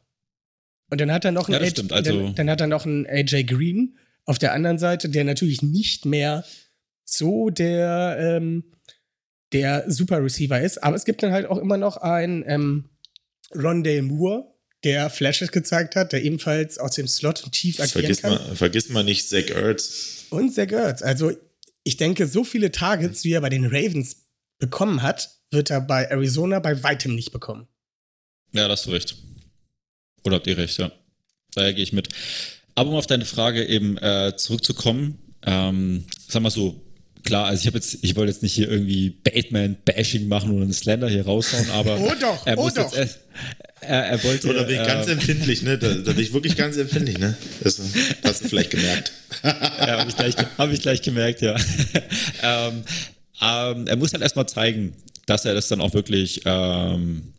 [0.90, 3.06] Und dann hat er noch einen, ja, stimmt, also dann, dann, hat er noch einen
[3.06, 3.96] AJ Green
[4.26, 6.44] auf der anderen Seite, der natürlich nicht mehr
[7.04, 8.64] so der, ähm,
[9.52, 10.82] der Super Receiver ist.
[10.82, 12.90] Aber es gibt dann halt auch immer noch einen ähm,
[13.54, 14.52] Rondale Moore,
[14.84, 18.32] der Flashes gezeigt hat, der ebenfalls aus dem Slot tief agieren vergiss kann.
[18.32, 20.26] Mal, vergiss mal nicht Zach Ertz.
[20.30, 21.02] Und Zach Ertz.
[21.02, 21.32] Also
[21.84, 26.04] ich denke, so viele Targets, wie er bei den Ravens bekommen hat, wird er bei
[26.04, 27.68] Arizona bei weitem nicht bekommen.
[28.52, 29.16] Ja, da hast du recht.
[30.24, 30.92] Oder habt ihr recht, ja.
[31.54, 32.08] Daher gehe ich mit.
[32.74, 36.82] Aber um auf deine Frage eben äh, zurückzukommen, ähm, sag mal so,
[37.22, 40.72] klar, also ich habe jetzt, ich wollte jetzt nicht hier irgendwie Batman-Bashing machen oder einen
[40.72, 42.94] Slender hier raushauen, aber oh doch, er oh muss doch.
[42.94, 43.20] Jetzt,
[43.80, 44.48] er, er wollte.
[44.48, 45.78] Oder bin ich ganz ähm, empfindlich, ne?
[45.78, 47.36] Da, da, bin ich wirklich ganz empfindlich, ne?
[47.62, 47.80] Das
[48.22, 49.12] hast du vielleicht gemerkt.
[49.42, 51.56] ja, habe ich, gleich, hab ich gleich gemerkt, ja.
[52.42, 52.84] ähm,
[53.40, 54.94] ähm, er muss halt erstmal zeigen,
[55.26, 57.32] dass er das dann auch wirklich ähm,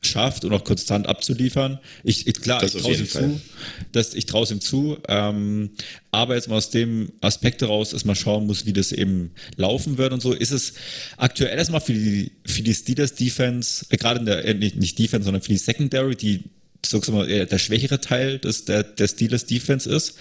[0.00, 1.78] schafft und auch konstant abzuliefern.
[2.04, 5.70] Ich, ich klar, das ich traue ihm zu, ich traue ihm zu, ähm,
[6.12, 9.98] aber jetzt mal aus dem Aspekt heraus, dass man schauen muss, wie das eben laufen
[9.98, 10.74] wird und so, ist es
[11.16, 14.98] aktuell erstmal für die für die Steelers Defense, äh, gerade in der äh, nicht, nicht
[14.98, 16.44] Defense, sondern für die Secondary, die
[16.86, 20.14] sozusagen eher der schwächere Teil des der, der Steelers Defense ist.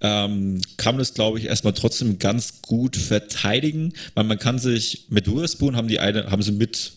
[0.00, 5.06] Ähm, kann man das, glaube ich, erstmal trotzdem ganz gut verteidigen, weil man kann sich
[5.10, 6.92] mit Witherspoon haben die eine, haben sie mit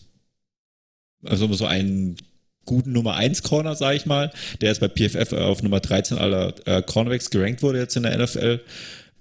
[1.24, 2.16] also so einen
[2.64, 6.54] guten Nummer 1 Corner, sage ich mal, der jetzt bei PFF auf Nummer 13 aller
[6.66, 8.60] äh, Cornerbacks gerankt wurde jetzt in der NFL.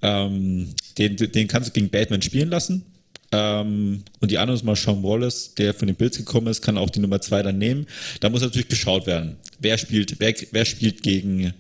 [0.02, 2.86] Ähm, den, den kannst du gegen Batman spielen lassen.
[3.32, 6.78] Ähm, und die andere ist mal Sean Wallace, der von den Bills gekommen ist, kann
[6.78, 7.88] auch die Nummer 2 dann nehmen.
[8.20, 11.54] Da muss natürlich geschaut werden, wer spielt, wer, wer spielt gegen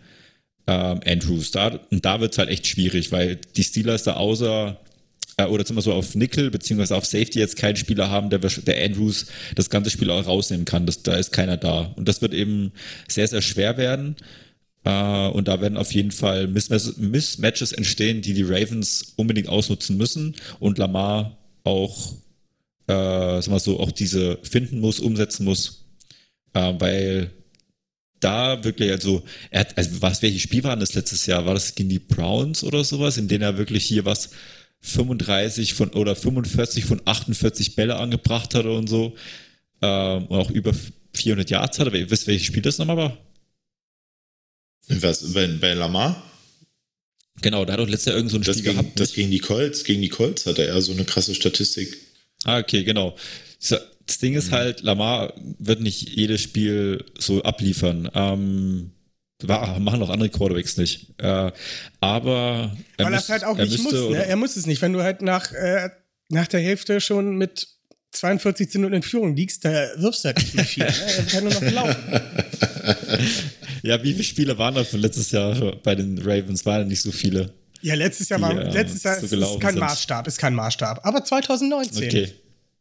[0.68, 1.52] ähm, Andrews.
[1.52, 4.80] Da, und da wird es halt echt schwierig, weil die Steelers da außer
[5.38, 8.84] äh, oder zum Beispiel auf Nickel beziehungsweise auf Safety jetzt keinen Spieler haben, der, der
[8.84, 10.86] Andrews das ganze Spiel auch rausnehmen kann.
[10.86, 11.94] Das, da ist keiner da.
[11.96, 12.72] Und das wird eben
[13.08, 14.16] sehr, sehr schwer werden.
[14.84, 20.36] Uh, und da werden auf jeden Fall Mismatches entstehen, die die Ravens unbedingt ausnutzen müssen
[20.60, 22.14] und Lamar auch,
[22.88, 25.86] äh, sag mal so, auch diese finden muss, umsetzen muss,
[26.58, 27.30] uh, weil
[28.22, 29.22] da wirklich, also,
[29.52, 31.46] er hat, also was, welches Spiel war das letztes Jahr?
[31.46, 34.32] War das gegen die Browns oder sowas, in denen er wirklich hier was
[34.82, 39.16] 35 von oder 45 von 48 Bälle angebracht hatte und so.
[39.82, 40.74] Ähm, und auch über
[41.14, 41.98] 400 Yards hatte.
[41.98, 43.18] ihr wisst, welches Spiel das nochmal war?
[44.88, 46.22] Was, bei, bei Lamar?
[47.42, 49.00] Genau, da hat doch letztes Jahr irgend so ein Spiel gegen, gehabt.
[49.00, 51.98] Das gegen die Colts, gegen die Colts hatte er so eine krasse Statistik.
[52.44, 53.16] Ah, okay, genau.
[53.60, 58.10] Das Ding ist halt, Lamar wird nicht jedes Spiel so abliefern.
[58.14, 58.92] Ähm,
[59.48, 61.08] machen auch andere Quarterbacks nicht.
[61.18, 61.52] Äh,
[62.00, 63.94] aber er Weil er es halt auch nicht muss.
[63.94, 64.26] Ne?
[64.26, 64.82] Er muss es nicht.
[64.82, 65.90] Wenn du halt nach, äh,
[66.30, 67.68] nach der Hälfte schon mit
[68.12, 70.84] 42 zu 0 in Führung liegst, da wirfst du halt nicht mehr viel.
[70.84, 70.94] ne?
[71.18, 71.96] Er kann nur noch laufen.
[73.84, 76.66] ja, wie viele Spiele waren da von letztes Jahr bei den Ravens?
[76.66, 77.54] Waren nicht so viele.
[77.82, 79.80] Ja, letztes Jahr war, äh, letztes Jahr so ist, ist kein sind.
[79.80, 81.06] Maßstab, ist kein Maßstab.
[81.06, 82.06] Aber 2019.
[82.06, 82.34] Okay.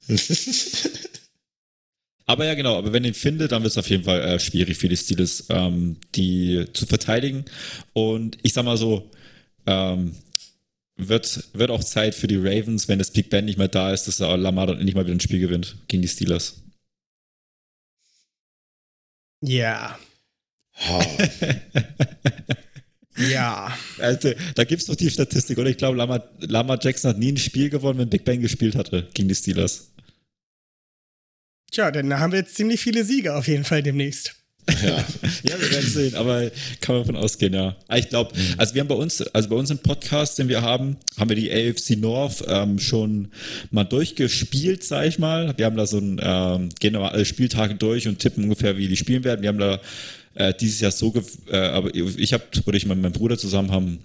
[2.30, 4.38] aber ja, genau, aber wenn ihr ihn findet, dann wird es auf jeden Fall äh,
[4.38, 7.44] schwierig für die Steelers, ähm, die zu verteidigen.
[7.92, 9.10] Und ich sag mal so,
[9.66, 10.14] ähm,
[10.96, 14.06] wird, wird auch Zeit für die Ravens, wenn das Big Ben nicht mehr da ist,
[14.06, 16.62] dass Lamar dann endlich mal wieder ein Spiel gewinnt gegen die Steelers.
[19.40, 19.98] Ja.
[20.88, 21.04] Oh.
[23.28, 23.76] ja.
[23.98, 25.68] Also, da gibt es doch die Statistik, oder?
[25.68, 29.08] Ich glaube, Lama, Lama Jackson hat nie ein Spiel gewonnen, wenn Big Ben gespielt hatte
[29.14, 29.89] gegen die Steelers.
[31.70, 34.34] Tja, dann haben wir jetzt ziemlich viele Siege auf jeden Fall demnächst.
[34.82, 35.04] Ja.
[35.42, 37.76] ja, wir werden sehen, aber kann man von ausgehen, ja.
[37.88, 38.54] Ah, ich glaube, mhm.
[38.56, 41.36] also wir haben bei uns, also bei uns im Podcast, den wir haben, haben wir
[41.36, 43.28] die AFC North ähm, schon
[43.70, 45.54] mal durchgespielt, sag ich mal.
[45.56, 48.88] Wir haben da so ein, ähm, gehen aber alle Spieltage durch und tippen ungefähr, wie
[48.88, 49.42] die spielen werden.
[49.42, 49.80] Wir haben da
[50.34, 51.12] äh, dieses Jahr so,
[51.50, 54.00] äh, aber ich habe, oder ich und mein Bruder zusammen haben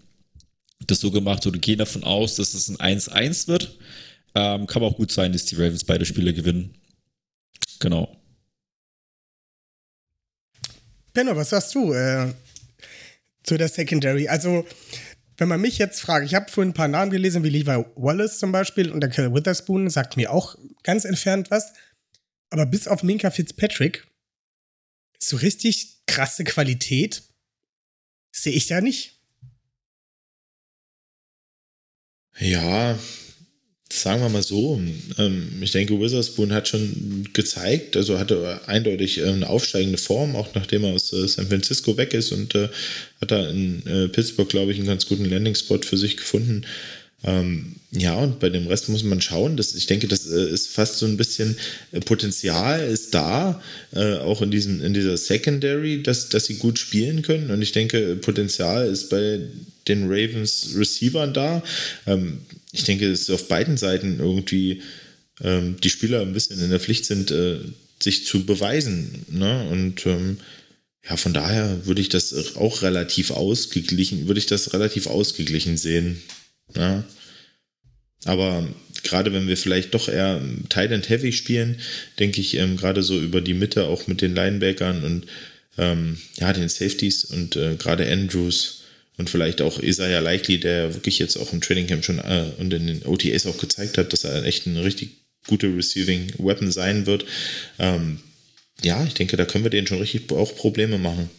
[0.87, 3.77] das so gemacht oder gehen davon aus, dass es ein 1-1 wird.
[4.35, 6.75] Ähm, kann aber auch gut sein, dass die Ravens beide Spiele gewinnen.
[7.79, 8.15] Genau.
[11.13, 12.33] Benno, was sagst du äh,
[13.43, 14.27] zu der Secondary?
[14.27, 14.65] Also,
[15.37, 18.39] wenn man mich jetzt fragt, ich habe vorhin ein paar Namen gelesen, wie Levi Wallace
[18.39, 21.73] zum Beispiel und der Kell Witherspoon, sagt mir auch ganz entfernt was.
[22.49, 24.07] Aber bis auf Minka Fitzpatrick,
[25.19, 27.23] so richtig krasse Qualität
[28.31, 29.19] sehe ich da nicht.
[32.37, 32.97] Ja,
[34.01, 34.81] sagen wir mal so,
[35.17, 40.49] ähm, ich denke, Witherspoon hat schon gezeigt, also hatte eindeutig äh, eine aufsteigende Form, auch
[40.55, 42.69] nachdem er aus äh, San Francisco weg ist und äh,
[43.21, 43.81] hat da in
[44.11, 46.65] Pittsburgh, glaube ich, einen ganz guten Landing-Spot für sich gefunden.
[47.23, 49.57] Ähm, ja, und bei dem Rest muss man schauen.
[49.57, 51.55] Das, ich denke, das ist fast so ein bisschen
[52.05, 53.61] Potenzial ist da,
[53.93, 57.49] auch in, diesem, in dieser Secondary, dass, dass sie gut spielen können.
[57.51, 59.39] Und ich denke, Potenzial ist bei
[59.87, 61.63] den Ravens Receivern da.
[62.05, 62.39] Ähm,
[62.75, 64.81] ich denke, dass auf beiden Seiten irgendwie
[65.41, 67.59] ähm, die Spieler ein bisschen in der Pflicht sind, äh,
[68.01, 69.25] sich zu beweisen.
[69.29, 69.67] Ne?
[69.69, 70.37] Und ähm,
[71.07, 76.21] ja, von daher würde ich das auch relativ ausgeglichen, würde ich das relativ ausgeglichen sehen.
[76.75, 77.03] Ja.
[78.25, 78.67] Aber
[79.03, 81.77] gerade wenn wir vielleicht doch eher Tight and Heavy spielen,
[82.19, 85.27] denke ich ähm, gerade so über die Mitte auch mit den Linebackern und
[85.77, 88.84] ähm, ja, den Safeties und äh, gerade Andrews
[89.17, 92.73] und vielleicht auch Isaiah Likely, der wirklich jetzt auch im Training Camp schon äh, und
[92.73, 95.11] in den OTAs auch gezeigt hat, dass er echt ein richtig
[95.47, 97.25] gute Receiving Weapon sein wird.
[97.79, 98.19] Ähm,
[98.81, 101.29] ja, ich denke, da können wir denen schon richtig auch Probleme machen.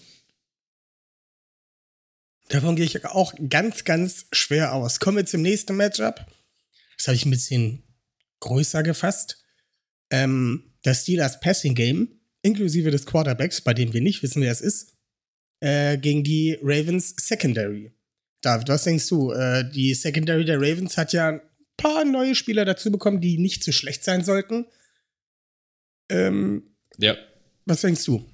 [2.49, 5.01] Davon gehe ich auch ganz, ganz schwer aus.
[5.01, 6.25] Kommen wir zum nächsten Matchup.
[6.97, 7.83] Das habe ich ein bisschen
[8.41, 9.43] größer gefasst.
[10.11, 14.61] Ähm, das Steelers Passing Game, inklusive des Quarterbacks, bei dem wir nicht wissen, wer es
[14.61, 14.96] ist,
[15.61, 17.93] äh, gegen die Ravens Secondary.
[18.41, 19.33] David, was denkst du?
[19.33, 21.41] Äh, die Secondary der Ravens hat ja ein
[21.77, 24.67] paar neue Spieler dazu bekommen, die nicht so schlecht sein sollten.
[26.09, 26.63] Ähm,
[26.99, 27.17] ja.
[27.65, 28.25] Was denkst du?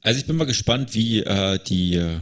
[0.00, 2.20] Also ich bin mal gespannt, wie äh, die äh,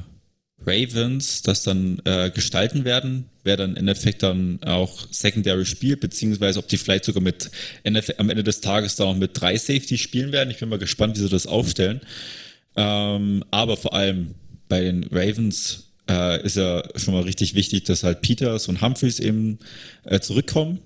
[0.65, 6.61] Ravens das dann äh, gestalten werden, wer dann im Endeffekt dann auch Secondary spielt, beziehungsweise
[6.61, 7.51] ob die vielleicht sogar mit
[7.89, 10.51] NFL, am Ende des Tages dann auch mit drei Safety spielen werden.
[10.51, 12.01] Ich bin mal gespannt, wie sie das aufstellen.
[12.77, 14.35] Ähm, aber vor allem
[14.69, 19.21] bei den Ravens äh, ist ja schon mal richtig wichtig, dass halt Peters und Humphreys
[19.21, 19.59] eben
[20.05, 20.81] äh, zurückkommen.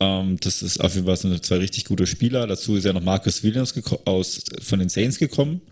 [0.00, 2.46] Ähm, das ist auf jeden Fall so zwei richtig gute Spieler.
[2.46, 3.74] Dazu ist ja noch Marcus Williams
[4.04, 5.62] aus, von den Saints gekommen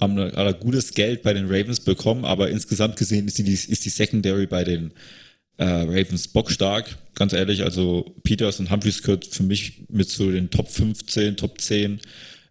[0.00, 3.90] haben da gutes Geld bei den Ravens bekommen, aber insgesamt gesehen ist die, ist die
[3.90, 4.92] Secondary bei den
[5.58, 6.96] äh, Ravens bockstark.
[7.14, 11.60] Ganz ehrlich, also Peters und Humphreys gehört für mich mit zu den Top 15, Top
[11.60, 12.00] 10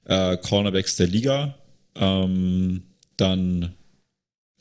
[0.06, 1.56] äh, Cornerbacks der Liga.
[1.96, 2.84] Ähm,
[3.18, 3.74] dann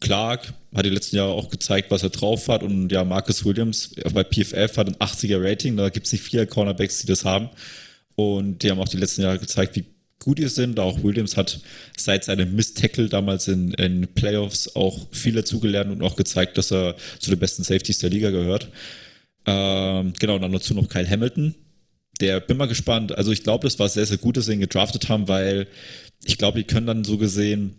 [0.00, 2.62] Clark hat die letzten Jahre auch gezeigt, was er drauf hat.
[2.62, 5.76] Und ja, Marcus Williams bei PFF hat ein 80er Rating.
[5.76, 7.50] Da gibt es nicht viele Cornerbacks, die das haben.
[8.14, 9.84] Und die haben auch die letzten Jahre gezeigt, wie
[10.18, 10.78] gut ist sind.
[10.78, 11.60] Auch Williams hat
[11.96, 16.96] seit seinem Miss-Tackle damals in, in Playoffs auch viel dazugelernt und auch gezeigt, dass er
[17.18, 18.68] zu den besten Safeties der Liga gehört.
[19.46, 21.54] Ähm, genau, dann dazu noch Kyle Hamilton.
[22.20, 23.16] Der bin mal gespannt.
[23.16, 25.68] Also ich glaube, das war sehr, sehr gut, dass sie ihn gedraftet haben, weil
[26.24, 27.74] ich glaube, die können dann so gesehen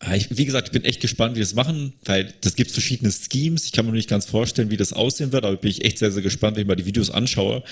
[0.00, 3.12] ah, ich, wie gesagt, ich bin echt gespannt, wie das machen, weil das gibt verschiedene
[3.12, 3.66] Schemes.
[3.66, 6.10] Ich kann mir nicht ganz vorstellen, wie das aussehen wird, aber bin ich echt sehr,
[6.10, 7.62] sehr gespannt, wenn ich mal die Videos anschaue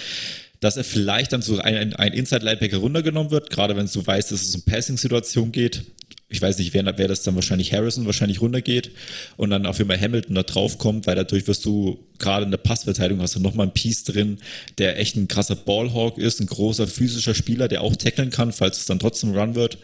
[0.61, 4.43] dass er vielleicht dann so ein, ein Inside-Linebacker runtergenommen wird, gerade wenn du weißt, dass
[4.43, 5.83] es um Passing-Situation geht.
[6.33, 8.93] Ich weiß nicht, wer, wer das dann wahrscheinlich Harrison wahrscheinlich runtergeht
[9.37, 12.59] und dann auf einmal Hamilton da drauf kommt, weil dadurch wirst du gerade in der
[12.59, 14.39] Passverteidigung hast du nochmal ein Piece drin,
[14.79, 18.79] der echt ein krasser Ballhawk ist, ein großer physischer Spieler, der auch tackeln kann, falls
[18.79, 19.79] es dann trotzdem Run wird.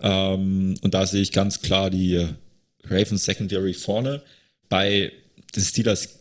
[0.00, 2.24] Ähm, und da sehe ich ganz klar die
[2.84, 4.22] Ravens Secondary vorne.
[4.68, 5.10] Bei
[5.56, 6.20] den Steelers,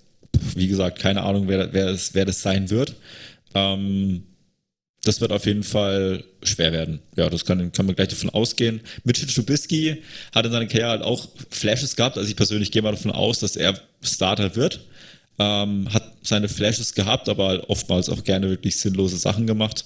[0.55, 2.95] wie gesagt, keine Ahnung, wer, wer, das, wer das sein wird.
[3.53, 4.23] Ähm,
[5.09, 6.99] das wird auf jeden Fall schwer werden.
[7.15, 8.79] Ja, das kann, kann man gleich davon ausgehen.
[9.03, 10.03] Mitchell Trubisky
[10.35, 12.15] hat in seiner Karriere halt auch Flashes gehabt.
[12.15, 13.73] Also ich persönlich gehe mal davon aus, dass er
[14.03, 14.81] Starter wird.
[15.39, 19.85] Ähm, hat seine Flashes gehabt, aber oftmals auch gerne wirklich sinnlose Sachen gemacht.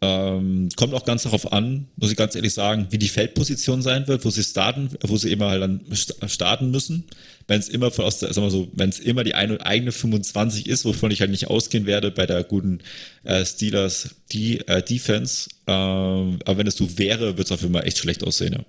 [0.00, 4.06] Ähm, kommt auch ganz darauf an, muss ich ganz ehrlich sagen, wie die Feldposition sein
[4.06, 5.80] wird, wo sie starten, wo sie immer halt dann
[6.28, 7.04] starten müssen.
[7.48, 9.90] Wenn es immer von aus der, sag mal so, wenn es immer die eine, eigene
[9.90, 12.78] 25 ist, wovon ich halt nicht ausgehen werde bei der guten
[13.24, 15.48] äh, Steelers die äh, Defense.
[15.66, 18.52] Ähm, aber wenn es so wäre, wird es auf jeden Fall echt schlecht aussehen.
[18.52, 18.64] Ja.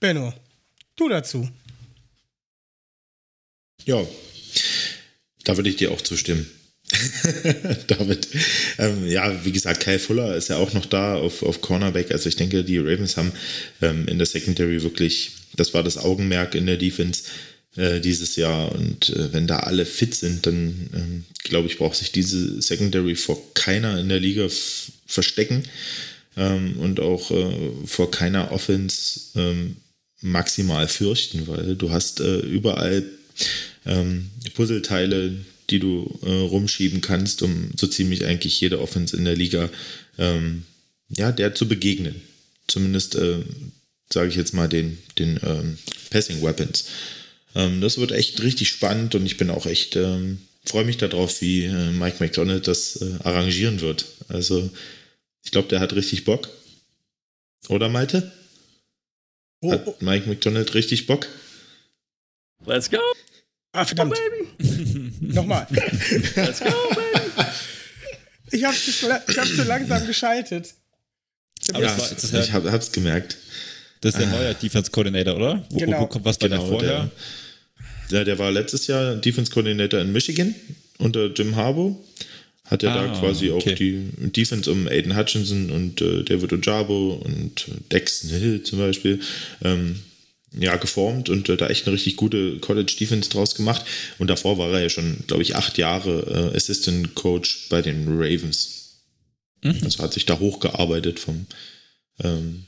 [0.00, 0.32] Benno,
[0.96, 1.46] du dazu.
[3.84, 4.00] Ja,
[5.44, 6.48] da würde ich dir auch zustimmen.
[7.86, 8.28] David.
[8.78, 12.10] Ähm, ja, wie gesagt, Kyle Fuller ist ja auch noch da auf, auf Cornerback.
[12.10, 13.32] Also ich denke, die Ravens haben
[13.80, 17.24] ähm, in der Secondary wirklich, das war das Augenmerk in der Defense
[17.76, 18.72] äh, dieses Jahr.
[18.72, 23.16] Und äh, wenn da alle fit sind, dann ähm, glaube ich, braucht sich diese Secondary
[23.16, 24.48] vor keiner in der Liga
[25.06, 25.64] verstecken
[26.36, 29.76] ähm, und auch äh, vor keiner Offense ähm,
[30.20, 33.04] maximal fürchten, weil du hast äh, überall
[33.84, 35.34] ähm, Puzzleteile,
[35.72, 39.70] die du äh, rumschieben kannst, um so ziemlich eigentlich jede Offense in der Liga
[40.18, 40.64] ähm,
[41.08, 42.20] ja, der zu begegnen.
[42.68, 43.42] Zumindest, äh,
[44.10, 45.78] sage ich jetzt mal, den, den ähm,
[46.10, 46.86] Passing Weapons.
[47.54, 51.40] Ähm, das wird echt richtig spannend und ich bin auch echt, ähm, freue mich darauf,
[51.40, 54.06] wie äh, Mike McDonald das äh, arrangieren wird.
[54.28, 54.70] Also,
[55.44, 56.48] ich glaube, der hat richtig Bock.
[57.68, 58.32] Oder Malte?
[59.60, 59.96] Oh, hat oh.
[60.00, 61.26] Mike McDonald richtig Bock?
[62.64, 62.98] Let's go!
[63.72, 64.14] Ah, verdammt.
[64.14, 64.64] Oh,
[65.20, 65.66] Nochmal.
[65.70, 67.22] Let's go, baby.
[68.52, 70.74] Ich habe zu, hab zu langsam geschaltet.
[71.72, 73.38] Aber ja, war, ich habe es gemerkt.
[74.02, 74.36] Das ist der ah.
[74.36, 75.64] neue Defense Coordinator, oder?
[75.70, 76.00] Wo, genau.
[76.00, 77.10] wo kommt was bei genau, der vorher?
[78.10, 80.54] Der, der, war letztes Jahr Defense Coordinator in Michigan
[80.98, 81.96] unter Jim Harbaugh.
[82.66, 83.72] Hat er ah, da quasi okay.
[83.72, 89.20] auch die Defense um Aiden Hutchinson und äh, David Ojabo und Dexton Hill zum Beispiel
[89.64, 90.00] ähm,
[90.58, 93.84] ja, geformt und äh, da echt eine richtig gute College Defense draus gemacht.
[94.18, 98.06] Und davor war er ja schon, glaube ich, acht Jahre äh, Assistant Coach bei den
[98.08, 99.02] Ravens.
[99.62, 99.80] Mhm.
[99.84, 101.46] Also hat sich da hochgearbeitet vom,
[102.22, 102.66] ähm,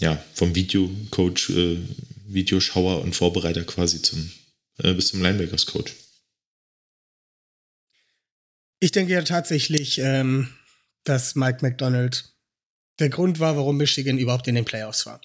[0.00, 1.78] ja, vom Videocoach, äh,
[2.26, 4.30] Videoschauer und Vorbereiter quasi zum,
[4.78, 5.94] äh, bis zum Linebackers Coach.
[8.80, 10.48] Ich denke ja tatsächlich, ähm,
[11.04, 12.34] dass Mike McDonald
[12.98, 15.20] der Grund war, warum Michigan überhaupt in den Playoffs war.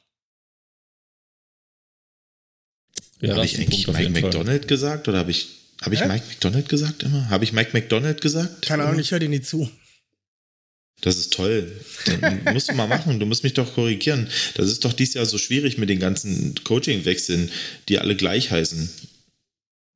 [3.21, 5.47] Ja, habe ich eigentlich Mike McDonald gesagt oder habe ich,
[5.81, 7.29] hab ich Mike McDonald gesagt immer?
[7.29, 8.65] Habe ich Mike McDonald gesagt?
[8.65, 9.69] Keine Ahnung, ich höre dir nie zu.
[11.01, 11.71] Das ist toll.
[12.05, 13.19] Dann musst du mal machen.
[13.19, 14.27] Du musst mich doch korrigieren.
[14.55, 17.49] Das ist doch dieses Jahr so schwierig mit den ganzen Coaching-Wechseln,
[17.87, 18.89] die alle gleich heißen.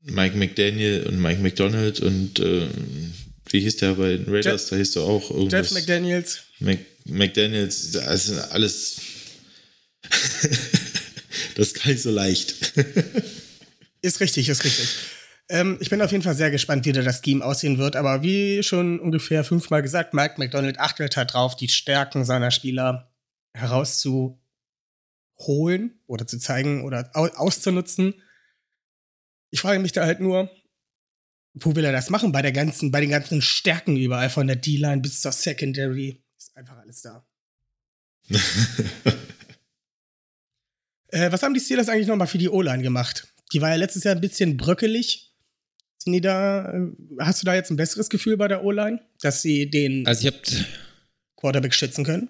[0.03, 2.67] Mike McDaniel und Mike McDonald und äh,
[3.49, 4.63] wie hieß der bei den Raiders?
[4.63, 5.69] Jeff, da hieß du auch irgendwas.
[5.69, 6.43] Jeff McDaniels.
[6.59, 8.97] Mc, McDaniels, das ist alles.
[11.55, 12.73] Das ist gar nicht so leicht.
[14.01, 14.95] ist richtig, ist richtig.
[15.49, 17.95] Ähm, ich bin auf jeden Fall sehr gespannt, wie das Scheme aussehen wird.
[17.95, 23.11] Aber wie schon ungefähr fünfmal gesagt, Mike McDonald achtet halt drauf, die Stärken seiner Spieler
[23.53, 24.39] herauszuholen
[26.07, 28.15] oder zu zeigen oder auszunutzen.
[29.51, 30.49] Ich frage mich da halt nur,
[31.53, 32.31] wo will er das machen?
[32.31, 36.23] Bei der ganzen, bei den ganzen Stärken überall, von der D-Line bis zur Secondary.
[36.37, 37.25] Ist einfach alles da.
[41.13, 43.27] Äh, was haben die Steelers eigentlich nochmal für die O-Line gemacht?
[43.53, 45.31] Die war ja letztes Jahr ein bisschen bröckelig.
[45.99, 46.87] Sind die da, äh,
[47.19, 50.29] hast du da jetzt ein besseres Gefühl bei der O-Line, dass sie den also
[51.37, 52.29] Quarterback schützen können?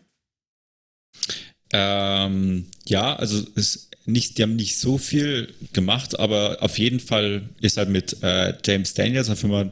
[1.71, 7.49] Ähm, ja, also ist nicht, die haben nicht so viel gemacht, aber auf jeden Fall
[7.61, 9.71] ist halt mit äh, James Daniels auf einmal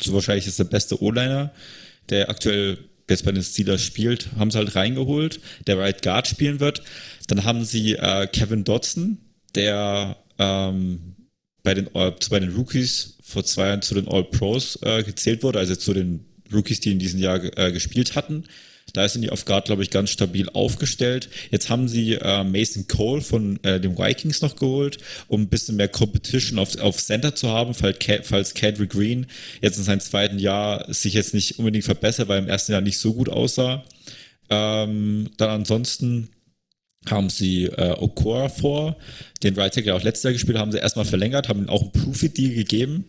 [0.00, 1.52] so wahrscheinlich ist der beste O-Liner,
[2.08, 2.78] der aktuell
[3.10, 6.82] jetzt bei den Steelers spielt, haben sie halt reingeholt, der Right Guard spielen wird.
[7.28, 9.18] Dann haben sie äh, Kevin Dodson,
[9.54, 11.16] der ähm,
[11.62, 15.58] bei, den, äh, bei den Rookies vor zwei Jahren zu den All-Pros äh, gezählt wurde,
[15.58, 18.44] also zu den Rookies, die in diesem Jahr äh, gespielt hatten.
[18.92, 21.28] Da sind die auf Guard, glaube ich, ganz stabil aufgestellt.
[21.50, 24.98] Jetzt haben sie äh, Mason Cole von äh, den Vikings noch geholt,
[25.28, 29.26] um ein bisschen mehr Competition auf, auf Center zu haben, falls, falls Kendrick Green
[29.60, 32.98] jetzt in seinem zweiten Jahr sich jetzt nicht unbedingt verbessert, weil im ersten Jahr nicht
[32.98, 33.84] so gut aussah.
[34.48, 36.28] Ähm, dann ansonsten
[37.08, 38.96] haben sie äh, Okora vor,
[39.42, 42.54] den Right Tackle auch letztes Jahr gespielt, haben sie erstmal verlängert, haben auch einen Profit-Deal
[42.54, 43.06] gegeben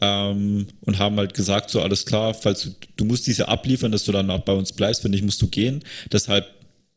[0.00, 4.04] ähm, und haben halt gesagt, so alles klar, falls du, du musst diese abliefern, dass
[4.04, 5.82] du dann auch bei uns bleibst, wenn nicht, musst du gehen.
[6.12, 6.46] Deshalb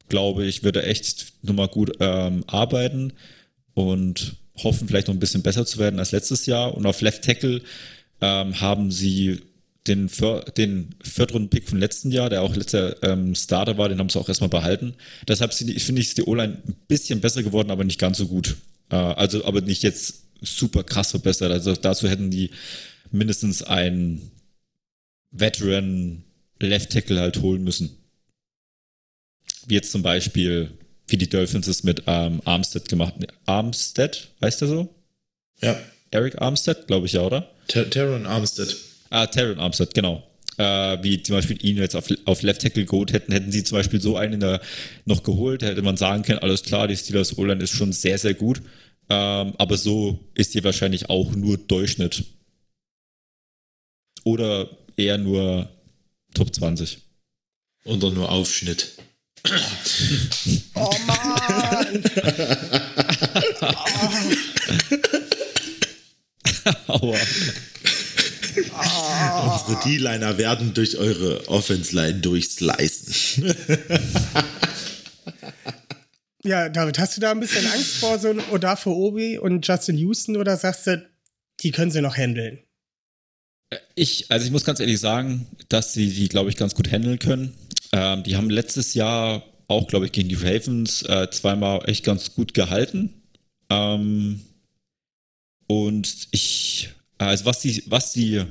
[0.10, 3.14] glaube ich, wird er echt nochmal gut ähm, arbeiten
[3.74, 6.74] und hoffen vielleicht noch ein bisschen besser zu werden als letztes Jahr.
[6.74, 7.62] Und auf Left Tackle
[8.22, 9.42] ähm, haben sie
[9.88, 10.10] den,
[10.58, 14.28] den Viertrunden-Pick vom letzten Jahr, der auch letzter ähm, Starter war, den haben sie auch
[14.28, 14.96] erstmal behalten.
[15.28, 18.58] Deshalb finde ich, ist die O-Line ein bisschen besser geworden, aber nicht ganz so gut.
[18.90, 21.52] Äh, also, aber nicht jetzt super krass verbessert.
[21.52, 22.52] Also dazu hätten die
[23.12, 24.32] mindestens einen
[25.32, 26.24] Veteran
[26.60, 27.98] Left Tackle halt holen müssen.
[29.68, 30.72] Wie jetzt zum Beispiel,
[31.08, 33.26] wie die Dolphins es mit ähm, Armstead gemacht haben.
[33.46, 34.96] Armstead, weißt du so?
[35.62, 35.78] Ja.
[36.12, 37.52] Eric Armstead, glaube ich ja, oder?
[37.68, 38.76] Ter Terran Armstead.
[39.10, 40.24] Ah, Terran Armstead, genau.
[40.58, 43.78] Äh, wie zum Beispiel ihn jetzt auf, auf Left Tackle geholt hätten, hätten sie zum
[43.78, 44.62] Beispiel so einen der
[45.06, 48.34] noch geholt, hätte man sagen können, alles klar, die Steelers O-Line ist schon sehr, sehr
[48.34, 48.62] gut.
[49.10, 52.26] Ähm, aber so ist die wahrscheinlich auch nur Durchschnitt.
[54.24, 55.70] Oder eher nur
[56.34, 57.00] Top 20.
[57.86, 58.94] Oder nur Aufschnitt.
[60.74, 62.04] oh Mann!
[66.88, 67.18] Aua.
[69.44, 73.56] Unsere D-Liner werden durch eure Offense-Line durchslicen.
[76.48, 80.38] ja, David, hast du da ein bisschen Angst vor so Odafe Obi und Justin Houston
[80.38, 81.06] oder sagst du,
[81.62, 82.60] die können sie noch handeln?
[83.96, 87.20] Ich, also ich muss ganz ehrlich sagen, dass sie die, glaube ich, ganz gut handeln
[87.20, 87.54] können.
[87.92, 92.34] Ähm, die haben letztes Jahr auch, glaube ich, gegen die Ravens äh, zweimal echt ganz
[92.34, 93.22] gut gehalten.
[93.70, 94.42] Ähm,
[95.68, 98.46] und ich, also was die, was die,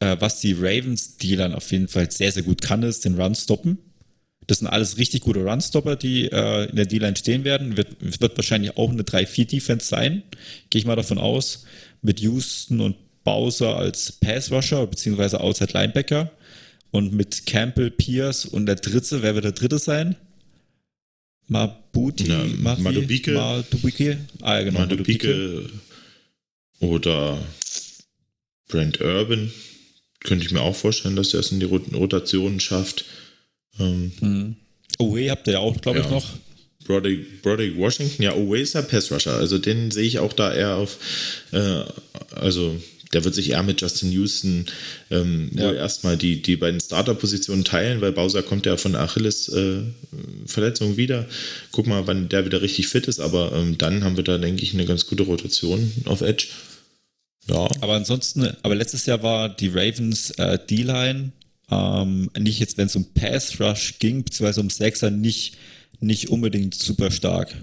[0.00, 3.20] äh, was die Ravens, die dann auf jeden Fall sehr, sehr gut kann, ist den
[3.20, 3.78] Run stoppen.
[4.46, 7.76] Das sind alles richtig gute Runstopper, die äh, in der D-Line stehen werden.
[7.76, 10.22] Wird, wird wahrscheinlich auch eine 3-4-Defense sein,
[10.70, 11.64] gehe ich mal davon aus.
[12.02, 15.38] Mit Houston und Bowser als Pass-Rusher bzw.
[15.38, 16.30] Outside Linebacker
[16.90, 20.16] und mit Campbell, Pierce und der dritte, wer wird der dritte sein?
[21.48, 23.32] Mabuti, Na, Mafi, Madubike.
[23.32, 24.18] Madubike.
[24.40, 24.80] Ah, ja, genau.
[24.80, 25.68] Madubike
[26.80, 27.38] oder
[28.68, 29.50] Brent Urban.
[30.20, 33.04] Könnte ich mir auch vorstellen, dass er es in die Rotationen schafft.
[33.80, 34.56] Ähm, Mhm.
[34.98, 36.10] Away habt ihr ja auch, glaube ich, Ja.
[36.12, 36.24] noch.
[36.86, 39.32] Broderick, Broderick Washington, ja, Oway ist ja Pass Rusher.
[39.34, 40.98] Also den sehe ich auch da eher auf,
[41.52, 41.80] äh,
[42.34, 42.76] also
[43.14, 44.66] der wird sich eher mit Justin Houston
[45.10, 45.68] ähm, Ja.
[45.68, 51.26] wohl erstmal die, die beiden Starter-Positionen teilen, weil Bowser kommt ja von Achilles-Verletzung wieder.
[51.72, 54.62] Guck mal, wann der wieder richtig fit ist, aber ähm, dann haben wir da, denke
[54.62, 56.46] ich, eine ganz gute Rotation auf Edge.
[57.48, 61.32] Ja, Aber ansonsten, aber letztes Jahr war die Ravens äh, D-Line
[61.70, 65.56] ähm, nicht jetzt, wenn es um Pass Rush ging, beziehungsweise um Sechser, nicht,
[66.00, 67.54] nicht unbedingt super stark.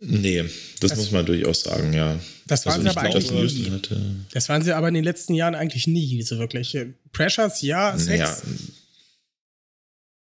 [0.00, 0.44] nee,
[0.80, 2.18] das, muss man durchaus sagen, ja.
[2.46, 3.70] Das waren Also sie ich aber Justin eigentlich nie.
[3.70, 6.76] hatte, Das waren sie aber in den letzten Jahren eigentlich nie so wirklich.
[7.12, 8.36] Pressures, ja, Sex, ja,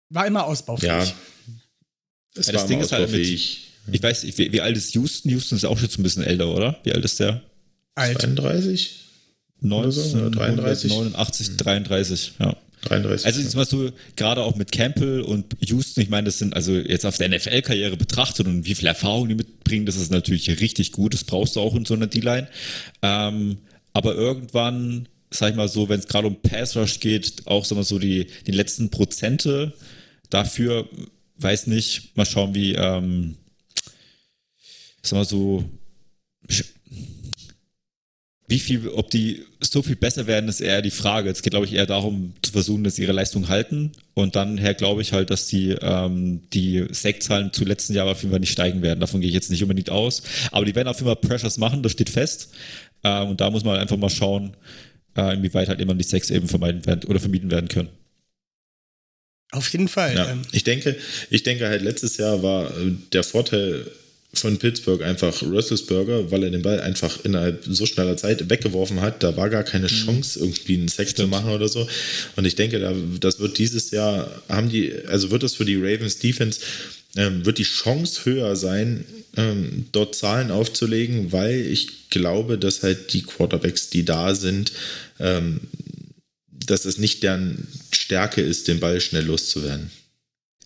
[0.09, 0.89] war immer ausbaufähig.
[0.89, 1.13] ja.
[2.35, 3.27] Es Ja, war das Ding ist halt mit-.
[3.27, 5.29] Ich weiß nicht, wie, wie alt ist Houston?
[5.31, 6.79] Houston ist auch schon ein bisschen älter, oder?
[6.83, 7.41] Wie alt ist der?
[7.95, 8.21] Alt.
[8.21, 8.99] 32?
[9.63, 10.91] Oder so, oder 33?
[10.91, 12.55] 89, 33, ja.
[12.83, 13.25] 33.
[13.25, 16.73] Also jetzt mal so, gerade auch mit Campbell und Houston, ich meine, das sind also
[16.73, 20.91] jetzt auf der NFL-Karriere betrachtet und wie viel Erfahrung die mitbringen, das ist natürlich richtig
[20.91, 22.47] gut, das brauchst du auch in so einer D-Line.
[23.01, 23.57] Ähm,
[23.93, 27.75] aber irgendwann, sag ich mal so, wenn es gerade um Pass Rush geht, auch sag
[27.75, 29.73] mal so die, die letzten Prozente
[30.29, 30.89] dafür,
[31.37, 33.35] weiß nicht, mal schauen, wie, ähm,
[35.03, 35.63] sag mal so,
[38.51, 41.29] wie viel, ob die so viel besser werden, ist eher die Frage.
[41.29, 43.93] Es geht, glaube ich, eher darum, zu versuchen, dass sie ihre Leistung halten.
[44.13, 48.21] Und dann her glaube ich halt, dass die, ähm, die Sektzahlen zu letzten Jahr auf
[48.21, 48.99] jeden Fall nicht steigen werden.
[48.99, 50.23] Davon gehe ich jetzt nicht unbedingt aus.
[50.51, 52.49] Aber die werden auf jeden Fall Pressures machen, das steht fest.
[53.05, 54.57] Ähm, und da muss man einfach mal schauen,
[55.15, 57.89] äh, inwieweit halt immer die Sex eben vermeiden werden oder vermieden werden können.
[59.51, 60.13] Auf jeden Fall.
[60.13, 60.97] ja, Ähm, ich denke,
[61.29, 63.89] ich denke halt letztes Jahr war äh, der Vorteil
[64.33, 69.23] von Pittsburgh einfach Roethlisberger, weil er den Ball einfach innerhalb so schneller Zeit weggeworfen hat.
[69.23, 71.87] Da war gar keine Chance, irgendwie einen Sack zu machen oder so.
[72.37, 75.75] Und ich denke, da, das wird dieses Jahr, haben die, also wird es für die
[75.75, 76.61] Ravens Defense,
[77.17, 79.03] ähm, wird die Chance höher sein,
[79.35, 84.71] ähm, dort Zahlen aufzulegen, weil ich glaube, dass halt die Quarterbacks, die da sind,
[85.19, 85.59] ähm,
[86.51, 89.91] dass es nicht deren Stärke ist, den Ball schnell loszuwerden.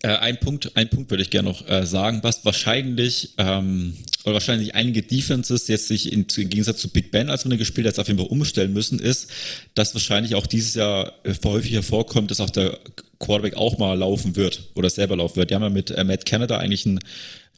[0.06, 4.34] Äh, ein Punkt, ein Punkt würde ich gerne noch äh, sagen, was wahrscheinlich ähm, oder
[4.34, 7.98] wahrscheinlich einige Defenses jetzt sich in, im Gegensatz zu Big Ben, als wir gespielt jetzt
[7.98, 9.28] auf jeden Fall umstellen müssen, ist,
[9.74, 12.78] dass wahrscheinlich auch dieses Jahr äh, häufiger vorkommt, dass auch der
[13.18, 15.50] Quarterback auch mal laufen wird oder selber laufen wird.
[15.50, 17.00] Die haben ja mit äh, Matt Canada eigentlich einen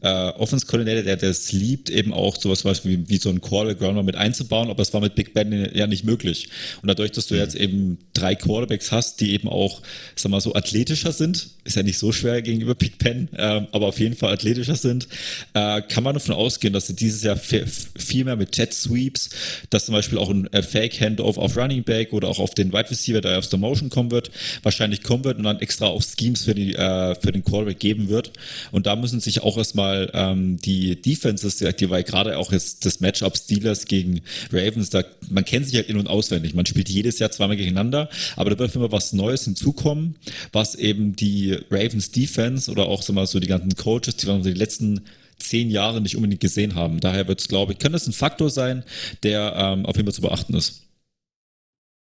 [0.01, 4.71] äh, Offense-Koordinator, der das liebt, eben auch sowas wie, wie so ein Quarterback-Grounder mit einzubauen,
[4.71, 6.49] aber es war mit Big Ben ja nicht möglich.
[6.83, 7.41] Und dadurch, dass du mhm.
[7.41, 9.83] jetzt eben drei Quarterbacks hast, die eben auch,
[10.15, 13.87] sag mal so, athletischer sind, ist ja nicht so schwer gegenüber Big Ben, äh, aber
[13.87, 15.09] auf jeden Fall athletischer sind,
[15.55, 19.31] äh, kann man davon ausgehen, dass sie dieses Jahr viel mehr mit Jet Sweeps,
[19.71, 22.91] dass zum Beispiel auch ein Fake Handoff auf Running Back oder auch auf den Wide
[22.91, 24.31] Receiver, der aus der Motion kommen wird,
[24.63, 28.09] wahrscheinlich kommen wird und dann extra auch Schemes für, die, äh, für den Quarterback geben
[28.09, 28.33] wird.
[28.71, 32.85] Und da müssen sich auch erstmal mal ähm, die Defenses, die weil gerade auch jetzt
[32.85, 34.21] das Matchup Steelers gegen
[34.53, 36.55] Ravens, da man kennt sich halt in- und auswendig.
[36.55, 40.17] Man spielt jedes Jahr zweimal gegeneinander, aber da wird immer was Neues hinzukommen,
[40.53, 44.39] was eben die Ravens Defense oder auch so mal so die ganzen Coaches, die wir
[44.39, 45.01] die letzten
[45.39, 47.01] zehn Jahre nicht unbedingt gesehen haben.
[47.01, 48.85] Daher wird es, glaube ich, kann das ein Faktor sein,
[49.23, 50.83] der ähm, auf jeden Fall zu beachten ist.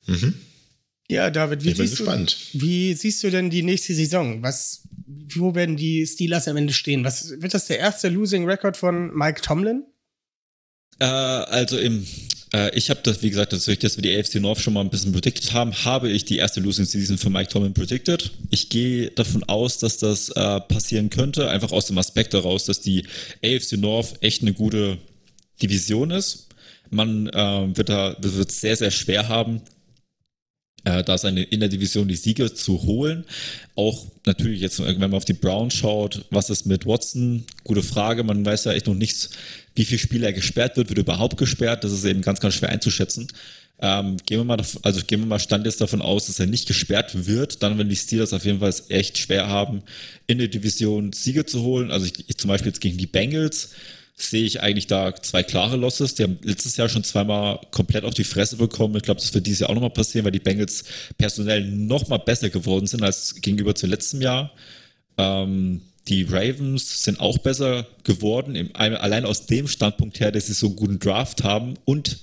[0.07, 0.33] Mhm.
[1.09, 2.05] Ja, David, wie siehst, du,
[2.53, 4.43] wie siehst du denn die nächste Saison?
[4.43, 7.03] Was, wo werden die Steelers am Ende stehen?
[7.03, 9.85] Was, wird das der erste Losing Record von Mike Tomlin?
[10.99, 12.05] Äh, also im,
[12.53, 14.89] äh, ich habe das, wie gesagt, dadurch, dass wir die AFC North schon mal ein
[14.89, 18.31] bisschen predicted haben, habe ich die erste Losing Season für Mike Tomlin predicted.
[18.49, 22.81] Ich gehe davon aus, dass das äh, passieren könnte, einfach aus dem Aspekt daraus, dass
[22.81, 23.05] die
[23.43, 24.97] AFC North echt eine gute
[25.61, 26.47] Division ist.
[26.89, 29.61] Man äh, wird da wird sehr, sehr schwer haben,
[30.87, 33.25] äh, da seine in der Division die Siege zu holen.
[33.75, 37.43] Auch natürlich jetzt, wenn man auf die Browns schaut, was ist mit Watson?
[37.63, 38.23] Gute Frage.
[38.23, 39.29] Man weiß ja echt noch nichts,
[39.75, 41.83] wie viel Spieler gesperrt wird, wird überhaupt gesperrt.
[41.83, 43.27] Das ist eben ganz, ganz schwer einzuschätzen.
[43.79, 46.67] Ähm, gehen wir mal, also gehen wir mal Stand jetzt davon aus, dass er nicht
[46.67, 47.61] gesperrt wird.
[47.61, 49.83] Dann, wenn die Steelers auf jeden Fall echt schwer haben,
[50.25, 51.91] in der Division Siege zu holen.
[51.91, 53.71] Also ich, ich zum Beispiel jetzt gegen die Bengals
[54.19, 56.15] sehe ich eigentlich da zwei klare Losses.
[56.15, 58.95] Die haben letztes Jahr schon zweimal komplett auf die Fresse bekommen.
[58.95, 60.83] Ich glaube, das wird dieses Jahr auch nochmal passieren, weil die Bengals
[61.17, 64.51] personell nochmal besser geworden sind als gegenüber zu letztem Jahr.
[65.17, 70.67] Ähm, die Ravens sind auch besser geworden, allein aus dem Standpunkt her, dass sie so
[70.67, 72.17] einen guten Draft haben und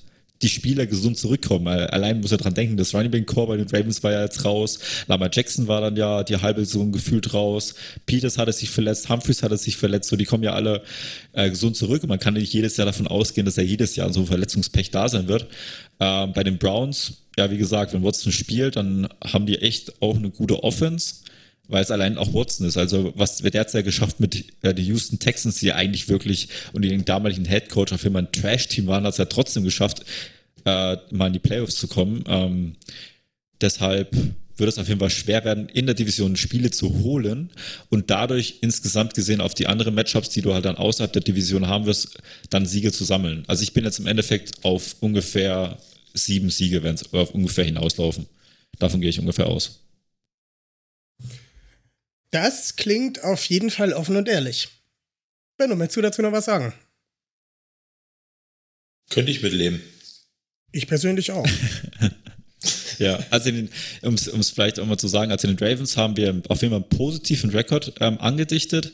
[0.45, 1.67] die Spieler gesund zurückkommen.
[1.67, 4.45] Allein muss er dran denken, das Running Back Core bei den Ravens war ja jetzt
[4.45, 4.79] raus.
[5.07, 7.75] Lama Jackson war dann ja die halbe Saison gefühlt raus.
[8.05, 10.11] Peters hatte sich verletzt, Humphreys hatte sich verletzt.
[10.11, 10.83] So, die kommen ja alle
[11.33, 12.03] äh, gesund zurück.
[12.03, 15.09] Und man kann nicht jedes Jahr davon ausgehen, dass er jedes Jahr so Verletzungspech da
[15.09, 15.47] sein wird.
[15.99, 20.17] Ähm, bei den Browns, ja, wie gesagt, wenn Watson spielt, dann haben die echt auch
[20.17, 21.25] eine gute Offense
[21.69, 22.77] weil es allein auch Watson ist.
[22.77, 27.05] Also was wird derzeit geschafft mit äh, die Houston Texans, die eigentlich wirklich und den
[27.05, 30.05] damaligen Head Coach auf Fall ein Trash-Team waren, hat es ja trotzdem geschafft,
[30.65, 32.25] äh, mal in die Playoffs zu kommen.
[32.27, 32.77] Ähm,
[33.61, 34.15] deshalb
[34.57, 37.51] wird es auf jeden Fall schwer werden, in der Division Spiele zu holen
[37.91, 41.67] und dadurch insgesamt gesehen auf die anderen Matchups, die du halt dann außerhalb der Division
[41.67, 42.19] haben wirst,
[42.51, 43.45] dann Siege zu sammeln.
[43.49, 45.79] Also ich bin jetzt im Endeffekt auf ungefähr
[46.15, 48.27] sieben Siege, wenn es auf ungefähr hinauslaufen.
[48.79, 49.81] Davon gehe ich ungefähr aus.
[52.31, 54.69] Das klingt auf jeden Fall offen und ehrlich.
[55.57, 56.73] Benno, möchtest du dazu noch was sagen?
[59.11, 59.81] Könnte ich mitleben.
[60.75, 61.47] Ich persönlich auch.
[62.99, 63.51] ja, also
[64.03, 66.73] um es vielleicht auch mal zu sagen, also in den Ravens haben wir auf jeden
[66.73, 68.93] Fall einen positiven Rekord ähm, angedichtet,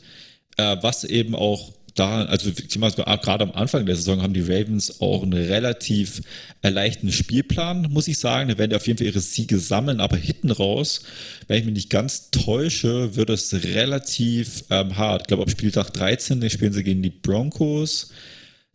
[0.57, 5.23] äh, was eben auch da, also gerade am Anfang der Saison haben die Ravens auch
[5.23, 6.21] einen relativ
[6.61, 8.49] erleichterten Spielplan, muss ich sagen.
[8.49, 11.01] Da werden die auf jeden Fall ihre Siege sammeln, aber hinten raus,
[11.47, 15.23] wenn ich mich nicht ganz täusche, wird es relativ ähm, hart.
[15.23, 18.11] Ich glaube, ab Spieltag 13 spielen sie gegen die Broncos.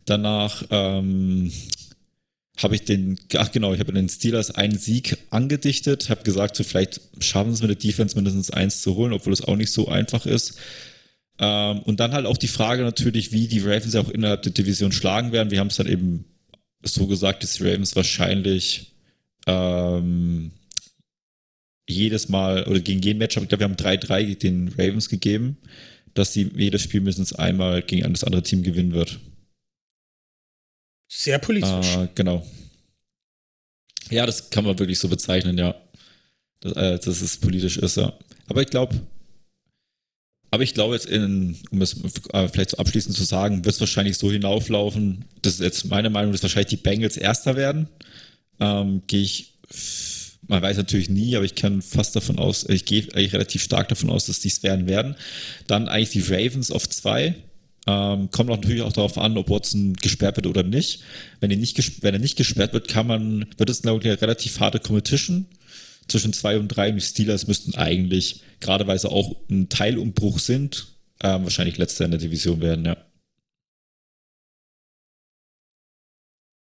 [0.05, 1.51] Danach ähm,
[2.57, 6.63] habe ich den, ach genau, ich habe den Steelers einen Sieg angedichtet, habe gesagt, so
[6.63, 9.87] vielleicht schaffen sie mit der Defense mindestens eins zu holen, obwohl es auch nicht so
[9.87, 10.59] einfach ist.
[11.39, 14.91] Ähm, und dann halt auch die Frage natürlich, wie die Ravens auch innerhalb der Division
[14.91, 15.51] schlagen werden.
[15.51, 16.25] Wir haben es dann eben
[16.83, 18.93] so gesagt, dass die Ravens wahrscheinlich
[19.45, 20.51] ähm,
[21.87, 25.57] jedes Mal oder gegen jeden Matchup, ich glaube, wir haben 3-3 den Ravens gegeben,
[26.15, 29.19] dass sie jedes Spiel mindestens einmal gegen das andere Team gewinnen wird.
[31.07, 31.95] Sehr politisch.
[31.95, 32.45] Äh, genau.
[34.09, 35.75] Ja, das kann man wirklich so bezeichnen, ja.
[36.59, 38.13] Das, äh, dass es politisch ist, ja.
[38.47, 38.95] Aber ich glaube,
[40.49, 41.95] aber ich glaube jetzt, in, um es
[42.31, 46.09] äh, vielleicht so abschließend zu sagen, wird es wahrscheinlich so hinauflaufen, das ist jetzt meine
[46.09, 47.89] Meinung, dass wahrscheinlich die Bengals Erster werden.
[48.59, 49.53] Ähm, gehe ich,
[50.47, 53.89] man weiß natürlich nie, aber ich kann fast davon aus, ich gehe eigentlich relativ stark
[53.89, 55.15] davon aus, dass dies werden werden.
[55.67, 57.35] Dann eigentlich die Ravens auf zwei,
[57.87, 61.03] ähm, kommt auch natürlich auch darauf an, ob Watson gesperrt wird oder nicht.
[61.39, 64.21] Wenn er nicht, wenn er nicht gesperrt wird, kann man, wird es, glaube ich, eine
[64.21, 65.47] relativ harte Competition
[66.07, 66.91] zwischen zwei und drei.
[66.91, 70.87] Die Steelers müssten eigentlich, gerade weil sie auch ein Teilumbruch sind,
[71.19, 72.97] äh, wahrscheinlich letzter in der Division werden, ja.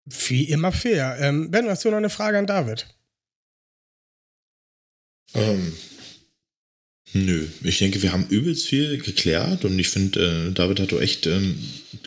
[0.06, 1.16] Wie immer fair.
[1.20, 2.86] Ähm, ben, hast du noch eine Frage an David?
[5.34, 5.74] Ähm,
[7.14, 11.02] nö, ich denke, wir haben übelst viel geklärt und ich finde, äh, David hat doch
[11.02, 11.58] echt ähm,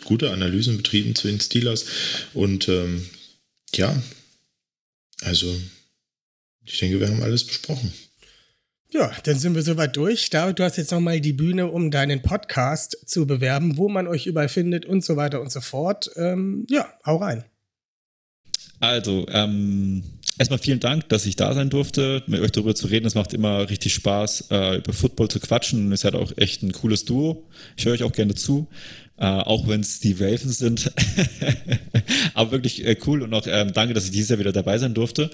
[0.03, 1.85] gute Analysen betrieben zu den Steelers
[2.33, 3.05] und ähm,
[3.73, 4.01] ja,
[5.21, 5.53] also
[6.65, 7.93] ich denke, wir haben alles besprochen.
[8.89, 10.29] Ja, dann sind wir soweit durch.
[10.29, 14.27] David, du hast jetzt nochmal die Bühne, um deinen Podcast zu bewerben, wo man euch
[14.27, 16.09] überall findet und so weiter und so fort.
[16.15, 17.43] Ähm, ja, hau rein.
[18.79, 20.03] Also, ähm,
[20.37, 23.05] erstmal vielen Dank, dass ich da sein durfte, mit euch darüber zu reden.
[23.05, 25.91] Es macht immer richtig Spaß, äh, über Football zu quatschen.
[25.91, 27.43] Ihr seid auch echt ein cooles Duo.
[27.75, 28.67] Ich höre euch auch gerne zu.
[29.19, 30.91] Äh, auch wenn es die Ravens sind.
[32.35, 34.93] Aber wirklich äh, cool und auch ähm, danke, dass ich dieses Jahr wieder dabei sein
[34.93, 35.31] durfte.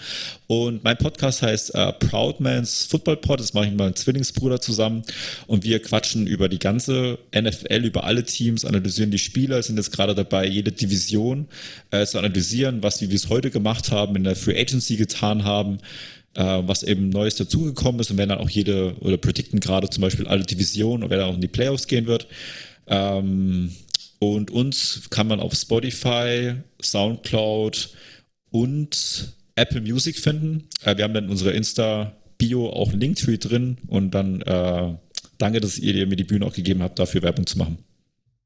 [0.47, 3.41] Und mein Podcast heißt äh, Proud Man's Football Pod.
[3.41, 5.03] Das mache ich mit meinem Zwillingsbruder zusammen.
[5.47, 9.91] Und wir quatschen über die ganze NFL, über alle Teams, analysieren die Spieler, sind jetzt
[9.91, 11.47] gerade dabei, jede Division
[11.91, 15.79] äh, zu analysieren, was wir es heute gemacht haben, in der Free Agency getan haben
[16.35, 20.01] äh, was eben Neues dazugekommen ist und werden dann auch jede oder predikten gerade zum
[20.01, 22.27] Beispiel alle Divisionen und wer dann auch in die Playoffs gehen wird.
[22.87, 23.71] Ähm,
[24.19, 27.89] und uns kann man auf Spotify, Soundcloud
[28.51, 30.69] und Apple Music finden.
[30.83, 34.95] Äh, wir haben dann unsere Insta-Bio auch Linktree drin und dann äh,
[35.37, 37.77] danke, dass ihr mir die Bühne auch gegeben habt, dafür Werbung zu machen.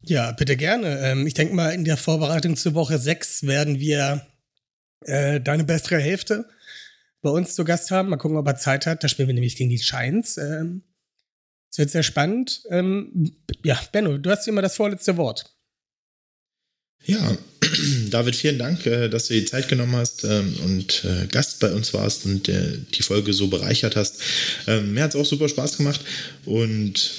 [0.01, 0.99] Ja, bitte gerne.
[0.99, 4.25] Ähm, ich denke mal, in der Vorbereitung zur Woche 6 werden wir
[5.05, 6.45] äh, deine bessere Hälfte
[7.21, 8.09] bei uns zu Gast haben.
[8.09, 9.03] Mal gucken, ob er Zeit hat.
[9.03, 10.37] Da spielen wir nämlich gegen die Giants.
[10.37, 10.83] Ähm,
[11.71, 12.61] es wird sehr spannend.
[12.69, 15.57] Ähm, ja, Benno, du hast immer das vorletzte Wort.
[17.05, 17.37] Ja,
[18.09, 21.71] David, vielen Dank, äh, dass du die Zeit genommen hast ähm, und äh, Gast bei
[21.71, 24.21] uns warst und äh, die Folge so bereichert hast.
[24.67, 26.01] Ähm, mir hat es auch super Spaß gemacht
[26.45, 27.11] und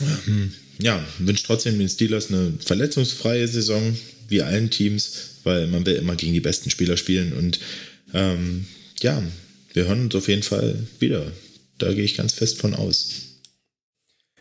[0.00, 3.96] ähm, ja, wünsche trotzdem den Steelers eine verletzungsfreie Saison,
[4.28, 7.60] wie allen Teams, weil man will immer gegen die besten Spieler spielen und
[8.12, 8.66] ähm,
[9.00, 9.22] ja,
[9.72, 11.32] wir hören uns auf jeden Fall wieder.
[11.78, 13.34] Da gehe ich ganz fest von aus.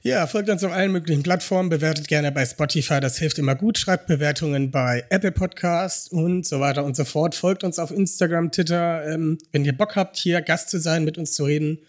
[0.06, 3.78] Ja, folgt uns auf allen möglichen Plattformen, bewertet gerne bei Spotify, das hilft immer gut,
[3.78, 7.36] schreibt Bewertungen bei Apple Podcast und so weiter und so fort.
[7.36, 9.08] Folgt uns auf Instagram, Twitter.
[9.08, 11.80] Ähm, wenn ihr Bock habt, hier Gast zu sein, mit uns zu reden,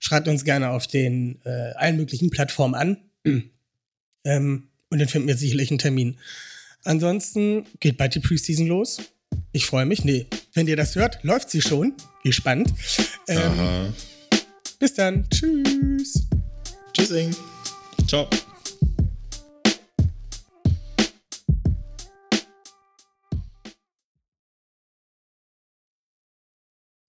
[0.00, 2.96] schreibt uns gerne auf den äh, allen möglichen Plattformen an.
[4.24, 6.18] ähm, und dann finden wir sicherlich einen Termin.
[6.84, 8.98] Ansonsten geht bald die Preseason los.
[9.52, 10.04] Ich freue mich.
[10.04, 11.94] Nee, wenn ihr das hört, läuft sie schon.
[12.22, 12.70] Gespannt.
[13.28, 13.94] Ähm,
[14.82, 15.24] bis dann.
[15.30, 16.26] Tschüss.
[16.92, 17.34] Tschüssing.
[18.08, 18.28] Ciao.